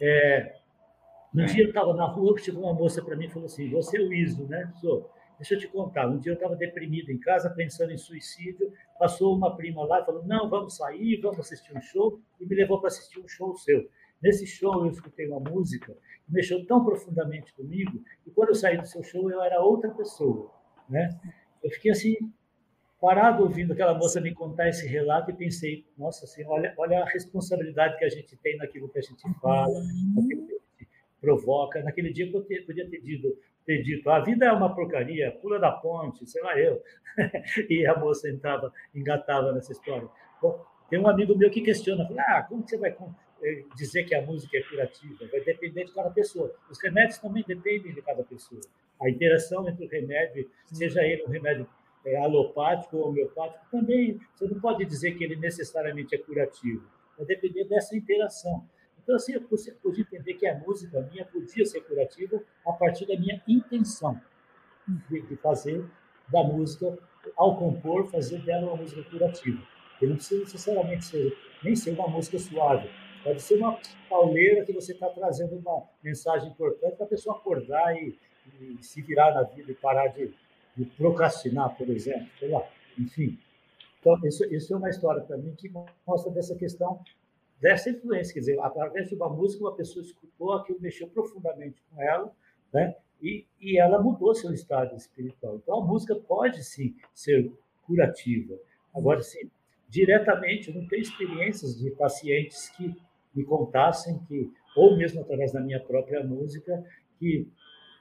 É, 0.00 0.54
um 1.34 1.44
dia 1.44 1.64
eu 1.64 1.68
estava 1.68 1.92
na 1.94 2.06
rua, 2.06 2.38
chegou 2.38 2.62
uma 2.62 2.72
moça 2.72 3.02
para 3.02 3.16
mim 3.16 3.26
e 3.26 3.30
falou 3.30 3.46
assim: 3.46 3.68
Você 3.70 3.98
é 3.98 4.00
o 4.00 4.12
Iso, 4.12 4.46
né? 4.46 4.72
Sou. 4.80 5.10
Deixa 5.38 5.54
eu 5.54 5.58
te 5.58 5.68
contar. 5.68 6.08
Um 6.08 6.18
dia 6.18 6.32
eu 6.32 6.34
estava 6.34 6.56
deprimido 6.56 7.10
em 7.10 7.18
casa, 7.18 7.50
pensando 7.50 7.92
em 7.92 7.98
suicídio. 7.98 8.72
Passou 8.98 9.36
uma 9.36 9.56
prima 9.56 9.84
lá 9.84 10.00
e 10.00 10.04
falou: 10.04 10.24
Não, 10.24 10.48
vamos 10.48 10.76
sair, 10.76 11.20
vamos 11.20 11.40
assistir 11.40 11.76
um 11.76 11.80
show. 11.80 12.20
E 12.40 12.46
me 12.46 12.54
levou 12.54 12.78
para 12.80 12.88
assistir 12.88 13.20
um 13.20 13.28
show 13.28 13.54
seu. 13.56 13.88
Nesse 14.22 14.46
show 14.46 14.84
eu 14.84 14.90
escutei 14.90 15.28
uma 15.28 15.40
música 15.40 15.92
que 16.24 16.32
mexeu 16.32 16.64
tão 16.66 16.84
profundamente 16.84 17.52
comigo. 17.54 18.02
E 18.26 18.30
quando 18.30 18.50
eu 18.50 18.54
saí 18.54 18.78
do 18.78 18.86
seu 18.86 19.02
show, 19.02 19.30
eu 19.30 19.42
era 19.42 19.60
outra 19.60 19.90
pessoa. 19.90 20.50
Né? 20.88 21.08
Eu 21.62 21.70
fiquei 21.70 21.90
assim, 21.90 22.14
parado 23.00 23.42
ouvindo 23.42 23.74
aquela 23.74 23.92
moça 23.92 24.20
me 24.20 24.32
contar 24.32 24.68
esse 24.68 24.86
relato 24.86 25.30
e 25.30 25.34
pensei: 25.34 25.86
Nossa 25.98 26.26
Senhora, 26.26 26.54
olha, 26.54 26.74
olha 26.78 27.02
a 27.02 27.08
responsabilidade 27.08 27.98
que 27.98 28.04
a 28.04 28.08
gente 28.08 28.36
tem 28.36 28.56
naquilo 28.56 28.88
que 28.88 28.98
a 28.98 29.02
gente 29.02 29.22
fala, 29.40 29.68
uhum. 29.68 30.14
naquilo 30.16 30.46
que 30.46 30.53
provoca. 31.24 31.82
Naquele 31.82 32.12
dia 32.12 32.26
eu 32.26 32.32
podia 32.32 32.88
ter 32.90 33.00
dito 33.00 33.36
ter 33.64 33.82
dito, 33.82 34.08
a 34.10 34.20
vida 34.20 34.46
é 34.46 34.52
uma 34.52 34.74
porcaria, 34.74 35.32
pula 35.40 35.58
da 35.58 35.72
ponte, 35.72 36.28
sei 36.28 36.42
lá 36.42 36.58
eu. 36.58 36.82
e 37.70 37.86
a 37.86 37.98
moça 37.98 38.28
entrava, 38.28 38.72
engatava 38.94 39.52
nessa 39.52 39.72
história. 39.72 40.08
Bom, 40.40 40.64
Tem 40.90 40.98
um 40.98 41.08
amigo 41.08 41.36
meu 41.36 41.50
que 41.50 41.62
questiona, 41.62 42.06
fala, 42.06 42.22
ah, 42.22 42.42
como 42.42 42.66
você 42.66 42.76
vai 42.76 42.94
eh, 43.42 43.64
dizer 43.74 44.04
que 44.04 44.14
a 44.14 44.22
música 44.22 44.58
é 44.58 44.62
curativa? 44.62 45.26
Vai 45.30 45.40
depender 45.40 45.84
de 45.84 45.94
cada 45.94 46.10
pessoa. 46.10 46.54
Os 46.70 46.80
remédios 46.82 47.18
também 47.18 47.42
dependem 47.46 47.94
de 47.94 48.02
cada 48.02 48.22
pessoa. 48.22 48.60
A 49.00 49.08
interação 49.08 49.66
entre 49.68 49.86
o 49.86 49.88
remédio, 49.88 50.48
seja 50.66 51.02
ele 51.02 51.24
um 51.24 51.30
remédio 51.30 51.66
é, 52.04 52.16
alopático 52.18 52.98
ou 52.98 53.08
homeopático, 53.08 53.64
também 53.70 54.20
você 54.34 54.46
não 54.46 54.60
pode 54.60 54.84
dizer 54.84 55.16
que 55.16 55.24
ele 55.24 55.36
necessariamente 55.36 56.14
é 56.14 56.18
curativo. 56.18 56.84
Vai 57.16 57.26
depender 57.26 57.64
dessa 57.64 57.96
interação. 57.96 58.68
Então, 59.04 59.16
assim, 59.16 59.34
eu 59.34 59.42
pude 59.82 60.00
entender 60.00 60.34
que 60.34 60.46
a 60.46 60.58
música 60.58 61.00
minha 61.12 61.26
podia 61.26 61.64
ser 61.66 61.82
curativa 61.82 62.42
a 62.66 62.72
partir 62.72 63.06
da 63.06 63.14
minha 63.16 63.40
intenção 63.46 64.18
de, 64.88 65.36
fazer 65.36 65.84
da 66.28 66.42
música, 66.42 66.98
ao 67.36 67.56
compor, 67.58 68.06
fazer 68.06 68.38
dela 68.38 68.68
uma 68.68 68.76
música 68.76 69.02
curativa. 69.04 69.62
Ele 70.00 70.12
não 70.12 70.16
precisa 70.16 70.40
necessariamente 70.40 71.04
ser, 71.04 71.36
nem 71.62 71.76
ser 71.76 71.90
uma 71.90 72.08
música 72.08 72.38
suave. 72.38 72.88
Pode 73.22 73.42
ser 73.42 73.56
uma 73.56 73.78
pauleira 74.08 74.64
que 74.64 74.72
você 74.72 74.92
está 74.92 75.08
trazendo 75.10 75.56
uma 75.56 75.82
mensagem 76.02 76.48
importante 76.48 76.96
para 76.96 77.04
a 77.04 77.08
pessoa 77.08 77.36
acordar 77.36 77.94
e, 77.94 78.18
e, 78.60 78.82
se 78.82 79.02
virar 79.02 79.34
na 79.34 79.42
vida 79.42 79.70
e 79.70 79.74
parar 79.74 80.08
de, 80.08 80.32
de 80.76 80.84
procrastinar, 80.96 81.76
por 81.76 81.88
exemplo. 81.90 82.26
Sei 82.38 82.48
lá. 82.48 82.66
Enfim. 82.98 83.38
Então, 84.00 84.18
isso, 84.24 84.44
isso 84.46 84.72
é 84.72 84.76
uma 84.78 84.88
história 84.88 85.22
para 85.22 85.36
mim 85.36 85.54
que 85.54 85.70
mostra 86.06 86.32
dessa 86.32 86.54
questão 86.54 87.00
dessa 87.64 87.88
influência, 87.88 88.34
quer 88.34 88.40
dizer, 88.40 88.60
através 88.60 89.08
de 89.08 89.14
uma 89.14 89.26
música, 89.26 89.64
uma 89.64 89.74
pessoa 89.74 90.04
escutou 90.04 90.52
aquilo, 90.52 90.78
mexeu 90.82 91.08
profundamente 91.08 91.82
com 91.90 92.02
ela, 92.02 92.30
né? 92.70 92.94
E, 93.22 93.46
e 93.58 93.78
ela 93.80 94.02
mudou 94.02 94.34
seu 94.34 94.52
estado 94.52 94.94
espiritual. 94.94 95.56
Então, 95.56 95.80
a 95.80 95.86
música 95.86 96.14
pode 96.14 96.62
sim 96.62 96.94
ser 97.14 97.50
curativa. 97.86 98.54
Agora, 98.94 99.22
sim, 99.22 99.50
diretamente, 99.88 100.68
eu 100.68 100.74
não 100.74 100.86
tenho 100.86 101.00
experiências 101.00 101.78
de 101.78 101.90
pacientes 101.92 102.68
que 102.68 102.94
me 103.34 103.42
contassem 103.44 104.18
que, 104.28 104.52
ou 104.76 104.94
mesmo 104.98 105.22
através 105.22 105.50
da 105.50 105.60
minha 105.62 105.80
própria 105.80 106.22
música, 106.22 106.84
que 107.18 107.48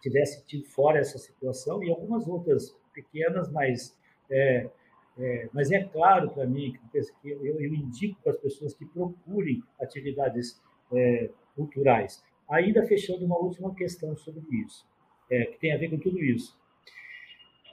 tivesse 0.01 0.45
tido 0.45 0.65
fora 0.65 0.99
essa 0.99 1.17
situação 1.17 1.81
e 1.81 1.89
algumas 1.89 2.27
outras 2.27 2.75
pequenas, 2.93 3.49
mas 3.49 3.97
é, 4.29 4.69
é, 5.17 5.47
mas 5.53 5.71
é 5.71 5.83
claro 5.83 6.29
para 6.31 6.45
mim 6.45 6.73
que 6.91 6.97
eu, 7.23 7.45
eu, 7.45 7.73
indico 7.73 8.19
para 8.23 8.31
as 8.31 8.37
pessoas 8.39 8.73
que 8.73 8.85
procurem 8.85 9.63
atividades 9.79 10.61
é, 10.91 11.29
culturais. 11.55 12.23
Ainda 12.49 12.85
fechando 12.85 13.25
uma 13.25 13.37
última 13.37 13.73
questão 13.75 14.15
sobre 14.15 14.43
isso, 14.65 14.85
é, 15.29 15.45
que 15.45 15.59
tem 15.59 15.73
a 15.73 15.77
ver 15.77 15.89
com 15.89 15.97
tudo 15.97 16.23
isso. 16.23 16.57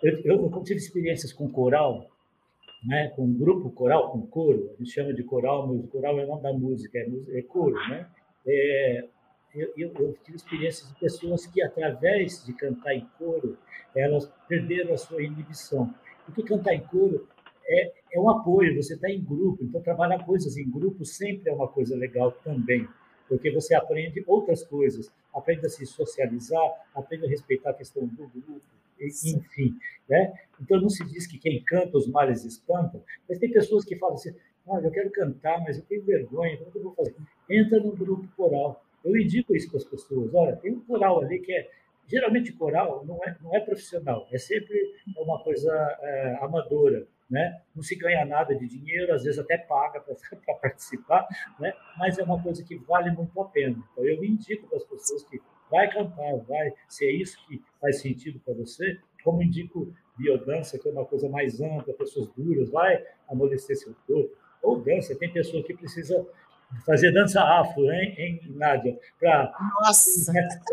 Eu, 0.02 0.18
eu, 0.20 0.50
eu 0.50 0.62
tive 0.62 0.78
experiências 0.78 1.32
com 1.32 1.50
coral, 1.50 2.10
né, 2.86 3.08
com 3.16 3.32
grupo 3.32 3.70
coral, 3.70 4.10
com 4.10 4.26
coro, 4.26 4.70
a 4.74 4.82
gente 4.82 4.92
chama 4.92 5.12
de 5.12 5.22
coral, 5.22 5.66
mas 5.66 5.90
coral 5.90 6.18
é 6.18 6.24
o 6.24 6.28
nome 6.28 6.42
da 6.42 6.52
música, 6.52 6.98
é, 6.98 7.38
é 7.38 7.42
coro, 7.42 7.76
né? 7.88 8.06
É, 8.46 9.04
eu, 9.54 9.72
eu, 9.76 9.92
eu, 9.98 10.18
tive 10.24 10.36
experiências 10.36 10.88
de 10.88 10.98
pessoas 10.98 11.46
que, 11.46 11.62
através 11.62 12.44
de 12.44 12.52
cantar 12.52 12.94
em 12.94 13.06
coro, 13.18 13.58
elas 13.94 14.32
perderam 14.48 14.94
a 14.94 14.98
sua 14.98 15.22
inibição. 15.22 15.92
Porque 16.34 16.54
cantar 16.54 16.74
em 16.74 16.80
coro 16.80 17.26
é, 17.66 17.92
é 18.12 18.20
um 18.20 18.28
apoio, 18.30 18.74
você 18.74 18.94
está 18.94 19.08
em 19.08 19.22
grupo, 19.22 19.62
então 19.62 19.80
trabalhar 19.80 20.24
coisas 20.24 20.56
em 20.56 20.68
grupo 20.68 21.04
sempre 21.04 21.50
é 21.50 21.52
uma 21.54 21.68
coisa 21.68 21.96
legal 21.96 22.32
também, 22.32 22.88
porque 23.28 23.50
você 23.50 23.74
aprende 23.74 24.24
outras 24.26 24.64
coisas, 24.64 25.12
aprende 25.32 25.66
a 25.66 25.68
se 25.68 25.86
socializar, 25.86 26.68
aprende 26.94 27.26
a 27.26 27.28
respeitar 27.28 27.70
a 27.70 27.74
questão 27.74 28.06
do 28.06 28.26
grupo, 28.28 28.60
enfim. 29.00 29.76
Né? 30.08 30.32
Então, 30.60 30.80
não 30.80 30.90
se 30.90 31.04
diz 31.06 31.26
que 31.26 31.38
quem 31.38 31.62
canta 31.62 31.96
os 31.96 32.08
males 32.08 32.44
espanta, 32.44 33.00
mas 33.28 33.38
tem 33.38 33.50
pessoas 33.52 33.84
que 33.84 33.96
falam 33.96 34.16
assim, 34.16 34.34
ah, 34.68 34.80
eu 34.82 34.90
quero 34.90 35.10
cantar, 35.10 35.60
mas 35.62 35.78
eu 35.78 35.84
tenho 35.84 36.02
vergonha, 36.02 36.56
como 36.56 36.68
é 36.68 36.72
que 36.72 36.78
eu 36.78 36.82
vou 36.82 36.94
fazer? 36.94 37.14
Entra 37.48 37.80
no 37.80 37.92
grupo 37.96 38.28
coral. 38.36 38.84
Eu 39.04 39.16
indico 39.16 39.54
isso 39.54 39.68
para 39.68 39.78
as 39.78 39.84
pessoas. 39.84 40.34
Olha, 40.34 40.56
tem 40.56 40.72
um 40.72 40.80
coral 40.80 41.22
ali 41.22 41.38
que 41.38 41.52
é 41.52 41.70
geralmente 42.10 42.52
coral 42.52 43.04
não 43.06 43.16
é, 43.24 43.36
não 43.40 43.54
é 43.54 43.60
profissional, 43.60 44.26
é 44.32 44.38
sempre 44.38 44.76
uma 45.16 45.42
coisa 45.42 45.72
é, 46.00 46.38
amadora, 46.40 47.06
né? 47.30 47.62
Não 47.74 47.82
se 47.82 47.94
ganha 47.94 48.24
nada 48.24 48.54
de 48.54 48.66
dinheiro, 48.66 49.14
às 49.14 49.22
vezes 49.22 49.38
até 49.38 49.56
paga 49.56 50.00
para 50.00 50.14
participar, 50.60 51.26
né? 51.60 51.72
Mas 51.96 52.18
é 52.18 52.24
uma 52.24 52.42
coisa 52.42 52.64
que 52.64 52.76
vale 52.78 53.10
muito 53.12 53.40
a 53.40 53.48
pena. 53.48 53.76
Então 53.92 54.04
eu 54.04 54.24
indico 54.24 54.66
para 54.66 54.78
as 54.78 54.84
pessoas 54.84 55.22
que 55.24 55.40
vai 55.70 55.88
cantar, 55.88 56.36
vai, 56.48 56.72
se 56.88 57.06
é 57.06 57.12
isso 57.12 57.38
que 57.46 57.62
faz 57.80 58.00
sentido 58.00 58.40
para 58.40 58.54
você, 58.54 58.98
como 59.22 59.42
indico 59.42 59.94
biodança, 60.18 60.78
que 60.78 60.88
é 60.88 60.92
uma 60.92 61.04
coisa 61.04 61.28
mais 61.28 61.60
ampla, 61.60 61.94
pessoas 61.94 62.28
duras, 62.36 62.68
vai 62.70 63.02
amolecer 63.28 63.76
seu 63.76 63.94
corpo, 64.06 64.36
ou 64.62 64.80
dança, 64.82 65.16
tem 65.16 65.32
pessoa 65.32 65.62
que 65.62 65.74
precisa 65.74 66.26
fazer 66.84 67.12
dança 67.12 67.42
afro, 67.42 67.90
hein, 67.90 68.14
hein 68.16 68.40
Nádia? 68.50 68.98
Para 69.18 69.52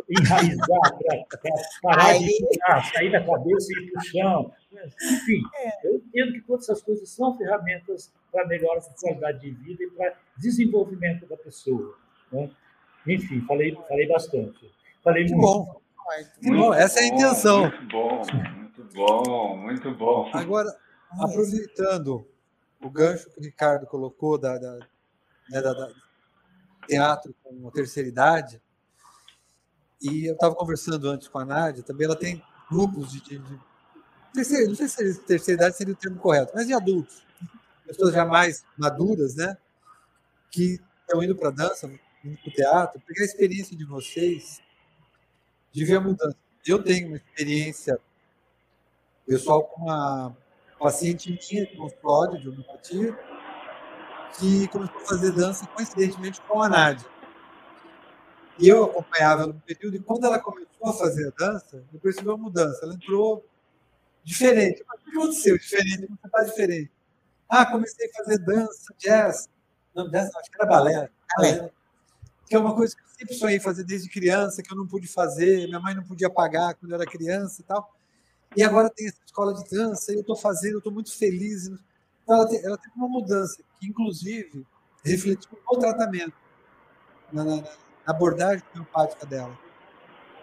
enraizar, 0.09 0.97
para 0.97 1.51
parar 1.81 2.05
Aí... 2.07 2.25
de 2.25 2.45
puxar, 2.45 2.93
sair 2.93 3.11
da 3.11 3.23
cabeça 3.23 3.67
e 3.71 3.83
ir 3.83 3.91
para 3.91 3.99
o 3.99 4.05
chão. 4.05 4.51
Enfim, 4.71 5.41
é. 5.55 5.87
eu 5.87 5.95
entendo 5.95 6.33
que 6.33 6.41
todas 6.41 6.63
essas 6.63 6.81
coisas 6.81 7.09
são 7.09 7.35
ferramentas 7.37 8.13
para 8.31 8.45
melhorar 8.47 8.79
a 8.79 9.01
qualidade 9.01 9.39
de 9.39 9.51
vida 9.51 9.83
e 9.83 9.89
para 9.91 10.13
desenvolvimento 10.37 11.25
da 11.25 11.37
pessoa. 11.37 11.97
Né? 12.31 12.49
Enfim, 13.07 13.41
falei, 13.41 13.75
falei 13.87 14.07
bastante. 14.07 14.71
Falei 15.03 15.25
muito. 15.25 15.41
Bom. 15.41 15.81
Muito 16.41 16.57
bom, 16.57 16.73
essa 16.73 16.99
é 16.99 17.03
a 17.03 17.07
intenção. 17.07 17.61
Muito 17.63 17.87
bom, 17.91 18.21
muito 18.55 18.83
bom, 18.93 19.57
muito 19.57 19.91
bom. 19.95 20.31
Agora, 20.33 20.69
aproveitando 21.19 22.25
o 22.81 22.89
gancho 22.89 23.29
que 23.29 23.39
o 23.39 23.43
Ricardo 23.43 23.85
colocou 23.87 24.37
da, 24.37 24.57
da 24.57 24.79
né, 25.49 25.61
da, 25.61 25.73
da, 25.73 25.91
teatro 26.87 27.35
com 27.43 27.67
a 27.67 27.71
terceira 27.71 28.07
idade. 28.07 28.61
E 30.01 30.25
eu 30.25 30.33
estava 30.33 30.55
conversando 30.55 31.09
antes 31.09 31.27
com 31.27 31.39
a 31.39 31.45
Nádia, 31.45 31.83
também 31.83 32.05
ela 32.05 32.15
tem 32.15 32.43
grupos 32.69 33.11
de. 33.11 33.19
de, 33.21 33.39
de 33.39 33.59
terceira, 34.33 34.67
não 34.67 34.75
sei 34.75 34.87
se 34.87 35.19
terceira 35.21 35.63
idade 35.63 35.77
seria 35.77 35.93
o 35.93 35.97
termo 35.97 36.19
correto, 36.19 36.51
mas 36.53 36.67
de 36.67 36.73
adultos, 36.73 37.25
pessoas 37.85 38.13
já 38.13 38.25
mais 38.25 38.63
maduras, 38.77 39.35
né? 39.35 39.57
Que 40.51 40.79
estão 41.01 41.23
indo 41.23 41.35
para 41.35 41.49
a 41.49 41.51
dança, 41.51 41.87
indo 42.23 42.37
para 42.37 42.49
o 42.49 42.53
teatro, 42.53 43.01
pegar 43.01 43.23
a 43.23 43.25
experiência 43.25 43.75
de 43.75 43.85
vocês 43.85 44.61
de 45.71 45.85
ver 45.85 45.97
a 45.97 46.01
mudança. 46.01 46.37
Eu 46.65 46.83
tenho 46.83 47.07
uma 47.07 47.17
experiência 47.17 47.99
pessoal 49.25 49.63
com 49.63 49.83
uma 49.83 50.35
paciente 50.79 51.37
minha 51.51 51.67
com 51.67 51.77
consultório 51.77 52.39
de 52.39 52.49
homeopatia, 52.49 53.17
que 54.37 54.67
começou 54.67 54.97
a 54.97 55.05
fazer 55.05 55.31
dança 55.31 55.67
coincidentemente 55.67 56.41
com 56.41 56.61
a 56.61 56.69
Nádia. 56.69 57.07
E 58.59 58.67
eu 58.67 58.85
acompanhava 58.85 59.43
ela 59.43 59.53
no 59.53 59.59
período, 59.61 59.97
e 59.97 59.99
quando 59.99 60.25
ela 60.25 60.39
começou 60.39 60.89
a 60.89 60.93
fazer 60.93 61.27
a 61.27 61.31
dança, 61.37 61.83
eu 61.93 61.99
percebi 61.99 62.27
uma 62.27 62.37
mudança. 62.37 62.79
Ela 62.83 62.95
entrou 62.95 63.45
diferente. 64.23 64.83
Mas 64.87 64.99
o 64.99 65.03
que 65.03 65.17
aconteceu? 65.17 65.57
Diferente, 65.57 66.07
você 66.07 66.27
está 66.27 66.43
diferente. 66.43 66.91
Ah, 67.47 67.65
comecei 67.65 68.09
a 68.09 68.13
fazer 68.17 68.39
dança, 68.39 68.93
jazz. 68.97 69.49
Não, 69.95 70.09
jazz 70.09 70.31
não, 70.31 70.39
acho 70.39 70.51
que 70.51 70.57
era 70.61 70.69
balé. 70.69 71.09
balé. 71.37 71.71
Que 72.47 72.55
é 72.55 72.59
uma 72.59 72.75
coisa 72.75 72.95
que 72.95 73.01
eu 73.01 73.07
sempre 73.09 73.35
sonhei 73.35 73.59
fazer 73.59 73.83
desde 73.83 74.09
criança, 74.09 74.63
que 74.63 74.71
eu 74.71 74.77
não 74.77 74.87
pude 74.87 75.07
fazer, 75.07 75.67
minha 75.67 75.79
mãe 75.79 75.93
não 75.95 76.03
podia 76.03 76.29
pagar 76.29 76.73
quando 76.75 76.91
eu 76.91 76.95
era 76.95 77.09
criança 77.09 77.61
e 77.61 77.63
tal. 77.63 77.95
E 78.55 78.63
agora 78.63 78.89
tem 78.89 79.07
essa 79.07 79.19
escola 79.25 79.53
de 79.53 79.69
dança, 79.69 80.11
e 80.11 80.15
eu 80.15 80.21
estou 80.21 80.35
fazendo, 80.35 80.73
eu 80.73 80.77
estou 80.79 80.91
muito 80.91 81.15
feliz. 81.15 81.67
Então, 81.67 82.35
ela, 82.35 82.47
tem, 82.47 82.65
ela 82.65 82.77
teve 82.77 82.93
uma 82.95 83.07
mudança, 83.07 83.61
que 83.79 83.87
inclusive 83.87 84.65
refletiu 85.03 85.57
no 85.69 85.79
tratamento, 85.79 86.33
na, 87.31 87.43
na, 87.43 87.55
na 87.61 87.67
abordagem 88.05 88.63
homeopática 88.73 89.25
dela. 89.25 89.57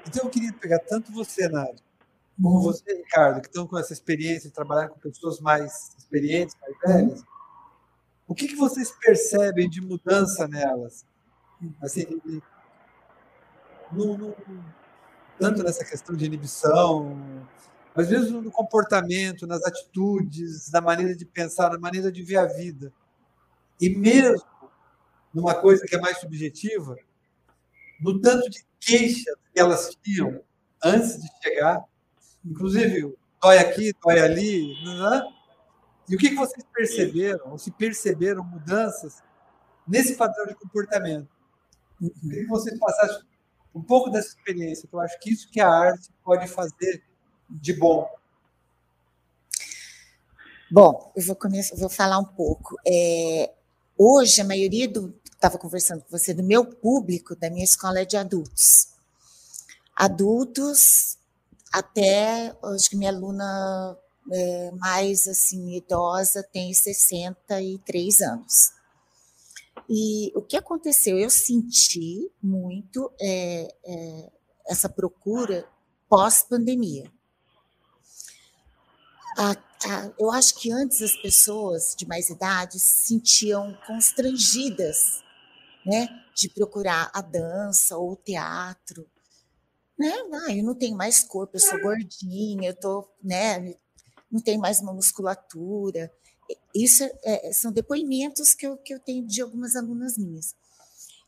Então, 0.06 0.24
eu 0.24 0.30
queria 0.30 0.52
pegar 0.52 0.80
tanto 0.80 1.12
você, 1.12 1.48
Nádia, 1.48 1.82
como 2.40 2.60
você, 2.60 2.84
Ricardo, 2.94 3.40
que 3.40 3.46
estão 3.46 3.66
com 3.66 3.78
essa 3.78 3.92
experiência 3.92 4.48
de 4.48 4.54
trabalhar 4.54 4.88
com 4.88 4.98
pessoas 4.98 5.40
mais 5.40 5.94
experientes, 5.96 6.56
mais 6.60 6.76
velhas. 6.80 7.24
O 8.26 8.34
que, 8.34 8.48
que 8.48 8.56
vocês 8.56 8.90
percebem 8.90 9.68
de 9.68 9.80
mudança 9.80 10.48
nelas? 10.48 11.06
Assim, 11.82 12.20
no, 13.92 14.18
no, 14.18 14.36
tanto 15.38 15.62
nessa 15.62 15.84
questão 15.84 16.14
de 16.16 16.24
inibição, 16.24 17.16
mas 17.94 18.10
mesmo 18.10 18.42
no 18.42 18.50
comportamento, 18.50 19.46
nas 19.46 19.62
atitudes, 19.64 20.70
na 20.70 20.80
maneira 20.80 21.14
de 21.14 21.24
pensar, 21.24 21.70
na 21.70 21.78
maneira 21.78 22.10
de 22.10 22.22
ver 22.22 22.36
a 22.36 22.46
vida. 22.46 22.92
E 23.80 23.90
mesmo 23.90 24.44
numa 25.32 25.54
coisa 25.54 25.84
que 25.84 25.96
é 25.96 26.00
mais 26.00 26.18
subjetiva, 26.18 26.96
no 28.00 28.20
tanto 28.20 28.48
de 28.48 28.64
queixas 28.78 29.34
que 29.52 29.60
elas 29.60 29.96
tinham 30.02 30.40
antes 30.82 31.20
de 31.20 31.28
chegar, 31.42 31.82
inclusive 32.44 33.14
dói 33.42 33.58
aqui, 33.58 33.92
dói 34.02 34.20
ali, 34.20 34.74
né? 34.84 35.22
e 36.08 36.14
o 36.14 36.18
que 36.18 36.34
vocês 36.34 36.64
perceberam, 36.72 37.52
ou 37.52 37.58
se 37.58 37.70
perceberam 37.70 38.44
mudanças 38.44 39.22
nesse 39.86 40.14
padrão 40.14 40.46
de 40.46 40.54
comportamento? 40.54 41.28
Eu 42.00 42.10
queria 42.10 42.42
que 42.42 42.48
vocês 42.48 42.78
passassem 42.78 43.24
um 43.74 43.82
pouco 43.82 44.10
dessa 44.10 44.28
experiência, 44.28 44.88
que 44.88 44.94
eu 44.94 45.00
acho 45.00 45.18
que 45.20 45.32
isso 45.32 45.50
que 45.50 45.60
a 45.60 45.68
arte 45.68 46.10
pode 46.22 46.46
fazer 46.46 47.02
de 47.50 47.72
bom? 47.72 48.08
Bom, 50.70 51.12
eu 51.14 51.22
vou 51.22 51.36
começar, 51.36 51.76
vou 51.76 51.88
falar 51.88 52.18
um 52.18 52.24
pouco. 52.24 52.76
É, 52.86 53.53
Hoje, 53.96 54.40
a 54.40 54.44
maioria 54.44 54.88
do. 54.88 55.14
Estava 55.24 55.58
conversando 55.58 56.02
com 56.02 56.10
você, 56.10 56.32
do 56.32 56.42
meu 56.42 56.64
público, 56.64 57.36
da 57.36 57.50
minha 57.50 57.64
escola, 57.64 58.00
é 58.00 58.04
de 58.04 58.16
adultos. 58.16 58.88
Adultos, 59.94 61.18
até, 61.72 62.56
acho 62.62 62.90
que 62.90 62.96
minha 62.96 63.10
aluna 63.10 63.96
é, 64.32 64.70
mais 64.72 65.28
assim 65.28 65.76
idosa 65.76 66.42
tem 66.42 66.72
63 66.72 68.20
anos. 68.22 68.72
E 69.88 70.32
o 70.34 70.42
que 70.42 70.56
aconteceu? 70.56 71.18
Eu 71.18 71.28
senti 71.28 72.30
muito 72.42 73.12
é, 73.20 73.68
é, 73.84 74.32
essa 74.66 74.88
procura 74.88 75.68
pós-pandemia. 76.08 77.12
Eu 80.18 80.30
acho 80.30 80.54
que 80.56 80.70
antes 80.72 81.02
as 81.02 81.16
pessoas 81.16 81.94
de 81.96 82.06
mais 82.06 82.30
idade 82.30 82.78
se 82.78 83.08
sentiam 83.08 83.76
constrangidas 83.86 85.22
né, 85.84 86.08
de 86.34 86.48
procurar 86.48 87.10
a 87.14 87.20
dança 87.20 87.96
ou 87.96 88.12
o 88.12 88.16
teatro. 88.16 89.06
Né? 89.98 90.12
Ah, 90.46 90.52
eu 90.52 90.64
não 90.64 90.74
tenho 90.74 90.96
mais 90.96 91.22
corpo, 91.22 91.56
eu 91.56 91.60
sou 91.60 91.80
gordinha, 91.80 92.70
eu 92.70 92.74
tô, 92.74 93.08
né, 93.22 93.76
não 94.30 94.40
tenho 94.40 94.60
mais 94.60 94.80
uma 94.80 94.92
musculatura. 94.92 96.12
Isso 96.74 97.04
é, 97.22 97.52
são 97.52 97.72
depoimentos 97.72 98.54
que 98.54 98.66
eu, 98.66 98.76
que 98.76 98.92
eu 98.92 99.00
tenho 99.00 99.26
de 99.26 99.40
algumas 99.40 99.76
alunas 99.76 100.18
minhas. 100.18 100.54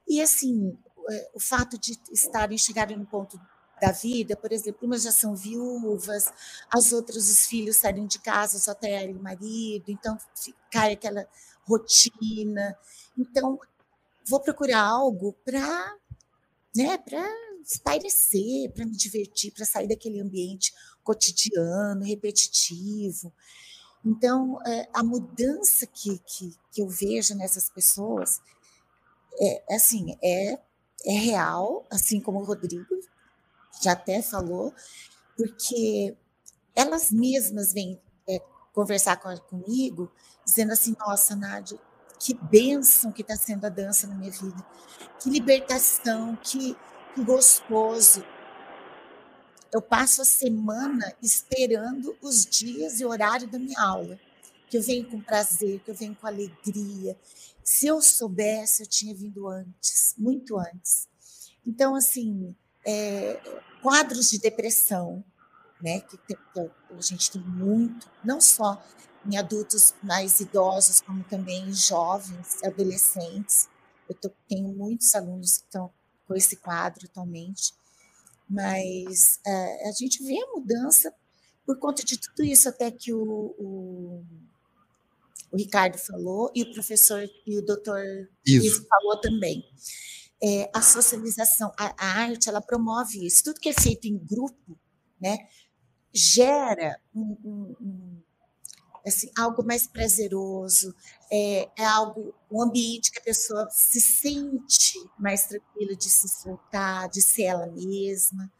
E, 0.08 0.20
assim, 0.20 0.76
é, 1.10 1.30
o 1.34 1.40
fato 1.40 1.78
de 1.78 1.98
estarem, 2.12 2.58
chegarem 2.58 2.96
no 2.96 3.06
ponto 3.06 3.40
da 3.80 3.92
vida, 3.92 4.36
por 4.36 4.52
exemplo, 4.52 4.86
umas 4.86 5.02
já 5.02 5.12
são 5.12 5.36
viúvas, 5.36 6.32
as 6.70 6.92
outras, 6.92 7.28
os 7.28 7.46
filhos 7.46 7.76
saem 7.76 8.06
de 8.06 8.18
casa, 8.18 8.58
só 8.58 8.74
tem 8.74 8.92
ela 8.92 9.10
e 9.10 9.14
o 9.14 9.22
marido, 9.22 9.84
então 9.88 10.16
cai 10.70 10.94
aquela 10.94 11.28
rotina. 11.64 12.76
Então, 13.18 13.58
vou 14.26 14.40
procurar 14.40 14.80
algo 14.80 15.34
para 15.44 15.96
né, 16.74 16.98
para 16.98 17.26
espairecer, 17.64 18.70
para 18.72 18.84
me 18.84 18.96
divertir, 18.96 19.50
para 19.52 19.64
sair 19.64 19.88
daquele 19.88 20.20
ambiente 20.20 20.74
cotidiano, 21.02 22.04
repetitivo. 22.04 23.32
Então, 24.04 24.60
é, 24.64 24.88
a 24.92 25.02
mudança 25.02 25.86
que, 25.86 26.18
que, 26.18 26.54
que, 26.70 26.82
eu 26.82 26.88
vejo 26.88 27.34
nessas 27.34 27.70
pessoas 27.70 28.40
é, 29.40 29.74
assim, 29.74 30.16
é, 30.22 30.58
é 31.06 31.12
real, 31.12 31.86
assim 31.90 32.20
como 32.20 32.40
o 32.40 32.44
Rodrigo 32.44 32.94
já 33.82 33.92
até 33.92 34.22
falou, 34.22 34.74
porque 35.36 36.16
elas 36.74 37.10
mesmas 37.10 37.72
vêm 37.72 38.00
é, 38.28 38.40
conversar 38.72 39.16
com, 39.16 39.36
comigo, 39.38 40.10
dizendo 40.44 40.72
assim, 40.72 40.94
nossa, 40.98 41.34
Nádia, 41.34 41.78
que 42.18 42.34
bênção 42.34 43.12
que 43.12 43.22
está 43.22 43.36
sendo 43.36 43.64
a 43.66 43.68
dança 43.68 44.06
na 44.06 44.14
minha 44.14 44.30
vida, 44.30 44.66
que 45.20 45.30
libertação, 45.30 46.36
que, 46.36 46.76
que 47.14 47.24
gostoso, 47.24 48.24
eu 49.72 49.82
passo 49.82 50.22
a 50.22 50.24
semana 50.24 51.14
esperando 51.22 52.16
os 52.22 52.46
dias 52.46 53.00
e 53.00 53.04
horário 53.04 53.46
da 53.46 53.58
minha 53.58 53.80
aula, 53.80 54.18
que 54.70 54.78
eu 54.78 54.82
venho 54.82 55.08
com 55.10 55.20
prazer, 55.20 55.80
que 55.80 55.90
eu 55.90 55.94
venho 55.94 56.14
com 56.14 56.26
alegria. 56.26 57.16
Se 57.62 57.86
eu 57.86 58.00
soubesse, 58.00 58.82
eu 58.82 58.86
tinha 58.86 59.14
vindo 59.14 59.46
antes, 59.48 60.14
muito 60.16 60.58
antes. 60.58 61.08
Então, 61.66 61.94
assim, 61.94 62.54
é, 62.86 63.40
quadros 63.82 64.30
de 64.30 64.38
depressão, 64.38 65.24
né, 65.82 66.00
que, 66.00 66.16
que 66.16 66.36
a 66.56 67.00
gente 67.00 67.30
tem 67.30 67.42
muito, 67.42 68.08
não 68.24 68.40
só 68.40 68.82
em 69.28 69.36
adultos 69.36 69.94
mais 70.02 70.40
idosos, 70.40 71.00
como 71.00 71.24
também 71.24 71.68
em 71.68 71.74
jovens, 71.74 72.62
adolescentes. 72.62 73.68
Eu 74.08 74.14
tô, 74.14 74.30
tenho 74.48 74.68
muitos 74.68 75.14
alunos 75.14 75.58
que 75.58 75.64
estão 75.64 75.92
com 76.26 76.34
esse 76.34 76.56
quadro 76.56 77.06
atualmente 77.06 77.74
mas 78.48 79.40
é, 79.44 79.88
a 79.88 79.92
gente 79.92 80.22
vê 80.24 80.38
a 80.40 80.52
mudança 80.54 81.12
por 81.64 81.78
conta 81.78 82.04
de 82.04 82.16
tudo 82.18 82.44
isso, 82.44 82.68
até 82.68 82.90
que 82.92 83.12
o, 83.12 83.54
o, 83.58 84.24
o 85.50 85.56
Ricardo 85.56 85.98
falou, 85.98 86.50
e 86.54 86.62
o 86.62 86.72
professor 86.72 87.28
e 87.44 87.58
o 87.58 87.62
doutor 87.62 88.00
isso. 88.46 88.86
falou 88.88 89.20
também. 89.20 89.64
É, 90.42 90.70
a 90.74 90.82
socialização, 90.82 91.72
a, 91.78 91.94
a, 91.98 92.20
arte, 92.22 92.48
ela 92.48 92.60
promove 92.60 93.26
isso. 93.26 93.44
Tudo 93.44 93.60
que 93.60 93.68
é 93.68 93.72
feito 93.72 94.06
em 94.06 94.18
grupo, 94.18 94.78
né, 95.20 95.38
gera 96.12 97.00
um, 97.14 97.36
um, 97.44 97.76
um 97.80 98.22
assim, 99.06 99.30
algo 99.38 99.64
mais 99.64 99.86
prazeroso, 99.86 100.94
é, 101.30 101.68
é, 101.78 101.84
algo, 101.84 102.34
um 102.50 102.62
ambiente 102.62 103.10
que 103.10 103.18
a 103.18 103.22
pessoa 103.22 103.68
se 103.70 104.00
sente 104.00 104.98
mais 105.18 105.46
tranquila 105.46 105.94
de 105.94 106.10
se 106.10 106.28
soltar, 106.28 107.08
de 107.08 107.22
ser 107.22 107.44
ela 107.44 107.66
mesma. 107.68 108.50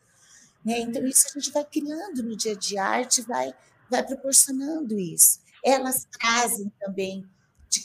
Né? 0.65 0.81
Então, 0.81 1.05
isso 1.05 1.27
a 1.29 1.39
gente 1.39 1.53
vai 1.53 1.65
criando 1.65 2.23
no 2.23 2.37
dia 2.37 2.57
a 2.83 2.87
arte 2.87 3.23
vai, 3.23 3.53
vai 3.91 4.05
proporcionando 4.05 4.99
isso. 4.99 5.41
Elas 5.65 6.07
trazem 6.19 6.73
também 6.81 7.23
de 7.23 7.29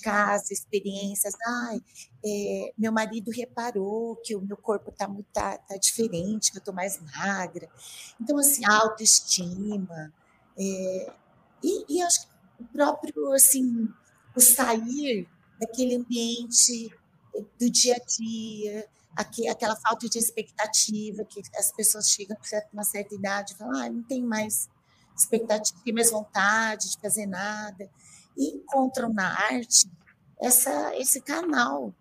casa 0.02 0.54
experiências. 0.54 1.34
Ai, 1.45 1.82
é, 2.26 2.74
meu 2.78 2.91
marido 2.91 3.32
reparou 3.32 4.16
que 4.18 4.36
o 4.36 4.41
meu 4.41 4.58
corpo 4.58 4.89
está 4.89 5.08
tá, 5.32 5.58
tá 5.58 5.78
diferente, 5.78 6.52
que 6.52 6.58
eu 6.58 6.62
estou 6.62 6.74
mais 6.74 6.99
magra. 7.16 7.70
Então, 8.20 8.38
assim, 8.38 8.66
autoestima. 8.66 10.14
É, 10.58 11.14
e, 11.64 11.97
e 11.97 12.02
acho 12.02 12.22
que 12.22 12.28
o 12.60 12.66
próprio 12.66 13.34
assim 13.34 13.88
o 14.36 14.39
sair 14.39 15.28
daquele 15.60 15.95
ambiente 15.95 16.89
do 17.60 17.70
dia 17.70 17.95
a 17.95 18.06
dia, 18.06 18.88
aquela 19.16 19.76
falta 19.76 20.08
de 20.10 20.18
expectativa 20.18 21.24
que 21.26 21.41
as 21.56 21.72
pessoas 21.72 22.10
chegam 22.10 22.36
com 22.36 22.43
uma 22.74 22.84
certa 22.84 23.14
idade 23.14 23.54
e 23.54 23.58
falam, 23.58 23.80
ah, 23.80 23.89
não 23.89 24.04
tem 24.04 24.24
mais 24.24 24.70
expectativa, 25.16 25.80
tem 25.84 25.93
mais 25.93 26.10
vontade 26.10 26.91
de 26.91 26.99
fazer 26.99 27.26
nada, 27.26 27.89
encontram 28.38 29.12
na 29.14 29.28
arte 29.28 29.90
essa, 30.40 30.96
esse 30.98 31.22
canal, 31.22 31.94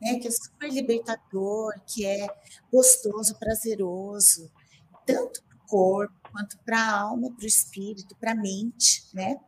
né, 0.00 0.18
que 0.18 0.28
é 0.28 0.30
super 0.30 0.70
libertador, 0.70 1.74
que 1.86 2.04
é 2.04 2.28
gostoso, 2.72 3.38
prazeroso, 3.38 4.50
tanto 5.06 5.42
para 5.42 5.56
o 5.56 5.66
corpo 5.66 6.14
quanto 6.30 6.58
para 6.58 6.78
a 6.78 7.00
alma, 7.00 7.32
para 7.32 7.44
o 7.44 7.46
espírito, 7.46 8.14
para 8.16 8.32
a 8.32 8.34
mente, 8.34 9.06
né? 9.14 9.40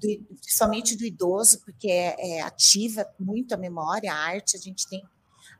do, 0.00 0.36
principalmente 0.40 0.96
do 0.96 1.04
idoso, 1.04 1.60
porque 1.60 1.88
é, 1.88 2.38
é, 2.38 2.40
ativa 2.40 3.06
muito 3.18 3.54
a 3.54 3.58
memória, 3.58 4.12
a 4.12 4.16
arte, 4.16 4.56
a 4.56 4.60
gente 4.60 4.88
tem, 4.88 5.04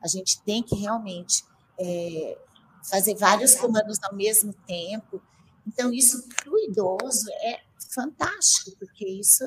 a 0.01 0.07
gente 0.07 0.41
tem 0.41 0.63
que 0.63 0.75
realmente 0.75 1.43
é, 1.79 2.37
fazer 2.89 3.15
vários 3.15 3.55
comandos 3.55 3.99
ao 4.03 4.15
mesmo 4.15 4.53
tempo. 4.65 5.21
Então, 5.65 5.93
isso 5.93 6.27
para 6.27 6.51
o 6.51 6.59
idoso 6.59 7.29
é 7.43 7.61
fantástico, 7.93 8.71
porque 8.79 9.07
isso 9.07 9.45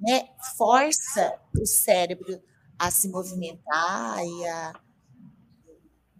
né, 0.00 0.28
força 0.56 1.38
o 1.58 1.66
cérebro 1.66 2.40
a 2.78 2.90
se 2.90 3.10
movimentar 3.10 4.18
e 4.24 4.48
a. 4.48 4.72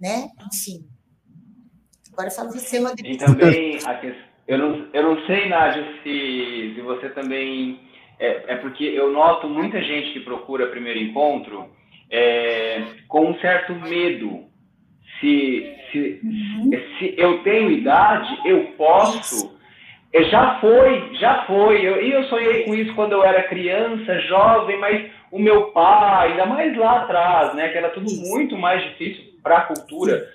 Né? 0.01 0.29
Enfim. 0.53 0.87
Agora 2.12 2.31
falo 2.31 2.51
você, 2.51 2.79
Rodrigo. 2.79 3.14
E 3.14 3.18
também, 3.18 3.79
eu 4.49 4.59
não, 4.59 4.89
eu 4.93 5.03
não 5.03 5.27
sei, 5.27 5.49
Nádia, 5.49 5.85
se, 6.03 6.72
se 6.74 6.81
você 6.81 7.11
também 7.11 7.81
é, 8.18 8.55
é 8.55 8.57
porque 8.57 8.85
eu 8.85 9.12
noto 9.12 9.49
muita 9.49 9.83
gente 9.83 10.12
que 10.12 10.20
procura 10.20 10.68
primeiro 10.68 10.99
encontro 10.99 11.68
é, 12.11 12.83
com 13.09 13.31
um 13.31 13.39
certo 13.41 13.74
medo. 13.74 14.45
Se, 15.20 15.77
se, 15.91 16.20
uhum. 16.22 16.70
se 16.99 17.14
eu 17.16 17.43
tenho 17.43 17.70
idade, 17.70 18.39
eu 18.45 18.72
posso. 18.77 19.53
É, 19.53 19.55
já 20.30 20.59
foi, 20.61 21.14
já 21.14 21.44
foi. 21.44 21.86
Eu, 21.86 22.02
e 22.02 22.12
eu 22.12 22.24
sonhei 22.24 22.64
com 22.64 22.74
isso 22.74 22.94
quando 22.94 23.12
eu 23.12 23.24
era 23.24 23.48
criança, 23.48 24.18
jovem, 24.20 24.78
mas 24.78 25.11
o 25.30 25.38
meu 25.38 25.66
pai, 25.72 26.30
ainda 26.30 26.46
mais 26.46 26.76
lá 26.76 27.02
atrás, 27.02 27.54
né, 27.54 27.68
que 27.68 27.78
era 27.78 27.90
tudo 27.90 28.11
muito 28.28 28.57
mais 28.57 28.82
difícil 28.82 29.24
para 29.42 29.59
a 29.59 29.62
cultura. 29.62 30.28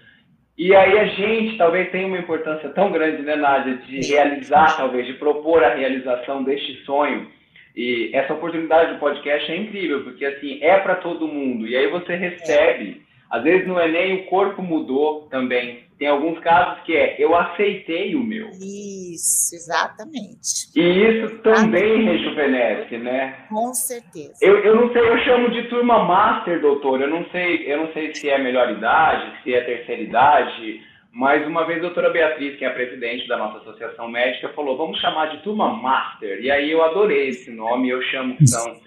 E 0.58 0.76
aí 0.76 1.00
a 1.00 1.06
gente 1.06 1.58
talvez 1.58 1.90
tenha 1.92 2.08
uma 2.08 2.20
importância 2.20 2.70
tão 2.70 2.92
grande, 2.92 3.24
né, 3.24 3.36
Nádia, 3.36 3.78
de 3.78 4.00
realizar, 4.08 4.78
talvez, 4.78 5.08
de 5.08 5.14
propor 5.14 5.64
a 5.64 5.74
realização 5.74 6.44
deste 6.44 6.76
sonho. 6.86 7.28
E 7.76 8.12
essa 8.14 8.34
oportunidade 8.34 8.94
do 8.94 9.00
podcast 9.00 9.52
é 9.52 9.56
incrível, 9.56 10.04
porque 10.04 10.26
assim, 10.26 10.60
é 10.62 10.78
para 10.78 10.96
todo 10.96 11.28
mundo. 11.28 11.66
E 11.66 11.76
aí 11.76 11.88
você 11.88 12.16
recebe, 12.16 13.02
às 13.32 13.44
vezes 13.44 13.66
não 13.66 13.80
é 13.80 13.88
nem 13.88 14.16
o 14.16 14.26
corpo 14.26 14.62
mudou 14.62 15.28
também. 15.32 15.86
Tem 15.98 16.08
alguns 16.08 16.38
casos 16.40 16.84
que 16.84 16.96
é 16.96 17.16
eu 17.18 17.34
aceitei 17.36 18.16
o 18.16 18.24
meu. 18.24 18.50
Isso, 18.50 19.56
exatamente. 19.56 20.70
E 20.76 20.82
isso 20.82 21.38
também 21.38 22.08
ah, 22.08 22.12
rejuvenesce, 22.12 22.98
né? 22.98 23.46
Com 23.50 23.74
certeza. 23.74 24.34
Eu, 24.42 24.60
eu 24.60 24.76
não 24.76 24.92
sei, 24.92 25.02
eu 25.02 25.18
chamo 25.20 25.50
de 25.52 25.64
turma 25.70 26.04
master, 26.04 26.60
doutor. 26.60 27.02
Eu 27.02 27.10
não 27.10 27.24
sei, 27.30 27.72
eu 27.72 27.86
não 27.86 27.94
sei 27.94 28.14
se 28.14 28.30
é 28.30 28.38
melhor 28.38 28.70
idade, 28.72 29.44
se 29.44 29.54
é 29.54 29.62
terceira 29.62 30.02
idade 30.02 30.92
mas 31.14 31.46
uma 31.46 31.66
vez 31.66 31.80
a 31.80 31.82
doutora 31.82 32.10
Beatriz, 32.10 32.58
que 32.58 32.64
é 32.64 32.70
a 32.70 32.74
presidente 32.74 33.28
da 33.28 33.38
nossa 33.38 33.58
associação 33.58 34.08
médica, 34.08 34.54
falou: 34.54 34.78
vamos 34.78 34.98
chamar 35.00 35.26
de 35.36 35.44
turma 35.44 35.74
master. 35.74 36.40
E 36.42 36.50
aí 36.50 36.72
eu 36.72 36.82
adorei 36.84 37.28
esse 37.28 37.52
nome, 37.52 37.90
eu 37.90 38.02
chamo 38.04 38.38
que 38.38 38.48
são 38.48 38.80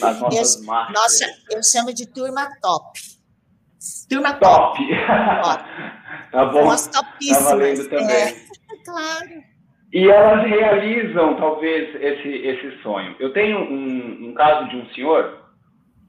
nas 0.00 0.18
nossas 0.18 0.60
eu, 0.60 0.64
marcas. 0.64 0.94
Nossa, 0.94 1.24
eu 1.50 1.62
chamo 1.62 1.92
de 1.92 2.06
turma 2.06 2.48
top. 2.62 3.15
Turma 4.08 4.34
top. 4.34 4.78
top. 4.78 5.64
tá 6.32 6.44
bom. 6.46 6.64
Nós 6.64 6.86
topíssimas. 6.88 7.44
Tá 7.44 7.50
valendo 7.50 7.88
também. 7.88 8.16
É, 8.16 8.32
claro. 8.84 9.56
E 9.92 10.08
elas 10.08 10.46
realizam, 10.46 11.36
talvez, 11.36 11.94
esse, 12.02 12.28
esse 12.28 12.82
sonho. 12.82 13.14
Eu 13.18 13.32
tenho 13.32 13.58
um, 13.58 14.28
um 14.28 14.34
caso 14.34 14.68
de 14.68 14.76
um 14.76 14.86
senhor, 14.90 15.38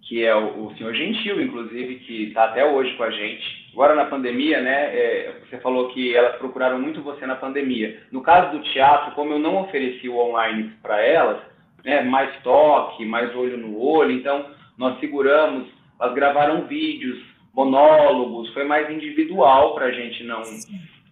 que 0.07 0.25
é 0.25 0.35
o, 0.35 0.65
o 0.65 0.75
senhor 0.75 0.93
Gentil, 0.93 1.41
inclusive, 1.41 1.95
que 1.99 2.23
está 2.23 2.45
até 2.45 2.65
hoje 2.65 2.95
com 2.97 3.03
a 3.03 3.11
gente. 3.11 3.67
Agora, 3.73 3.93
na 3.93 4.05
pandemia, 4.05 4.59
né, 4.59 4.95
é, 4.95 5.39
você 5.39 5.59
falou 5.59 5.89
que 5.89 6.15
elas 6.15 6.35
procuraram 6.37 6.79
muito 6.79 7.03
você 7.03 7.25
na 7.27 7.35
pandemia. 7.35 8.01
No 8.11 8.21
caso 8.21 8.57
do 8.57 8.63
teatro, 8.63 9.13
como 9.13 9.33
eu 9.33 9.39
não 9.39 9.61
ofereci 9.61 10.09
o 10.09 10.17
online 10.17 10.73
para 10.81 10.99
elas, 10.99 11.39
né, 11.85 12.01
mais 12.01 12.35
toque, 12.41 13.05
mais 13.05 13.33
olho 13.35 13.57
no 13.57 13.79
olho, 13.79 14.11
então 14.11 14.47
nós 14.77 14.99
seguramos, 14.99 15.67
elas 15.99 16.15
gravaram 16.15 16.65
vídeos, 16.65 17.19
monólogos, 17.57 18.53
foi 18.53 18.63
mais 18.63 18.89
individual 18.89 19.73
para 19.73 19.87
a 19.87 19.91
gente 19.91 20.23
não 20.23 20.41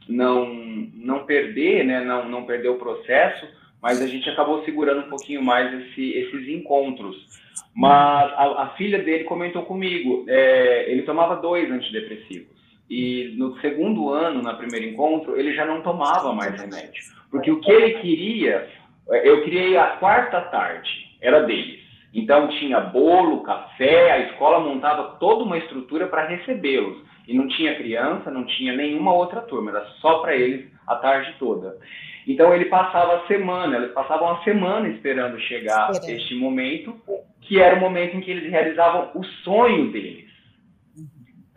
não 0.08 0.46
não 0.93 1.26
perder, 1.26 1.84
né, 1.84 2.02
não 2.06 2.30
não 2.30 2.46
perder 2.46 2.70
o 2.70 2.78
processo, 2.78 3.48
mas 3.82 4.00
a 4.00 4.08
gente 4.08 4.30
acabou 4.30 4.64
segurando 4.64 5.08
um 5.08 5.10
pouquinho 5.10 5.43
mais 5.43 5.74
esse, 5.74 6.12
esses 6.12 6.48
encontros. 6.48 7.16
Mas 7.76 8.32
a, 8.34 8.64
a 8.64 8.70
filha 8.78 9.00
dele 9.00 9.24
comentou 9.24 9.64
comigo, 9.64 10.24
é, 10.28 10.91
ele 10.91 11.02
tomava 11.02 11.36
dois 11.38 11.70
antidepressivos 11.72 12.56
e 12.89 13.34
no 13.38 13.60
segundo 13.62 14.14
ano, 14.14 14.41
na 14.41 14.54
primeiro 14.54 14.86
encontro, 14.86 15.38
ele 15.38 15.54
já 15.54 15.66
não 15.66 15.82
tomava 15.82 16.32
mais 16.34 16.60
remédio, 16.60 17.04
porque 17.32 17.50
o 17.52 17.60
que 17.60 17.72
ele 17.72 18.00
queria, 18.00 18.70
eu 19.24 19.43
criei 19.43 19.76
a 19.76 19.98
quarta 19.98 20.39
tarde, 20.41 21.18
era 21.20 21.41
deles. 21.41 21.85
Então 22.16 22.47
tinha 22.47 22.80
bolo, 22.80 23.43
café, 23.43 24.09
a 24.09 24.20
escola 24.20 24.61
montava 24.61 25.18
toda 25.20 25.43
uma 25.43 25.57
estrutura 25.57 26.07
para 26.07 26.26
recebê-los. 26.26 27.03
E 27.28 27.34
não 27.34 27.45
tinha 27.49 27.76
criança, 27.76 28.32
não 28.32 28.45
tinha 28.45 28.74
nenhuma 28.74 29.13
outra 29.13 29.41
turma, 29.41 29.72
era 29.72 29.86
só 29.99 30.20
para 30.20 30.34
eles 30.34 30.72
a 30.88 30.95
tarde 30.95 31.36
toda. 31.38 31.78
Então 32.26 32.53
ele 32.53 32.66
passava 32.66 33.18
a 33.18 33.28
semana, 33.28 33.76
eles 33.76 33.91
passavam 33.91 34.30
a 34.30 34.43
semana 34.43 34.88
esperando 34.88 35.38
chegar 35.41 35.91
Esperando. 35.91 36.18
este 36.18 36.36
momento, 36.36 36.95
que 37.41 37.59
era 37.59 37.76
o 37.76 37.82
momento 37.82 38.16
em 38.16 38.22
que 38.22 38.32
eles 38.32 38.49
realizavam 38.49 39.11
o 39.13 39.24
sonho 39.43 39.91
deles. 39.91 40.30
Uhum. 40.97 41.07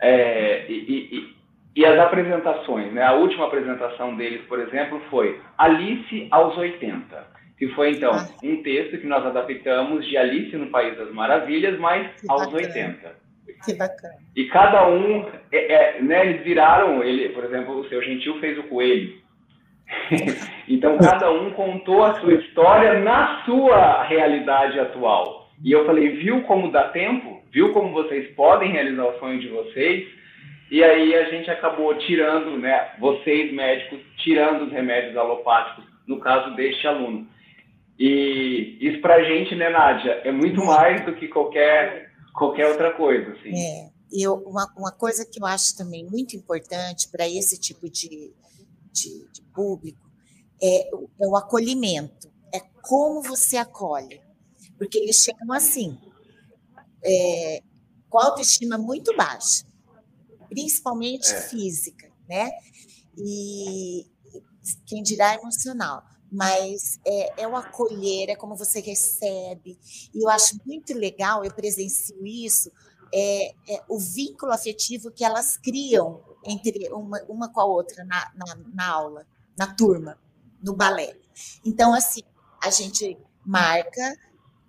É, 0.01 0.65
e, 0.67 0.73
e, 0.75 1.35
e, 1.77 1.85
as 1.85 1.97
apresentações, 1.99 2.91
né? 2.91 3.03
A 3.03 3.13
última 3.13 3.45
apresentação 3.45 4.15
deles, 4.15 4.41
por 4.47 4.59
exemplo, 4.59 5.01
foi 5.09 5.39
Alice 5.57 6.27
aos 6.31 6.57
80 6.57 7.38
que 7.59 7.67
foi 7.69 7.91
então 7.91 8.13
ah. 8.13 8.25
um 8.41 8.63
texto 8.63 8.97
que 8.97 9.05
nós 9.05 9.23
adaptamos 9.25 10.07
de 10.07 10.17
Alice 10.17 10.55
no 10.55 10.67
País 10.67 10.97
das 10.97 11.11
Maravilhas, 11.11 11.77
mas 11.77 12.09
que 12.19 12.31
aos 12.31 12.45
bacana. 12.45 12.67
80. 12.67 13.15
Que 13.65 13.73
bacana. 13.73 14.13
E 14.33 14.45
cada 14.45 14.87
um, 14.87 15.27
é, 15.51 15.73
é, 15.73 16.01
né, 16.01 16.25
eles 16.25 16.43
viraram, 16.43 17.03
ele, 17.03 17.27
por 17.29 17.43
exemplo, 17.43 17.77
o 17.77 17.89
seu 17.89 18.01
gentil 18.01 18.39
fez 18.39 18.57
o 18.57 18.63
coelho. 18.63 19.13
então 20.69 20.97
cada 20.99 21.29
um 21.31 21.51
contou 21.51 22.05
a 22.05 22.13
sua 22.21 22.33
história 22.35 22.99
na 22.99 23.43
sua 23.43 24.03
realidade 24.03 24.79
atual. 24.79 25.49
E 25.61 25.73
eu 25.73 25.85
falei, 25.85 26.09
viu 26.15 26.41
como 26.43 26.71
dá 26.71 26.87
tempo? 26.89 27.43
Viu 27.51 27.73
como 27.73 27.91
vocês 27.91 28.33
podem 28.35 28.71
realizar 28.71 29.03
o 29.03 29.19
sonho 29.19 29.39
de 29.39 29.49
vocês? 29.49 30.07
E 30.71 30.81
aí 30.81 31.13
a 31.13 31.25
gente 31.25 31.51
acabou 31.51 31.93
tirando, 31.95 32.57
né, 32.57 32.91
vocês 32.99 33.51
médicos, 33.51 33.99
tirando 34.17 34.67
os 34.67 34.71
remédios 34.71 35.17
alopáticos, 35.17 35.83
no 36.07 36.19
caso 36.19 36.55
deste 36.55 36.87
aluno. 36.87 37.27
E 37.99 38.77
isso 38.79 39.01
para 39.01 39.15
a 39.15 39.23
gente, 39.23 39.53
né, 39.55 39.69
Nádia, 39.69 40.21
é 40.23 40.31
muito 40.31 40.63
mais 40.63 41.05
do 41.05 41.13
que 41.13 41.27
qualquer, 41.27 42.09
qualquer 42.33 42.67
outra 42.67 42.93
coisa. 42.93 43.33
Assim. 43.33 43.51
É, 43.53 43.89
eu, 44.09 44.35
uma, 44.35 44.71
uma 44.77 44.91
coisa 44.91 45.25
que 45.25 45.41
eu 45.41 45.45
acho 45.45 45.75
também 45.75 46.05
muito 46.05 46.33
importante 46.33 47.09
para 47.09 47.27
esse 47.27 47.59
tipo 47.59 47.89
de, 47.89 48.33
de, 48.93 49.27
de 49.33 49.41
público 49.53 50.09
é, 50.63 50.87
é 50.87 51.27
o 51.27 51.35
acolhimento, 51.35 52.31
é 52.53 52.61
como 52.81 53.21
você 53.21 53.57
acolhe. 53.57 54.21
Porque 54.77 54.97
eles 54.97 55.17
chegam 55.17 55.51
assim, 55.51 55.99
é, 57.03 57.61
com 58.09 58.17
autoestima 58.17 58.77
muito 58.77 59.13
baixa, 59.13 59.65
principalmente 60.47 61.29
é. 61.33 61.41
física, 61.41 62.09
né? 62.29 62.49
E 63.17 64.05
quem 64.85 65.03
dirá 65.03 65.35
emocional 65.35 66.01
mas 66.31 66.99
é, 67.05 67.43
é, 67.43 67.47
o 67.47 67.55
acolher, 67.55 68.29
é 68.29 68.35
como 68.35 68.55
você 68.55 68.79
recebe. 68.79 69.79
E 70.13 70.23
eu 70.23 70.29
acho 70.29 70.59
muito 70.65 70.93
legal, 70.93 71.43
eu 71.43 71.51
presencio 71.51 72.25
isso, 72.25 72.71
é, 73.13 73.53
é 73.67 73.83
o 73.89 73.97
vínculo 73.97 74.51
afetivo 74.51 75.11
que 75.11 75.23
elas 75.23 75.57
criam 75.57 76.21
entre 76.45 76.89
uma, 76.93 77.21
uma 77.27 77.51
com 77.51 77.59
a 77.59 77.65
outra 77.65 78.03
na, 78.05 78.31
na, 78.35 78.55
na 78.73 78.87
aula, 78.87 79.25
na 79.57 79.73
turma, 79.73 80.17
no 80.63 80.75
balé. 80.75 81.17
Então, 81.65 81.93
assim, 81.93 82.21
a 82.61 82.69
gente 82.69 83.17
marca 83.45 84.15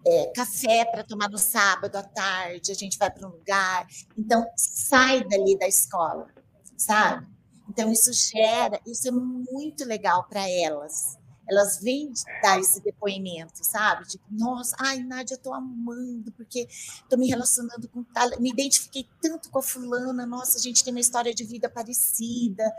é, 0.06 0.32
café 0.34 0.86
para 0.86 1.04
tomar 1.04 1.28
no 1.28 1.38
sábado 1.38 1.96
à 1.96 2.02
tarde, 2.02 2.72
a 2.72 2.74
gente 2.74 2.98
vai 2.98 3.10
para 3.10 3.28
um 3.28 3.32
lugar. 3.32 3.86
Então, 4.16 4.46
sai 4.56 5.22
dali 5.24 5.58
da 5.58 5.68
escola, 5.68 6.28
sabe? 6.76 7.26
Então, 7.68 7.92
isso 7.92 8.10
gera, 8.12 8.80
isso 8.86 9.06
é 9.06 9.12
muito 9.12 9.84
legal 9.84 10.24
para 10.24 10.48
elas 10.48 11.19
elas 11.50 11.80
vêm 11.82 12.12
dar 12.42 12.60
esse 12.60 12.80
depoimento, 12.80 13.64
sabe? 13.64 14.06
Tipo, 14.06 14.24
nossa, 14.30 14.76
ai, 14.78 15.00
Nádia, 15.00 15.34
eu 15.34 15.38
tô 15.38 15.52
amando, 15.52 16.30
porque 16.32 16.68
tô 17.08 17.16
me 17.16 17.28
relacionando 17.28 17.88
com 17.88 18.04
tal, 18.04 18.30
me 18.38 18.50
identifiquei 18.50 19.06
tanto 19.20 19.50
com 19.50 19.58
a 19.58 19.62
fulana, 19.62 20.24
nossa, 20.24 20.58
a 20.58 20.60
gente 20.60 20.84
tem 20.84 20.92
uma 20.92 21.00
história 21.00 21.34
de 21.34 21.44
vida 21.44 21.68
parecida. 21.68 22.72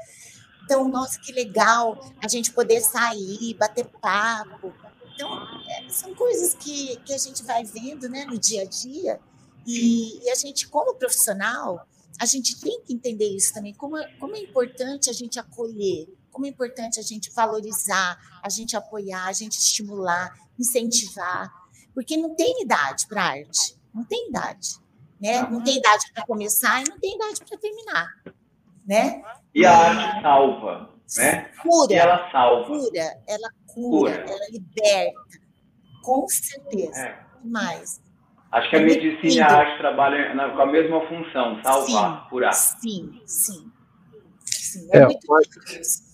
Então, 0.63 0.87
nossa, 0.87 1.19
que 1.19 1.33
legal 1.33 1.99
a 2.23 2.27
gente 2.29 2.53
poder 2.53 2.79
sair, 2.79 3.53
bater 3.55 3.85
papo. 3.85 4.73
Então, 5.13 5.29
é, 5.69 5.89
são 5.89 6.15
coisas 6.15 6.53
que, 6.53 6.95
que 6.97 7.13
a 7.13 7.17
gente 7.17 7.43
vai 7.43 7.65
vendo 7.65 8.07
né, 8.07 8.23
no 8.23 8.39
dia 8.39 8.61
a 8.61 8.65
dia, 8.65 9.19
e, 9.67 10.23
e 10.23 10.29
a 10.29 10.35
gente, 10.35 10.67
como 10.69 10.95
profissional, 10.95 11.85
a 12.19 12.25
gente 12.25 12.59
tem 12.59 12.81
que 12.81 12.93
entender 12.93 13.27
isso 13.27 13.53
também, 13.53 13.73
como, 13.73 13.97
é, 13.97 14.07
como 14.17 14.35
é 14.35 14.39
importante 14.39 15.09
a 15.09 15.13
gente 15.13 15.37
acolher 15.37 16.07
como 16.31 16.45
é 16.45 16.49
importante 16.49 16.99
a 16.99 17.03
gente 17.03 17.31
valorizar, 17.31 18.17
a 18.41 18.49
gente 18.49 18.75
apoiar, 18.75 19.27
a 19.27 19.33
gente 19.33 19.53
estimular, 19.53 20.33
incentivar, 20.57 21.51
porque 21.93 22.17
não 22.17 22.35
tem 22.35 22.63
idade 22.63 23.05
para 23.07 23.23
arte, 23.23 23.77
não 23.93 24.03
tem 24.03 24.29
idade, 24.29 24.79
né? 25.19 25.41
Não 25.43 25.63
tem 25.63 25.77
idade 25.77 26.05
para 26.13 26.25
começar 26.25 26.81
e 26.81 26.89
não 26.89 26.99
tem 26.99 27.15
idade 27.15 27.41
para 27.47 27.57
terminar, 27.57 28.07
né? 28.87 29.21
E 29.53 29.65
a 29.65 29.77
arte 29.77 30.21
salva, 30.21 30.89
né? 31.17 31.51
Cura. 31.61 31.93
E 31.93 31.95
ela 31.95 32.31
salva. 32.31 32.65
Cura, 32.65 33.21
ela 33.27 33.49
cura, 33.67 34.17
cura. 34.17 34.25
ela 34.27 34.49
liberta, 34.49 35.39
com 36.01 36.27
certeza. 36.27 36.99
É. 36.99 37.31
Mais. 37.43 38.01
Acho 38.51 38.69
que 38.69 38.75
a 38.75 38.79
medicina 38.81 39.33
e 39.33 39.39
a 39.39 39.47
arte 39.47 39.77
trabalham 39.77 40.55
com 40.55 40.61
a 40.61 40.65
mesma 40.65 41.07
função, 41.07 41.61
salvar, 41.63 42.23
sim, 42.23 42.29
curar. 42.29 42.53
Sim, 42.53 43.21
sim. 43.25 43.71
sim. 44.45 44.89
É, 44.91 44.99
é 44.99 45.05
muito 45.05 45.59
difícil. 45.59 46.10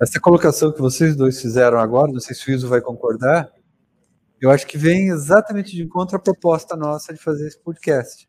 Essa 0.00 0.20
colocação 0.20 0.72
que 0.72 0.80
vocês 0.80 1.16
dois 1.16 1.40
fizeram 1.40 1.78
agora, 1.78 2.12
não 2.12 2.20
sei 2.20 2.34
se 2.34 2.50
o 2.50 2.52
Iso 2.52 2.68
vai 2.68 2.80
concordar, 2.80 3.50
eu 4.40 4.50
acho 4.50 4.66
que 4.66 4.76
vem 4.76 5.08
exatamente 5.08 5.74
de 5.74 5.82
encontro 5.82 6.16
à 6.16 6.18
proposta 6.18 6.76
nossa 6.76 7.14
de 7.14 7.20
fazer 7.20 7.46
esse 7.46 7.58
podcast. 7.58 8.28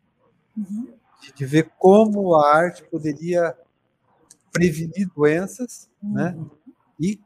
Uhum. 0.55 0.93
De, 1.21 1.33
de, 1.33 1.45
ver 1.45 1.71
como 1.77 2.35
a 2.35 2.55
arte 2.55 2.83
poderia 2.83 3.55
prevenir 4.51 5.09
doenças, 5.13 5.89
né? 6.01 6.33
uhum. 6.37 6.43
né? 6.43 6.49
E, 6.99 7.19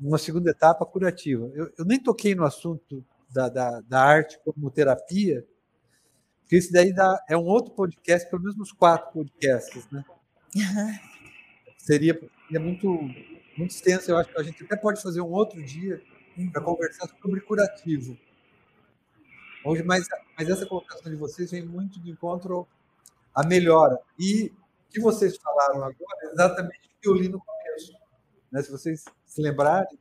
uma 0.00 0.18
segunda 0.18 0.50
etapa, 0.50 0.84
curativa. 0.84 1.48
Eu, 1.54 1.70
eu 1.78 1.84
nem 1.84 2.02
toquei 2.02 2.34
no 2.34 2.44
assunto 2.44 3.04
da, 3.30 3.48
da, 3.48 3.80
da, 3.82 4.02
arte 4.02 4.40
como 4.44 4.70
terapia, 4.70 5.46
porque 6.40 6.56
isso 6.56 6.72
daí 6.72 6.92
dá, 6.92 7.22
é 7.28 7.36
um 7.36 7.44
outro 7.44 7.72
podcast, 7.72 8.28
pelo 8.28 8.42
menos 8.42 8.58
uns 8.58 8.72
quatro 8.72 9.12
podcasts, 9.12 9.88
né? 9.92 10.04
Uhum. 10.56 10.98
Seria, 11.78 12.18
seria 12.48 12.60
muito 12.60 12.88
muito 13.56 13.70
extensa. 13.70 14.10
Eu 14.10 14.18
acho 14.18 14.30
que 14.30 14.40
a 14.40 14.42
gente 14.42 14.64
até 14.64 14.76
pode 14.76 15.02
fazer 15.02 15.20
um 15.20 15.30
outro 15.30 15.62
dia 15.62 16.02
para 16.52 16.62
conversar 16.62 17.08
sobre 17.20 17.40
curativo. 17.40 18.16
Hoje, 19.64 19.82
mas, 19.82 20.06
mas 20.36 20.48
essa 20.48 20.66
colocação 20.66 21.10
de 21.10 21.16
vocês 21.16 21.50
vem 21.50 21.64
muito 21.64 22.00
de 22.00 22.10
encontro 22.10 22.66
à 23.34 23.46
melhora. 23.46 23.98
E 24.18 24.52
o 24.88 24.90
que 24.90 25.00
vocês 25.00 25.36
falaram 25.36 25.76
agora 25.76 26.18
é 26.22 26.32
exatamente 26.32 26.88
o 26.88 27.00
que 27.00 27.08
eu 27.08 27.14
li 27.14 27.28
no 27.28 27.38
começo. 27.38 27.92
Né? 28.50 28.62
Se 28.62 28.70
vocês 28.70 29.04
se 29.24 29.40
lembrarem 29.40 29.98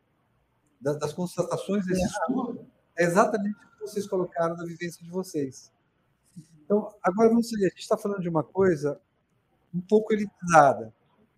das, 0.80 0.97
das 0.97 1.14
constatações 1.14 1.86
desse 1.86 2.04
estudo, 2.04 2.66
é 2.97 3.04
exatamente 3.04 3.56
o 3.56 3.70
que 3.72 3.80
vocês 3.82 4.08
colocaram 4.08 4.56
na 4.56 4.66
vivência 4.66 5.04
de 5.04 5.10
vocês. 5.12 5.72
Então, 6.64 6.93
agora 7.04 7.30
vamos 7.30 7.49
seguir. 7.49 7.66
A 7.66 7.70
gente 7.70 7.80
está 7.80 7.97
falando 7.97 8.22
de 8.22 8.30
uma 8.30 8.43
coisa 8.43 8.99
um 9.74 9.82
pouco 9.82 10.14
elitizada, 10.14 10.93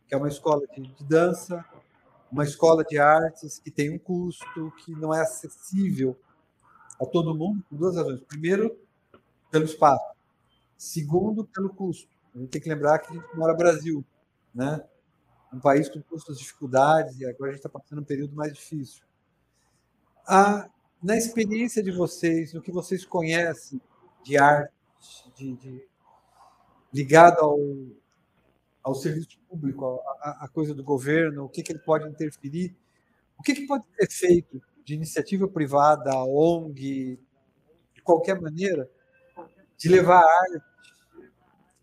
que 0.07 0.15
é 0.15 0.17
uma 0.17 0.27
escola 0.27 0.65
de, 0.67 0.81
de 0.81 1.03
dança, 1.03 1.63
uma 2.33 2.43
escola 2.43 2.83
de 2.83 2.97
artes 2.97 3.59
que 3.59 3.69
tem 3.69 3.91
um 3.91 3.99
custo, 3.99 4.73
que 4.83 4.91
não 4.91 5.13
é 5.13 5.21
acessível 5.21 6.19
a 6.99 7.05
todo 7.05 7.35
mundo, 7.35 7.63
por 7.69 7.77
duas 7.77 7.95
razões. 7.95 8.21
Primeiro, 8.21 8.75
pelo 9.51 9.65
espaço. 9.65 10.03
Segundo, 10.75 11.45
pelo 11.45 11.69
custo. 11.69 12.09
A 12.33 12.39
gente 12.39 12.49
tem 12.49 12.59
que 12.59 12.69
lembrar 12.69 12.97
que 12.97 13.11
a 13.11 13.15
gente 13.15 13.37
mora 13.37 13.51
no 13.51 13.57
Brasil, 13.57 14.03
né? 14.53 14.83
Um 15.53 15.59
país 15.59 15.87
com 15.87 16.01
custas 16.01 16.39
dificuldades 16.39 17.19
e 17.19 17.25
agora 17.25 17.51
a 17.51 17.53
gente 17.53 17.59
está 17.59 17.69
passando 17.69 18.01
um 18.01 18.05
período 18.05 18.35
mais 18.35 18.51
difícil. 18.51 19.03
A, 20.27 20.67
na 21.03 21.15
experiência 21.15 21.83
de 21.83 21.91
vocês, 21.91 22.51
no 22.51 22.63
que 22.63 22.71
vocês 22.71 23.05
conhecem 23.05 23.79
de 24.23 24.39
arte, 24.39 24.73
de, 25.35 25.53
de 25.57 25.87
ligado 26.91 27.41
ao, 27.41 27.59
ao 28.83 28.93
serviço 28.93 29.39
público, 29.47 30.01
a, 30.19 30.47
coisa 30.51 30.73
do 30.73 30.83
governo, 30.83 31.45
o 31.45 31.49
que, 31.49 31.63
que 31.63 31.71
ele 31.71 31.79
pode 31.79 32.07
interferir, 32.09 32.75
o 33.39 33.41
que, 33.41 33.55
que 33.55 33.65
pode 33.65 33.85
ser 33.95 34.11
feito 34.11 34.61
de 34.83 34.93
iniciativa 34.93 35.47
privada, 35.47 36.11
ONG, 36.25 37.17
de 37.95 38.01
qualquer 38.01 38.41
maneira, 38.41 38.89
de 39.77 39.87
levar 39.87 40.21
a 40.21 40.41
arte 40.41 40.61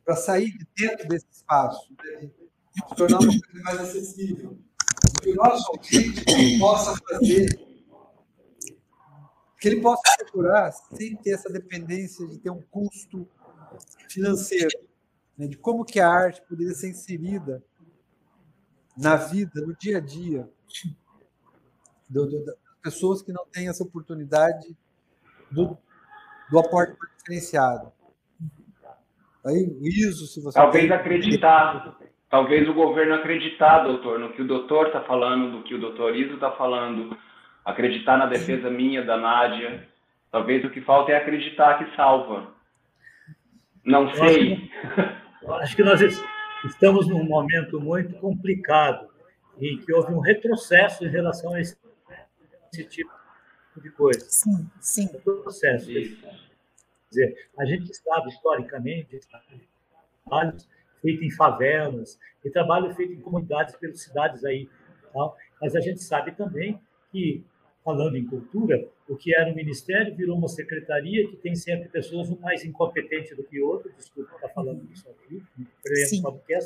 para 0.05 0.17
sair 0.17 0.51
de 0.51 0.67
dentro 0.77 1.09
desse 1.09 1.27
espaço, 1.31 1.95
né? 2.05 2.31
tornar 2.97 3.19
uma 3.21 3.29
coisa 3.29 3.65
mais 3.65 3.81
acessível. 3.81 4.59
Que 5.23 5.31
o 5.31 5.35
nosso 5.37 5.73
ouvinte 5.73 6.59
possa 6.59 6.97
fazer, 7.09 7.49
que 9.59 9.69
ele 9.69 9.81
possa 9.81 10.03
procurar 10.19 10.73
sem 10.73 11.17
ter 11.17 11.31
essa 11.33 11.51
dependência 11.51 12.27
de 12.27 12.39
ter 12.39 12.51
um 12.51 12.61
custo 12.63 13.29
financeiro, 14.09 14.90
né? 15.41 15.47
de 15.47 15.57
como 15.57 15.87
que 15.87 15.99
a 15.99 16.07
arte 16.07 16.43
poderia 16.43 16.75
ser 16.75 16.91
inserida 16.91 17.65
na 18.97 19.17
vida, 19.17 19.63
no 19.67 19.75
dia 19.75 19.97
a 19.97 20.01
dia 20.01 20.47
do, 22.07 22.27
do, 22.27 22.45
das 22.45 22.57
pessoas 22.83 23.23
que 23.23 23.33
não 23.33 23.47
têm 23.47 23.69
essa 23.69 23.83
oportunidade 23.83 24.77
do, 25.51 25.79
do 26.51 26.59
aporte 26.59 26.95
diferenciado. 27.17 27.91
Aí, 29.47 29.79
ISO, 29.81 30.27
se 30.27 30.43
você 30.43 30.59
Talvez 30.59 30.87
tem... 30.87 30.95
acreditar, 30.95 31.97
talvez 32.29 32.69
o 32.69 32.75
governo 32.75 33.15
acreditar, 33.15 33.85
doutor, 33.85 34.19
no 34.19 34.35
que 34.35 34.43
o 34.43 34.47
doutor 34.47 34.89
está 34.89 35.01
falando, 35.05 35.57
do 35.57 35.65
que 35.65 35.75
o 35.75 35.81
doutor 35.81 36.15
Iso 36.15 36.35
está 36.35 36.53
falando, 36.53 37.17
acreditar 37.65 38.19
na 38.19 38.27
defesa 38.27 38.69
minha, 38.69 39.03
da 39.03 39.17
Nádia. 39.17 39.89
Talvez 40.31 40.63
o 40.67 40.71
que 40.71 40.83
falta 40.83 41.13
é 41.13 41.17
acreditar 41.17 41.79
que 41.79 41.97
salva. 41.97 42.53
Não 43.83 44.15
sei. 44.15 44.71
Acho 45.49 45.75
que 45.75 45.83
nós 45.83 46.01
estamos 46.65 47.09
num 47.09 47.25
momento 47.25 47.81
muito 47.81 48.15
complicado 48.17 49.09
em 49.59 49.79
que 49.79 49.93
houve 49.93 50.13
um 50.13 50.21
retrocesso 50.21 51.05
em 51.05 51.09
relação 51.09 51.55
a 51.55 51.61
esse, 51.61 51.77
tipo 52.89 53.11
de 53.77 53.91
coisa. 53.91 54.21
Sim, 54.29 54.71
sim. 54.81 55.07
Retrocesso. 55.07 55.87
Quer 55.87 56.17
dizer, 57.11 57.49
a 57.59 57.65
gente 57.65 57.95
sabe 57.95 58.29
historicamente 58.29 59.21
trabalhos 60.25 60.69
feitos 61.01 61.23
em 61.23 61.31
favelas 61.31 62.19
e 62.45 62.51
trabalho 62.51 62.95
feito 62.95 63.13
em 63.13 63.21
comunidades 63.21 63.75
pelas 63.77 64.01
cidades 64.01 64.45
aí, 64.45 64.69
tal. 65.13 65.37
mas 65.61 65.75
a 65.75 65.81
gente 65.81 66.03
sabe 66.03 66.33
também 66.33 66.81
que 67.11 67.45
falando 67.85 68.17
em 68.17 68.25
cultura, 68.25 68.87
o 69.09 69.17
que 69.17 69.35
era 69.35 69.51
um 69.51 69.55
ministério 69.55 70.15
virou 70.15 70.37
uma 70.37 70.49
secretaria 70.49 71.27
que 71.29 71.37
tem 71.37 71.55
sempre 71.55 71.89
pessoas 71.89 72.31
um 72.31 72.39
mais 72.39 72.65
incompetentes 72.65 73.37
do 73.37 73.43
que 73.43 73.61
outro, 73.61 73.91
desculpa 73.97 74.35
estar 74.35 74.49
falando 74.49 74.87
isso 74.93 75.09
aqui, 75.09 75.43
Sim. 76.07 76.23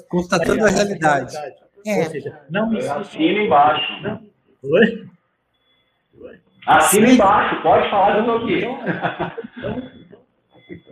constatando 0.08 0.64
a 0.64 0.70
realidade. 0.70 1.36
É. 1.86 1.98
Ou 1.98 2.10
seja, 2.10 2.40
não 2.50 2.72
existe... 2.72 2.92
Assina 2.92 3.42
embaixo. 3.42 4.02
Não. 4.02 4.26
Oi? 4.62 5.08
Assina 6.66 7.10
embaixo, 7.10 7.62
pode 7.62 7.90
falar 7.90 8.20
estou 8.20 8.36
aqui. 8.38 8.58
Então, 8.58 9.82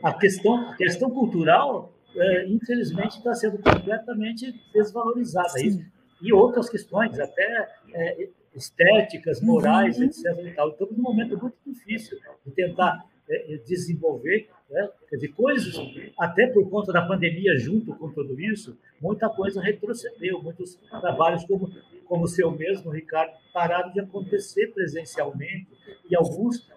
a, 0.03 0.15
questão, 0.15 0.71
a 0.71 0.77
questão 0.77 1.11
cultural, 1.11 1.95
é, 2.15 2.47
infelizmente, 2.47 3.17
está 3.17 3.35
sendo 3.35 3.59
completamente 3.59 4.55
desvalorizada. 4.73 5.61
Isso. 5.63 5.83
E 6.21 6.33
outras 6.33 6.69
questões, 6.69 7.19
até 7.19 7.69
é, 7.95 8.29
estéticas, 8.55 9.41
morais, 9.41 9.99
uhum. 9.99 10.05
etc. 10.05 10.25
E 10.45 10.51
tal. 10.53 10.71
Estamos 10.71 10.97
num 10.97 11.03
momento 11.03 11.39
muito 11.39 11.57
difícil 11.67 12.19
de 12.45 12.53
tentar 12.53 13.05
é, 13.29 13.55
é, 13.55 13.57
desenvolver, 13.59 14.49
né? 14.69 14.89
dizer, 15.13 15.29
coisas, 15.29 15.75
até 16.19 16.47
por 16.49 16.69
conta 16.69 16.93
da 16.93 17.03
pandemia, 17.03 17.57
junto 17.57 17.95
com 17.95 18.11
tudo 18.11 18.39
isso, 18.41 18.77
muita 19.01 19.29
coisa 19.29 19.61
retrocedeu, 19.61 20.43
muitos 20.43 20.75
trabalhos, 21.01 21.45
como, 21.45 21.71
como 22.07 22.25
o 22.25 22.29
seu 22.29 22.51
mesmo, 22.51 22.91
Ricardo, 22.91 23.33
pararam 23.53 23.93
de 23.93 24.01
acontecer 24.01 24.69
presencialmente, 24.75 25.69
e 26.11 26.17
alguns 26.17 26.69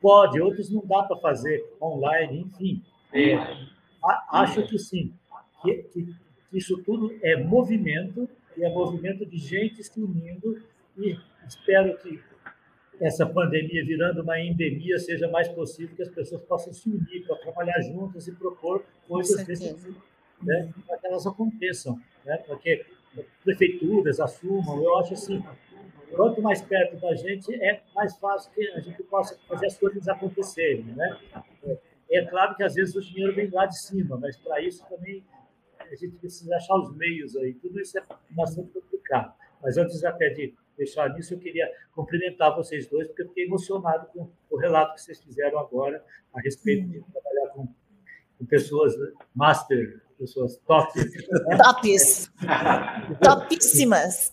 pode, 0.00 0.40
outros 0.40 0.70
não 0.70 0.84
dá 0.86 1.02
para 1.02 1.16
fazer 1.16 1.64
online, 1.80 2.40
enfim. 2.40 2.82
É, 3.12 3.36
acho 4.30 4.66
que 4.66 4.78
sim, 4.78 5.12
que, 5.62 5.74
que 5.92 6.14
isso 6.52 6.82
tudo 6.82 7.14
é 7.22 7.36
movimento 7.42 8.28
e 8.56 8.64
é 8.64 8.68
movimento 8.68 9.24
de 9.26 9.36
gente 9.38 9.82
se 9.82 10.00
unindo 10.00 10.62
e 10.96 11.16
espero 11.46 11.96
que 11.98 12.20
essa 13.00 13.26
pandemia 13.26 13.84
virando 13.84 14.22
uma 14.22 14.38
endemia 14.40 14.98
seja 14.98 15.28
mais 15.28 15.48
possível 15.48 15.94
que 15.96 16.02
as 16.02 16.08
pessoas 16.08 16.42
possam 16.42 16.72
se 16.72 16.88
unir 16.88 17.26
para 17.26 17.36
trabalhar 17.36 17.80
juntas 17.82 18.28
e 18.28 18.32
propor 18.32 18.84
coisas 19.08 19.44
desse 19.44 19.74
tipo, 19.74 20.02
né, 20.42 20.72
para 20.86 20.98
que 20.98 21.06
elas 21.06 21.26
aconteçam, 21.26 21.98
né, 22.24 22.36
para 22.38 22.56
que 22.56 22.84
prefeituras 23.44 24.20
assumam. 24.20 24.82
Eu 24.82 24.98
acho 24.98 25.14
assim, 25.14 25.42
quanto 26.14 26.40
mais 26.40 26.62
perto 26.62 26.96
da 27.00 27.14
gente, 27.14 27.54
é 27.54 27.82
mais 27.94 28.16
fácil 28.16 28.52
que 28.52 28.68
a 28.70 28.80
gente 28.80 29.02
possa 29.04 29.36
fazer 29.48 29.66
as 29.66 29.78
coisas 29.78 30.06
acontecerem, 30.08 30.84
né? 30.84 31.18
É, 31.64 31.78
é 32.18 32.24
claro 32.26 32.54
que 32.54 32.62
às 32.62 32.74
vezes 32.74 32.94
o 32.94 33.00
dinheiro 33.00 33.34
vem 33.34 33.50
lá 33.50 33.66
de 33.66 33.78
cima, 33.80 34.16
mas 34.16 34.36
para 34.36 34.60
isso 34.60 34.86
também 34.88 35.22
a 35.92 35.96
gente 35.96 36.16
precisa 36.16 36.56
achar 36.56 36.74
os 36.76 36.96
meios 36.96 37.36
aí. 37.36 37.54
Tudo 37.54 37.80
isso 37.80 37.98
é 37.98 38.02
bastante 38.30 38.70
complicado. 38.72 39.34
Mas 39.62 39.76
antes 39.76 40.02
até 40.04 40.30
de 40.30 40.54
deixar 40.76 41.12
nisso, 41.14 41.34
eu 41.34 41.38
queria 41.38 41.70
cumprimentar 41.94 42.56
vocês 42.56 42.88
dois, 42.88 43.06
porque 43.08 43.22
eu 43.22 43.28
fiquei 43.28 43.44
emocionado 43.44 44.06
com 44.08 44.30
o 44.50 44.56
relato 44.56 44.94
que 44.94 45.02
vocês 45.02 45.22
fizeram 45.22 45.58
agora 45.58 46.04
a 46.32 46.40
respeito 46.40 46.88
de 46.88 47.00
trabalhar 47.12 47.48
com, 47.52 47.68
com 48.38 48.46
pessoas 48.46 48.94
master, 49.34 50.00
pessoas 50.22 50.56
top. 50.66 50.98
Né? 50.98 51.56
Tops! 51.56 52.32
Topíssimas! 53.20 54.32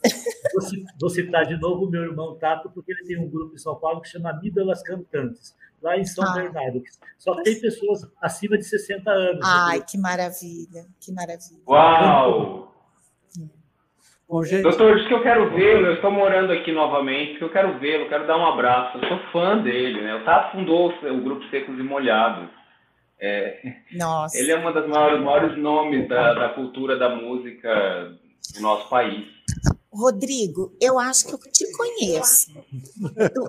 Vou 1.02 1.10
citar 1.10 1.46
de 1.46 1.60
novo 1.60 1.86
o 1.86 1.90
meu 1.90 2.04
irmão 2.04 2.38
Tato, 2.38 2.70
porque 2.70 2.92
ele 2.92 3.04
tem 3.04 3.20
um 3.20 3.30
grupo 3.30 3.56
em 3.56 3.58
São 3.58 3.76
Paulo 3.76 4.02
que 4.02 4.08
chama 4.08 4.40
Mídalas 4.42 4.84
Cantantes 4.84 5.56
lá 5.82 5.98
em 5.98 6.06
São 6.06 6.24
ah. 6.24 6.34
Bernardo. 6.34 6.82
Só 7.18 7.36
tem 7.42 7.60
pessoas 7.60 8.08
acima 8.22 8.58
de 8.58 8.66
60 8.66 9.10
anos. 9.10 9.42
Ai, 9.44 9.84
que 9.84 9.98
maravilha, 9.98 10.86
que 11.00 11.12
maravilha. 11.12 11.62
Uau! 11.68 12.70
Bom, 14.28 14.44
gente... 14.44 14.62
Doutor, 14.62 14.96
diz 14.96 15.08
que 15.08 15.14
eu 15.14 15.24
quero 15.24 15.50
vê-lo, 15.56 15.88
eu 15.88 15.96
estou 15.96 16.12
morando 16.12 16.54
aqui 16.54 16.72
novamente, 16.72 17.40
que 17.40 17.44
eu 17.44 17.52
quero 17.52 17.80
vê-lo, 17.80 18.08
quero 18.10 18.28
dar 18.28 18.38
um 18.38 18.46
abraço. 18.46 19.00
Eu 19.00 19.08
sou 19.08 19.20
fã 19.32 19.58
dele, 19.58 20.02
né? 20.02 20.16
O 20.16 20.24
Tato 20.24 20.52
fundou 20.52 20.90
o 20.92 21.22
grupo 21.22 21.44
Secos 21.50 21.80
e 21.80 21.82
Molhados. 21.82 22.48
É... 23.22 23.76
Nossa. 23.92 24.38
Ele 24.38 24.52
é 24.52 24.58
um 24.58 24.74
dos 24.74 24.88
maiores, 24.88 25.24
maiores 25.24 25.58
nomes 25.58 26.08
da, 26.08 26.34
da 26.34 26.50
cultura 26.54 26.98
da 26.98 27.16
música 27.16 28.18
do 28.54 28.62
nosso 28.62 28.90
país. 28.90 29.28
Rodrigo, 29.92 30.76
eu 30.80 31.00
acho 31.00 31.26
que 31.28 31.34
eu 31.34 31.52
te 31.52 31.72
conheço. 31.76 32.54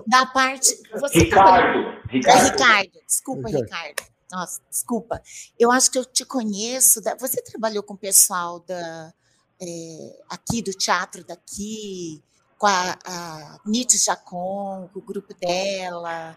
da 0.07 0.25
parte. 0.25 0.75
Você 0.99 1.19
Ricardo, 1.19 1.83
tá 1.83 2.07
Ricardo. 2.09 2.51
Ricardo. 2.51 2.91
Desculpa, 3.07 3.47
Ricardo. 3.47 3.63
Ricardo. 3.63 4.11
Nossa, 4.31 4.61
desculpa. 4.69 5.21
Eu 5.59 5.71
acho 5.71 5.91
que 5.91 5.99
eu 5.99 6.05
te 6.05 6.25
conheço. 6.25 7.01
Da... 7.01 7.15
Você 7.15 7.41
trabalhou 7.41 7.83
com 7.83 7.93
o 7.93 7.97
pessoal 7.97 8.59
da, 8.61 9.13
é, 9.61 10.19
aqui 10.29 10.61
do 10.61 10.71
teatro 10.71 11.23
daqui, 11.23 12.23
com 12.57 12.65
a, 12.65 12.97
a 13.05 13.59
Nietzsche 13.65 13.97
Jacon, 13.97 14.89
com 14.93 14.99
o 14.99 15.03
grupo 15.03 15.33
dela. 15.35 16.35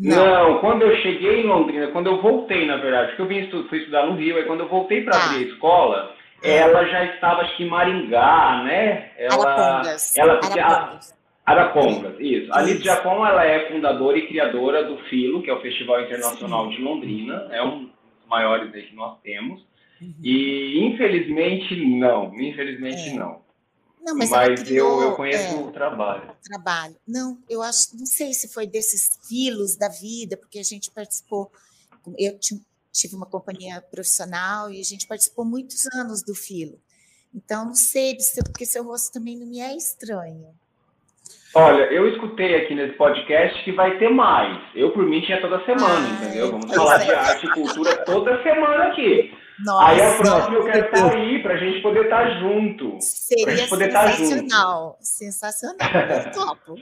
Não. 0.00 0.54
Não. 0.54 0.58
quando 0.60 0.82
eu 0.82 0.96
cheguei 0.96 1.42
em 1.42 1.46
Londrina, 1.46 1.88
quando 1.88 2.06
eu 2.06 2.22
voltei, 2.22 2.64
na 2.66 2.76
verdade, 2.76 3.08
porque 3.08 3.22
eu 3.22 3.26
vim 3.26 3.50
fui 3.68 3.78
estudar 3.78 4.06
no 4.06 4.16
Rio, 4.16 4.36
aí 4.36 4.44
quando 4.44 4.60
eu 4.60 4.68
voltei 4.68 5.02
para 5.02 5.16
ah. 5.16 5.24
abrir 5.26 5.44
a 5.44 5.48
escola, 5.48 6.14
ela 6.42 6.84
já 6.86 7.04
estava, 7.04 7.42
acho 7.42 7.56
que 7.56 7.64
em 7.64 7.68
Maringá, 7.68 8.62
né? 8.64 9.10
Ela, 9.18 9.52
Arapongas. 9.52 10.16
Ela, 10.16 10.32
Arapongas. 10.32 11.20
Arapongas, 11.44 12.20
isso. 12.20 12.52
A 12.52 12.62
Lidia 12.62 12.94
Jacon, 12.94 13.26
ela 13.26 13.44
é 13.44 13.70
fundadora 13.70 14.16
e 14.16 14.26
criadora 14.26 14.84
do 14.84 14.96
FILO, 15.04 15.42
que 15.42 15.50
é 15.50 15.52
o 15.52 15.60
Festival 15.60 16.02
Internacional 16.02 16.70
Sim. 16.70 16.76
de 16.76 16.82
Londrina, 16.82 17.48
é 17.50 17.62
um 17.62 17.84
dos 17.84 18.26
maiores 18.28 18.72
aí 18.74 18.82
que 18.82 18.94
nós 18.94 19.18
temos. 19.20 19.60
Uhum. 20.00 20.14
E 20.22 20.86
infelizmente 20.86 21.76
não, 21.98 22.32
infelizmente 22.40 23.10
é. 23.10 23.14
não. 23.14 23.40
Não, 24.02 24.16
mas, 24.16 24.30
mas 24.30 24.62
criou, 24.62 25.02
eu, 25.02 25.08
eu 25.10 25.16
conheço 25.16 25.54
é, 25.54 25.54
o 25.54 25.70
trabalho. 25.70 26.32
Trabalho. 26.42 26.96
Não, 27.06 27.38
eu 27.48 27.62
acho, 27.62 27.96
não 27.98 28.06
sei 28.06 28.32
se 28.32 28.48
foi 28.48 28.66
desses 28.66 29.18
filos 29.28 29.76
da 29.76 29.88
vida, 29.88 30.36
porque 30.36 30.58
a 30.58 30.62
gente 30.62 30.90
participou. 30.90 31.52
Eu 32.18 32.38
tive 32.38 33.14
uma 33.14 33.26
companhia 33.26 33.80
profissional 33.90 34.70
e 34.70 34.80
a 34.80 34.84
gente 34.84 35.06
participou 35.06 35.44
muitos 35.44 35.86
anos 35.94 36.22
do 36.22 36.34
filo. 36.34 36.78
Então, 37.34 37.66
não 37.66 37.74
sei, 37.74 38.16
porque 38.44 38.66
seu 38.66 38.82
rosto 38.84 39.12
também 39.12 39.36
não 39.36 39.46
me 39.46 39.60
é 39.60 39.76
estranho. 39.76 40.48
Olha, 41.54 41.84
eu 41.92 42.08
escutei 42.08 42.54
aqui 42.54 42.74
nesse 42.74 42.96
podcast 42.96 43.64
que 43.64 43.72
vai 43.72 43.98
ter 43.98 44.08
mais. 44.08 44.62
Eu, 44.74 44.92
por 44.92 45.04
mim, 45.04 45.20
tinha 45.20 45.40
toda 45.40 45.64
semana, 45.64 46.06
ah, 46.06 46.24
entendeu? 46.24 46.52
Vamos 46.52 46.74
falar 46.74 46.98
de 46.98 47.10
arte 47.12 47.46
e 47.46 47.50
cultura 47.50 47.96
toda 48.04 48.42
semana 48.42 48.84
aqui. 48.84 49.34
Nossa, 49.64 49.86
Aí 49.86 50.00
a 50.00 50.16
próxima 50.16 50.56
eu 50.56 50.64
quero 50.64 50.86
estar 50.86 51.12
aí 51.12 51.42
para 51.42 51.54
a 51.54 51.56
gente 51.56 51.82
poder 51.82 52.04
estar 52.04 52.40
junto. 52.40 52.96
Seria 53.00 53.68
sensacional. 53.68 54.98
Sensacional. 55.00 55.76
Eu 56.26 56.32
topo. 56.32 56.74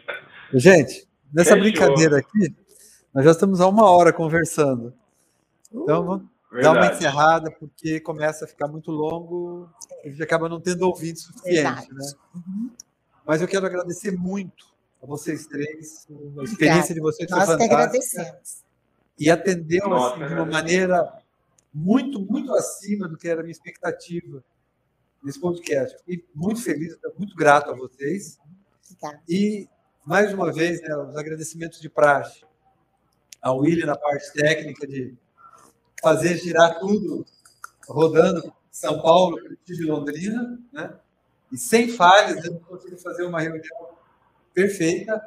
Gente, 0.55 1.09
nessa 1.33 1.51
Fechou. 1.51 1.61
brincadeira 1.61 2.19
aqui, 2.19 2.55
nós 3.13 3.25
já 3.25 3.33
estamos 3.33 3.61
há 3.61 3.67
uma 3.67 3.91
hora 3.91 4.13
conversando. 4.13 4.95
Então, 5.73 6.05
vamos 6.05 6.25
uh, 6.53 6.63
dar 6.63 6.73
uma 6.73 6.87
encerrada, 6.87 7.51
porque 7.51 8.01
começa 8.01 8.45
a 8.45 8.49
ficar 8.49 8.69
muito 8.69 8.91
longo, 8.91 9.69
a 10.05 10.09
gente 10.09 10.23
acaba 10.23 10.49
não 10.49 10.61
tendo 10.61 10.83
ouvido 10.83 11.19
suficiente. 11.19 11.93
Né? 11.93 12.13
Uhum. 12.35 12.71
Mas 13.27 13.43
eu 13.43 13.49
quero 13.49 13.67
agradecer 13.67 14.13
muito 14.13 14.67
a 15.03 15.07
vocês 15.07 15.47
três. 15.47 16.07
A 16.39 16.45
experiência 16.45 16.95
de 16.95 17.01
vocês 17.01 17.29
Nós 17.31 17.45
foi 17.45 17.55
fantástica. 17.55 17.75
agradecemos. 17.75 18.65
E 19.19 19.31
atendeu 19.31 19.93
assim, 19.95 20.27
de 20.27 20.35
uma 20.35 20.47
maneira 20.47 21.13
muito, 21.79 22.21
muito 22.21 22.53
acima 22.55 23.09
do 23.09 23.17
que 23.17 23.29
era 23.29 23.41
a 23.41 23.43
minha 23.43 23.53
expectativa 23.53 24.43
nesse 25.23 25.41
podcast. 25.41 25.97
Fiquei 25.99 26.25
muito 26.35 26.61
feliz, 26.61 26.99
muito 27.17 27.37
grato 27.37 27.71
a 27.71 27.75
vocês. 27.75 28.39
E, 29.29 29.69
mais 30.05 30.33
uma 30.35 30.53
vez, 30.53 30.83
né, 30.83 30.97
os 30.97 31.17
agradecimentos 31.17 31.81
de 31.81 31.89
praxe 31.89 32.45
ao 33.41 33.59
William 33.59 33.87
na 33.87 33.97
parte 33.97 34.33
técnica 34.33 34.87
de 34.87 35.17
fazer 36.03 36.37
girar 36.39 36.81
tudo 36.81 37.25
rodando 37.89 38.53
São 38.71 39.01
Paulo, 39.01 39.41
Curitiba 39.41 39.83
e 39.83 39.87
Londrina, 39.87 40.59
né? 40.73 40.99
E 41.51 41.57
sem 41.57 41.89
falhas, 41.89 42.45
eu 42.45 42.59
consegui 42.61 42.99
fazer 42.99 43.25
uma 43.25 43.41
reunião 43.41 43.97
perfeita. 44.53 45.23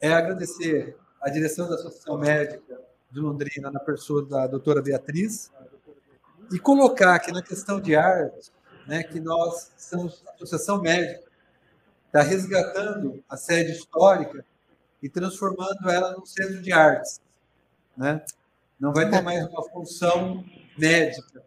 É 0.00 0.12
agradecer 0.12 0.96
a 1.20 1.30
direção 1.30 1.68
da 1.68 1.76
Associação 1.76 2.18
Médica 2.18 2.80
de 3.10 3.20
Londrina, 3.20 3.70
na 3.70 3.80
pessoa 3.80 4.24
da 4.24 4.46
doutora 4.46 4.82
Beatriz, 4.82 5.50
e 6.52 6.58
colocar 6.58 7.14
aqui 7.14 7.32
na 7.32 7.42
questão 7.42 7.80
de 7.80 7.96
arte, 7.96 8.50
né, 8.86 9.02
que 9.02 9.18
nós 9.20 9.72
somos 9.76 10.22
a 10.26 10.32
Associação 10.32 10.80
Médica, 10.80 11.24
está 12.06 12.22
resgatando 12.22 13.22
a 13.28 13.36
sede 13.36 13.72
histórica 13.72 14.44
e 15.02 15.08
transformando 15.08 15.90
ela 15.90 16.12
num 16.12 16.24
centro 16.24 16.62
de 16.62 16.72
artes. 16.72 17.20
Né? 17.96 18.24
Não 18.78 18.92
vai 18.92 19.10
ter 19.10 19.20
mais 19.22 19.44
uma 19.46 19.62
função 19.70 20.44
médica, 20.78 21.42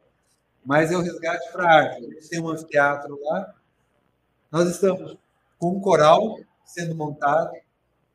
mas 0.65 0.91
é 0.91 0.97
o 0.97 1.01
resgate 1.01 1.51
para 1.51 1.63
a 1.63 1.75
arte. 1.75 2.29
Tem 2.29 2.41
um 2.41 2.49
anfiteatro 2.49 3.19
lá, 3.23 3.55
nós 4.51 4.69
estamos 4.69 5.17
com 5.57 5.77
um 5.77 5.79
coral 5.79 6.39
sendo 6.65 6.95
montado. 6.95 7.51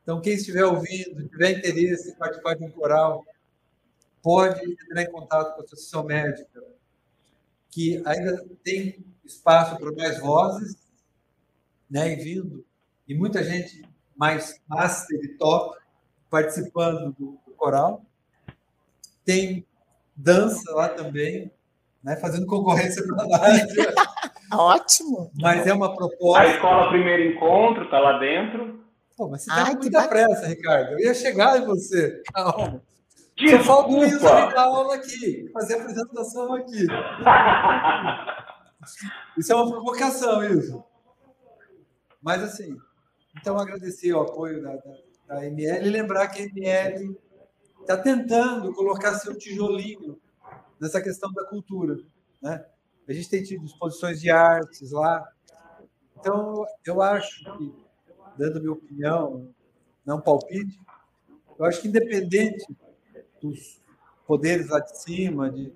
Então, 0.03 0.21
quem 0.21 0.35
estiver 0.35 0.65
ouvindo, 0.65 1.29
tiver 1.29 1.59
interesse 1.59 2.11
em 2.11 2.15
participar 2.15 2.55
de 2.55 2.65
um 2.65 2.71
coral, 2.71 3.25
pode 4.25 4.65
entrar 4.65 5.03
em 5.03 5.13
contato 5.13 5.55
com 5.55 5.61
a 5.61 5.65
Associação 5.65 6.03
Médica, 6.03 6.65
que 7.71 8.03
ainda 8.07 8.43
tem 8.65 9.05
espaço 9.23 9.77
para 9.77 9.93
mais 9.93 10.19
vozes, 10.19 10.79
né, 11.91 12.15
e 12.15 12.17
vindo, 12.17 12.65
e 13.07 13.15
muita 13.15 13.45
gente 13.45 13.87
mais 14.17 14.59
master 14.67 15.21
e 15.23 15.37
top 15.37 15.79
participando 16.31 17.13
do, 17.13 17.39
do 17.47 17.53
coral. 17.55 18.03
Tem 19.27 19.67
dança 20.17 20.73
lá 20.73 20.89
também, 20.89 21.53
né, 22.03 22.17
fazendo 22.17 22.47
concorrência 22.47 23.07
para 23.07 23.25
a 23.25 23.29
Nádia. 23.29 23.95
Ótimo. 24.53 25.31
Mas 25.35 25.67
é 25.67 25.75
uma 25.75 25.95
proposta. 25.95 26.41
A 26.41 26.47
escola 26.47 26.89
Primeiro 26.89 27.35
Encontro 27.35 27.85
está 27.85 27.99
lá 27.99 28.19
dentro. 28.19 28.83
Pô, 29.17 29.29
mas 29.29 29.43
você 29.43 29.51
está 29.51 29.71
com 29.71 29.83
muita 29.83 30.09
pressa, 30.09 30.47
Ricardo. 30.47 30.93
Eu 30.93 31.01
ia 31.01 31.15
chegar 31.15 31.61
em 31.61 31.67
você. 31.67 32.23
Calma. 32.33 32.83
Desculpa. 33.37 33.65
Só 33.65 33.65
falta 33.65 33.91
o 33.91 34.05
Isa 34.05 34.29
dar 34.29 34.63
aula 34.63 34.95
aqui, 34.95 35.51
fazer 35.53 35.75
a 35.75 35.81
apresentação 35.81 36.55
aqui. 36.55 36.87
Isso 39.37 39.53
é 39.53 39.57
uma 39.57 39.71
provocação, 39.71 40.45
isso. 40.45 40.85
Mas, 42.21 42.43
assim, 42.43 42.77
então 43.37 43.59
agradecer 43.59 44.13
o 44.13 44.21
apoio 44.21 44.63
da, 44.63 44.77
da, 44.77 44.97
da 45.27 45.47
ML 45.47 45.87
e 45.87 45.91
lembrar 45.91 46.29
que 46.29 46.43
a 46.43 46.47
ML 46.47 47.19
está 47.81 47.97
tentando 47.97 48.73
colocar 48.73 49.15
seu 49.15 49.37
tijolinho 49.37 50.21
nessa 50.81 51.01
questão 51.01 51.33
da 51.33 51.45
cultura. 51.47 51.97
Né? 52.41 52.65
A 53.09 53.13
gente 53.13 53.29
tem 53.29 53.43
tido 53.43 53.65
exposições 53.65 54.21
de 54.21 54.31
artes 54.31 54.93
lá. 54.93 55.27
Então, 56.19 56.65
eu 56.87 57.03
acho 57.03 57.45
que, 57.57 57.75
dando 58.39 58.61
minha 58.61 58.73
opinião, 58.73 59.53
não 60.05 60.21
palpite, 60.21 60.81
eu 61.59 61.65
acho 61.65 61.81
que 61.83 61.89
independente 61.89 62.67
dos 63.45 63.81
poderes 64.27 64.69
lá 64.69 64.81
de 64.81 64.99
cima, 65.01 65.51
de 65.51 65.71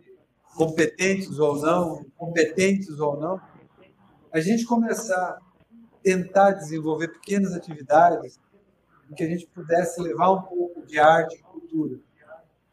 competentes 0.57 1.39
ou 1.39 1.61
não, 1.61 2.05
competentes 2.17 2.99
ou 2.99 3.21
não, 3.21 3.41
a 4.33 4.41
gente 4.41 4.65
começar 4.65 5.15
a 5.15 5.41
tentar 6.03 6.53
desenvolver 6.53 7.09
pequenas 7.09 7.53
atividades 7.53 8.41
em 9.11 9.15
que 9.15 9.23
a 9.23 9.29
gente 9.29 9.47
pudesse 9.49 10.01
levar 10.01 10.33
um 10.33 10.43
pouco 10.43 10.87
de 10.87 10.99
arte 10.99 11.37
e 11.37 11.43
cultura. 11.43 11.99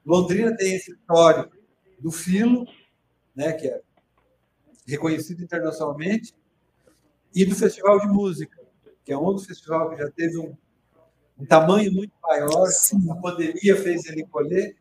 Londrina 0.06 0.56
tem 0.56 0.76
esse 0.76 0.92
histórico 0.92 1.56
do 2.00 2.12
Filo, 2.12 2.66
né, 3.36 3.52
que 3.54 3.68
é 3.68 3.82
reconhecido 4.88 5.44
internacionalmente, 5.44 6.34
e 7.34 7.44
do 7.44 7.56
Festival 7.56 8.00
de 8.00 8.08
Música, 8.08 8.58
que 9.04 9.12
é 9.12 9.18
outro 9.18 9.44
festival 9.44 9.90
que 9.90 9.98
já 9.98 10.10
teve 10.12 10.38
um, 10.38 10.56
um 11.38 11.46
tamanho 11.46 11.92
muito 11.92 12.14
maior, 12.22 12.68
a 12.68 13.16
pandemia 13.22 13.76
fez 13.76 14.06
ele 14.06 14.26
colher, 14.28 14.76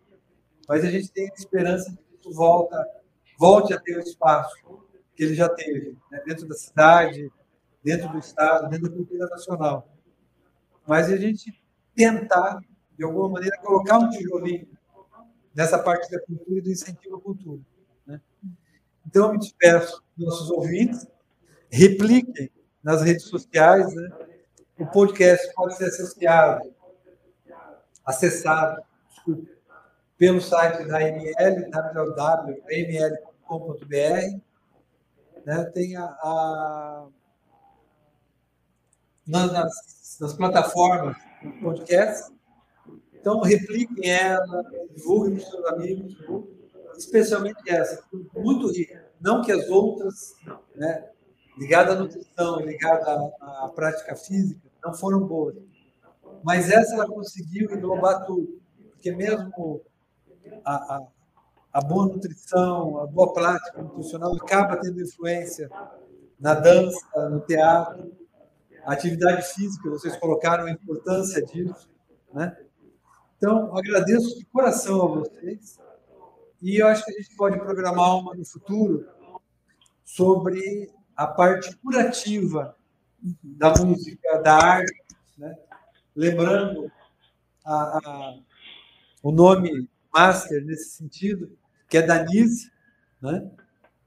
mas 0.68 0.84
a 0.84 0.90
gente 0.90 1.10
tem 1.10 1.30
esperança 1.36 1.90
de 1.90 1.96
que 1.96 2.16
isso 2.20 2.32
volta, 2.32 2.76
volte 3.38 3.72
a 3.72 3.80
ter 3.80 3.96
o 3.96 4.00
espaço 4.00 4.54
que 5.14 5.22
ele 5.22 5.34
já 5.34 5.48
teve, 5.48 5.96
né? 6.10 6.22
dentro 6.26 6.46
da 6.46 6.54
cidade, 6.54 7.30
dentro 7.82 8.08
do 8.08 8.18
Estado, 8.18 8.68
dentro 8.68 8.88
da 8.88 8.96
cultura 8.96 9.26
nacional. 9.26 9.88
Mas 10.86 11.10
a 11.10 11.16
gente 11.16 11.62
tentar, 11.94 12.58
de 12.96 13.04
alguma 13.04 13.28
maneira, 13.28 13.56
colocar 13.58 13.98
um 13.98 14.08
tijolinho 14.08 14.66
nessa 15.54 15.78
parte 15.78 16.10
da 16.10 16.20
cultura 16.20 16.58
e 16.58 16.62
do 16.62 16.70
incentivo 16.70 17.16
à 17.16 17.20
cultura. 17.20 17.62
Né? 18.06 18.20
Então, 19.06 19.26
eu 19.26 19.32
me 19.32 19.38
despeço 19.38 20.02
dos 20.16 20.26
nossos 20.26 20.50
ouvintes, 20.50 21.06
repliquem 21.70 22.50
nas 22.82 23.02
redes 23.02 23.24
sociais, 23.24 23.94
né? 23.94 24.10
o 24.78 24.86
podcast 24.86 25.52
pode 25.54 25.76
ser 25.76 25.84
associado, 25.84 26.74
acessado, 28.04 28.82
desculpa, 29.08 29.53
pelo 30.16 30.40
site 30.40 30.86
da 30.86 31.02
ML, 31.02 31.70
www.ml.com.br. 31.70 33.14
Né? 35.44 35.64
Tem 35.74 35.96
a, 35.96 36.04
a 36.04 37.06
nas, 39.26 40.18
nas, 40.20 40.32
plataformas 40.34 41.16
do 41.42 41.52
podcast. 41.60 42.32
Então, 43.14 43.40
repliquem 43.40 44.10
ela, 44.10 44.62
divulguem 44.94 45.36
para 45.36 45.42
os 45.42 45.50
seus 45.50 45.66
amigos, 45.66 46.16
especialmente 46.96 47.58
essa, 47.68 48.04
muito 48.36 48.70
rica. 48.70 49.04
Não 49.20 49.42
que 49.42 49.50
as 49.50 49.68
outras, 49.68 50.34
né, 50.76 51.08
ligadas 51.56 51.96
à 51.96 51.98
nutrição, 51.98 52.60
ligadas 52.60 53.08
à, 53.08 53.64
à 53.64 53.68
prática 53.74 54.14
física, 54.14 54.60
não 54.84 54.92
foram 54.92 55.26
boas. 55.26 55.56
Mas 56.42 56.70
essa 56.70 56.94
ela 56.94 57.06
conseguiu 57.06 57.72
englobar 57.74 58.26
tudo. 58.26 58.60
Porque 58.90 59.10
mesmo 59.12 59.50
a, 60.64 60.74
a, 60.74 61.06
a 61.72 61.80
boa 61.80 62.06
nutrição, 62.06 63.00
a 63.00 63.06
boa 63.06 63.32
prática 63.32 63.82
nutricional 63.82 64.34
acaba 64.36 64.76
tendo 64.76 65.00
influência 65.00 65.70
na 66.38 66.54
dança, 66.54 67.28
no 67.30 67.40
teatro, 67.40 68.12
a 68.84 68.92
atividade 68.92 69.42
física, 69.54 69.88
vocês 69.88 70.16
colocaram 70.16 70.66
a 70.66 70.70
importância 70.70 71.44
disso, 71.44 71.88
né? 72.32 72.56
Então, 73.36 73.76
agradeço 73.76 74.38
de 74.38 74.44
coração 74.46 75.02
a 75.02 75.06
vocês 75.20 75.78
e 76.62 76.80
eu 76.80 76.86
acho 76.86 77.04
que 77.04 77.10
a 77.12 77.14
gente 77.14 77.36
pode 77.36 77.58
programar 77.58 78.16
uma 78.18 78.34
no 78.34 78.44
futuro 78.44 79.06
sobre 80.04 80.90
a 81.16 81.26
parte 81.26 81.76
curativa 81.76 82.76
da 83.42 83.72
música, 83.74 84.38
da 84.38 84.54
arte, 84.54 84.94
né? 85.36 85.56
lembrando 86.14 86.90
a, 87.64 87.98
a, 87.98 88.38
o 89.22 89.32
nome 89.32 89.88
master 90.14 90.64
nesse 90.64 90.90
sentido, 90.90 91.56
que 91.88 91.98
é 91.98 92.02
Danise, 92.02 92.70
né? 93.20 93.50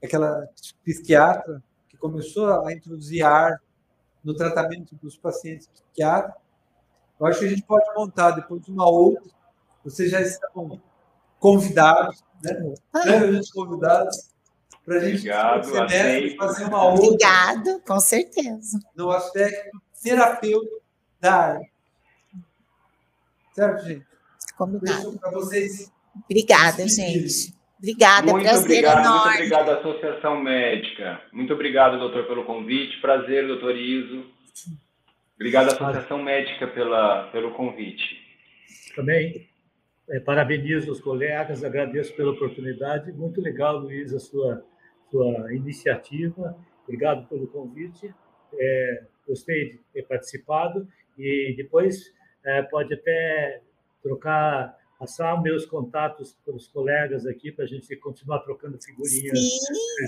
aquela 0.02 0.48
psiquiatra 0.84 1.62
que 1.88 1.96
começou 1.96 2.64
a 2.64 2.72
introduzir 2.72 3.24
arte 3.24 3.62
no 4.24 4.34
tratamento 4.34 4.94
dos 4.96 5.16
pacientes 5.16 5.66
psiquiátricos. 5.68 6.40
Eu 7.18 7.26
acho 7.26 7.40
que 7.40 7.46
a 7.46 7.48
gente 7.48 7.62
pode 7.62 7.86
montar 7.94 8.30
depois 8.32 8.66
uma 8.68 8.88
outra. 8.88 9.30
Vocês 9.84 10.10
já 10.10 10.20
estão 10.20 10.80
convidados, 11.38 12.24
né? 12.42 12.74
Previamente 12.92 13.52
convidados 13.52 14.30
para 14.84 14.96
a 14.96 15.00
gente 15.00 15.28
Obrigado, 15.30 15.68
fazer 16.36 16.64
uma 16.64 16.84
outra. 16.84 17.04
Obrigado, 17.04 17.82
com 17.86 18.00
certeza. 18.00 18.78
No 18.94 19.10
aspecto 19.10 19.80
terapêutico 20.02 20.80
dar. 21.20 21.60
Certo, 23.54 23.84
gente? 23.84 24.06
Combinado. 24.56 25.18
Para 25.18 25.30
vocês. 25.32 25.92
Obrigada, 26.24 26.86
gente. 26.88 27.56
Obrigada, 27.78 28.32
muito 28.32 28.44
prazer 28.44 28.64
obrigado, 28.64 28.98
enorme. 28.98 29.38
Muito 29.38 29.54
obrigado 29.54 29.70
Associação 29.70 30.42
Médica. 30.42 31.20
Muito 31.32 31.52
obrigado, 31.52 31.98
doutor, 31.98 32.26
pelo 32.26 32.44
convite. 32.44 33.00
Prazer, 33.00 33.46
doutor 33.46 33.76
Iso. 33.76 34.26
Obrigado 35.36 35.68
Associação 35.68 36.22
Médica 36.22 36.66
pela, 36.66 37.28
pelo 37.30 37.52
convite. 37.52 38.18
Também 38.96 39.48
é, 40.10 40.18
parabenizo 40.20 40.90
os 40.90 41.00
colegas, 41.00 41.62
agradeço 41.62 42.14
pela 42.16 42.32
oportunidade. 42.32 43.12
Muito 43.12 43.40
legal, 43.40 43.78
Luiz, 43.78 44.12
a 44.12 44.18
sua, 44.18 44.64
sua 45.10 45.54
iniciativa. 45.54 46.58
Obrigado 46.82 47.28
pelo 47.28 47.46
convite. 47.46 48.12
É, 48.54 49.02
gostei 49.26 49.72
de 49.72 49.80
ter 49.92 50.02
participado 50.02 50.88
e 51.16 51.54
depois 51.56 52.12
é, 52.44 52.62
pode 52.62 52.94
até 52.94 53.60
trocar 54.02 54.74
passar 54.98 55.40
meus 55.40 55.64
contatos 55.64 56.36
para 56.44 56.54
os 56.54 56.66
colegas 56.66 57.24
aqui 57.24 57.52
para 57.52 57.64
a 57.64 57.68
gente 57.68 57.94
continuar 57.96 58.40
trocando 58.40 58.78
figurinhas 58.82 59.38
sim, 59.38 59.58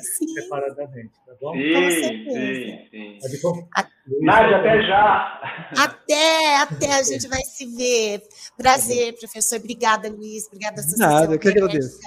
sim. 0.01 0.29
separadamente, 0.35 1.13
tá 1.25 1.33
bom? 1.41 1.53
Sim, 1.55 2.91
sim, 2.91 3.19
sim. 3.31 3.69
A... 3.77 3.87
Nádia, 4.21 4.57
até 4.57 4.83
já! 4.83 5.41
Até, 5.79 6.57
até 6.57 6.93
a 6.95 7.03
gente 7.05 7.29
vai 7.29 7.43
se 7.43 7.67
ver. 7.67 8.23
Prazer, 8.57 9.17
professor. 9.17 9.59
Obrigada, 9.59 10.09
Luiz. 10.09 10.47
Obrigada, 10.49 10.81
Associação. 10.81 11.21
Nada, 11.21 11.35
eu 11.35 11.39
que 11.39 11.49
agradeço. 11.49 12.01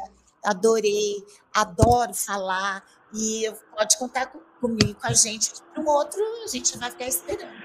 Adorei, 0.44 1.24
adoro 1.54 2.14
falar 2.14 2.84
e 3.14 3.50
pode 3.78 3.98
contar 3.98 4.26
comigo, 4.60 4.96
com 5.00 5.08
a 5.08 5.14
gente. 5.14 5.54
Para 5.74 5.82
um 5.82 5.88
outro, 5.88 6.22
a 6.44 6.48
gente 6.48 6.78
vai 6.78 6.92
ficar 6.92 7.08
esperando. 7.08 7.63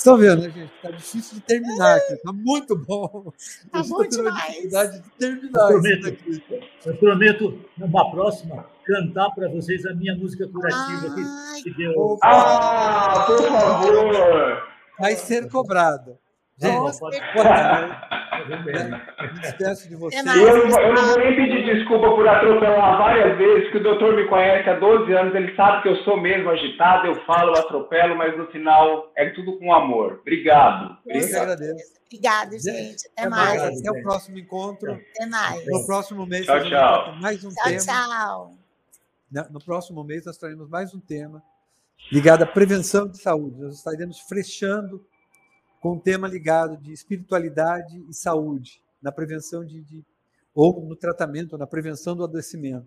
Estão 0.00 0.16
vendo, 0.16 0.40
né, 0.40 0.48
gente? 0.48 0.72
Está 0.74 0.90
difícil 0.90 1.34
de 1.34 1.40
terminar 1.42 1.96
aqui. 1.98 2.14
Está 2.14 2.32
muito 2.32 2.74
bom. 2.74 3.30
Está 3.36 3.82
bom 3.82 4.02
demais. 4.08 4.46
dificuldade 4.46 5.02
de 5.02 5.10
terminar 5.10 5.60
eu 5.60 5.68
prometo, 5.68 6.40
eu 6.86 6.96
prometo, 6.96 7.64
numa 7.76 8.10
próxima, 8.10 8.64
cantar 8.86 9.28
para 9.32 9.50
vocês 9.50 9.84
a 9.84 9.92
minha 9.92 10.14
música 10.16 10.48
curativa 10.48 11.14
Ai, 11.14 11.62
que, 11.62 11.64
que 11.64 11.76
deu. 11.76 12.18
Ah, 12.22 13.26
por 13.26 13.42
favor! 13.42 14.68
Vai 14.98 15.16
ser 15.16 15.50
cobrada. 15.50 16.18
Gente, 16.56 16.76
Nossa, 16.76 17.00
pode, 17.00 17.20
Despeço 19.40 19.88
de 19.88 19.96
você. 19.96 20.18
Eu 20.18 20.24
não, 20.24 20.34
eu 20.34 20.94
não 20.94 21.06
vou 21.06 21.18
nem 21.18 21.36
pedir 21.36 21.64
desculpa 21.74 22.10
por 22.14 22.26
atropelar 22.26 22.98
várias 22.98 23.36
vezes, 23.38 23.70
que 23.70 23.78
o 23.78 23.82
doutor 23.82 24.14
me 24.14 24.26
conhece 24.28 24.68
há 24.68 24.78
12 24.78 25.12
anos, 25.12 25.34
ele 25.34 25.54
sabe 25.54 25.82
que 25.82 25.88
eu 25.88 25.96
sou 26.04 26.20
mesmo 26.20 26.50
agitado, 26.50 27.06
eu 27.06 27.24
falo, 27.24 27.54
eu 27.54 27.60
atropelo, 27.60 28.16
mas 28.16 28.36
no 28.36 28.46
final 28.48 29.12
é 29.16 29.30
tudo 29.30 29.58
com 29.58 29.72
amor. 29.72 30.18
Obrigado. 30.20 30.96
Agradeço. 31.08 32.00
Obrigada, 32.06 32.58
gente. 32.58 33.08
Até 33.16 33.28
mais. 33.28 33.62
Até 33.62 33.90
o 33.90 34.02
próximo 34.02 34.38
encontro. 34.38 34.92
Até 34.92 35.26
mais. 35.26 35.64
No 35.66 35.86
próximo 35.86 36.26
mês, 36.26 36.44
tchau, 36.44 36.64
tchau. 36.64 37.16
mais 37.20 37.44
um 37.44 37.50
tchau, 37.50 37.64
tema. 37.64 37.80
Tchau. 37.80 38.56
No 39.50 39.64
próximo 39.64 40.02
mês, 40.02 40.24
nós 40.26 40.36
traremos 40.36 40.68
mais 40.68 40.92
um 40.92 40.98
tema 40.98 41.40
ligado 42.10 42.42
à 42.42 42.46
prevenção 42.46 43.06
de 43.08 43.18
saúde. 43.18 43.60
Nós 43.60 43.76
estaremos 43.76 44.18
fechando 44.20 45.04
com 45.80 45.94
um 45.94 45.98
tema 45.98 46.28
ligado 46.28 46.76
de 46.76 46.92
espiritualidade 46.92 48.04
e 48.08 48.12
saúde, 48.12 48.82
na 49.02 49.10
prevenção 49.10 49.64
de, 49.64 49.82
de 49.82 50.04
ou 50.54 50.84
no 50.84 50.94
tratamento, 50.94 51.56
na 51.56 51.66
prevenção 51.66 52.14
do 52.14 52.22
adoecimento. 52.22 52.86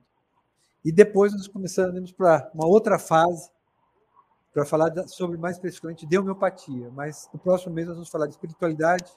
E 0.86 0.92
depois 0.92 1.34
nós 1.34 1.48
começaremos 1.48 2.12
para 2.12 2.52
uma 2.54 2.68
outra 2.68 3.00
fase, 3.00 3.50
para 4.54 4.66
falar 4.66 4.92
sobre 5.08 5.38
mais 5.38 5.56
especificamente 5.56 6.06
de 6.06 6.18
homeopatia. 6.18 6.92
Mas 6.92 7.28
no 7.34 7.40
próximo 7.40 7.74
mês 7.74 7.88
nós 7.88 7.96
vamos 7.96 8.10
falar 8.10 8.28
de 8.28 8.34
espiritualidade 8.34 9.12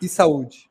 e 0.00 0.08
saúde. 0.08 0.67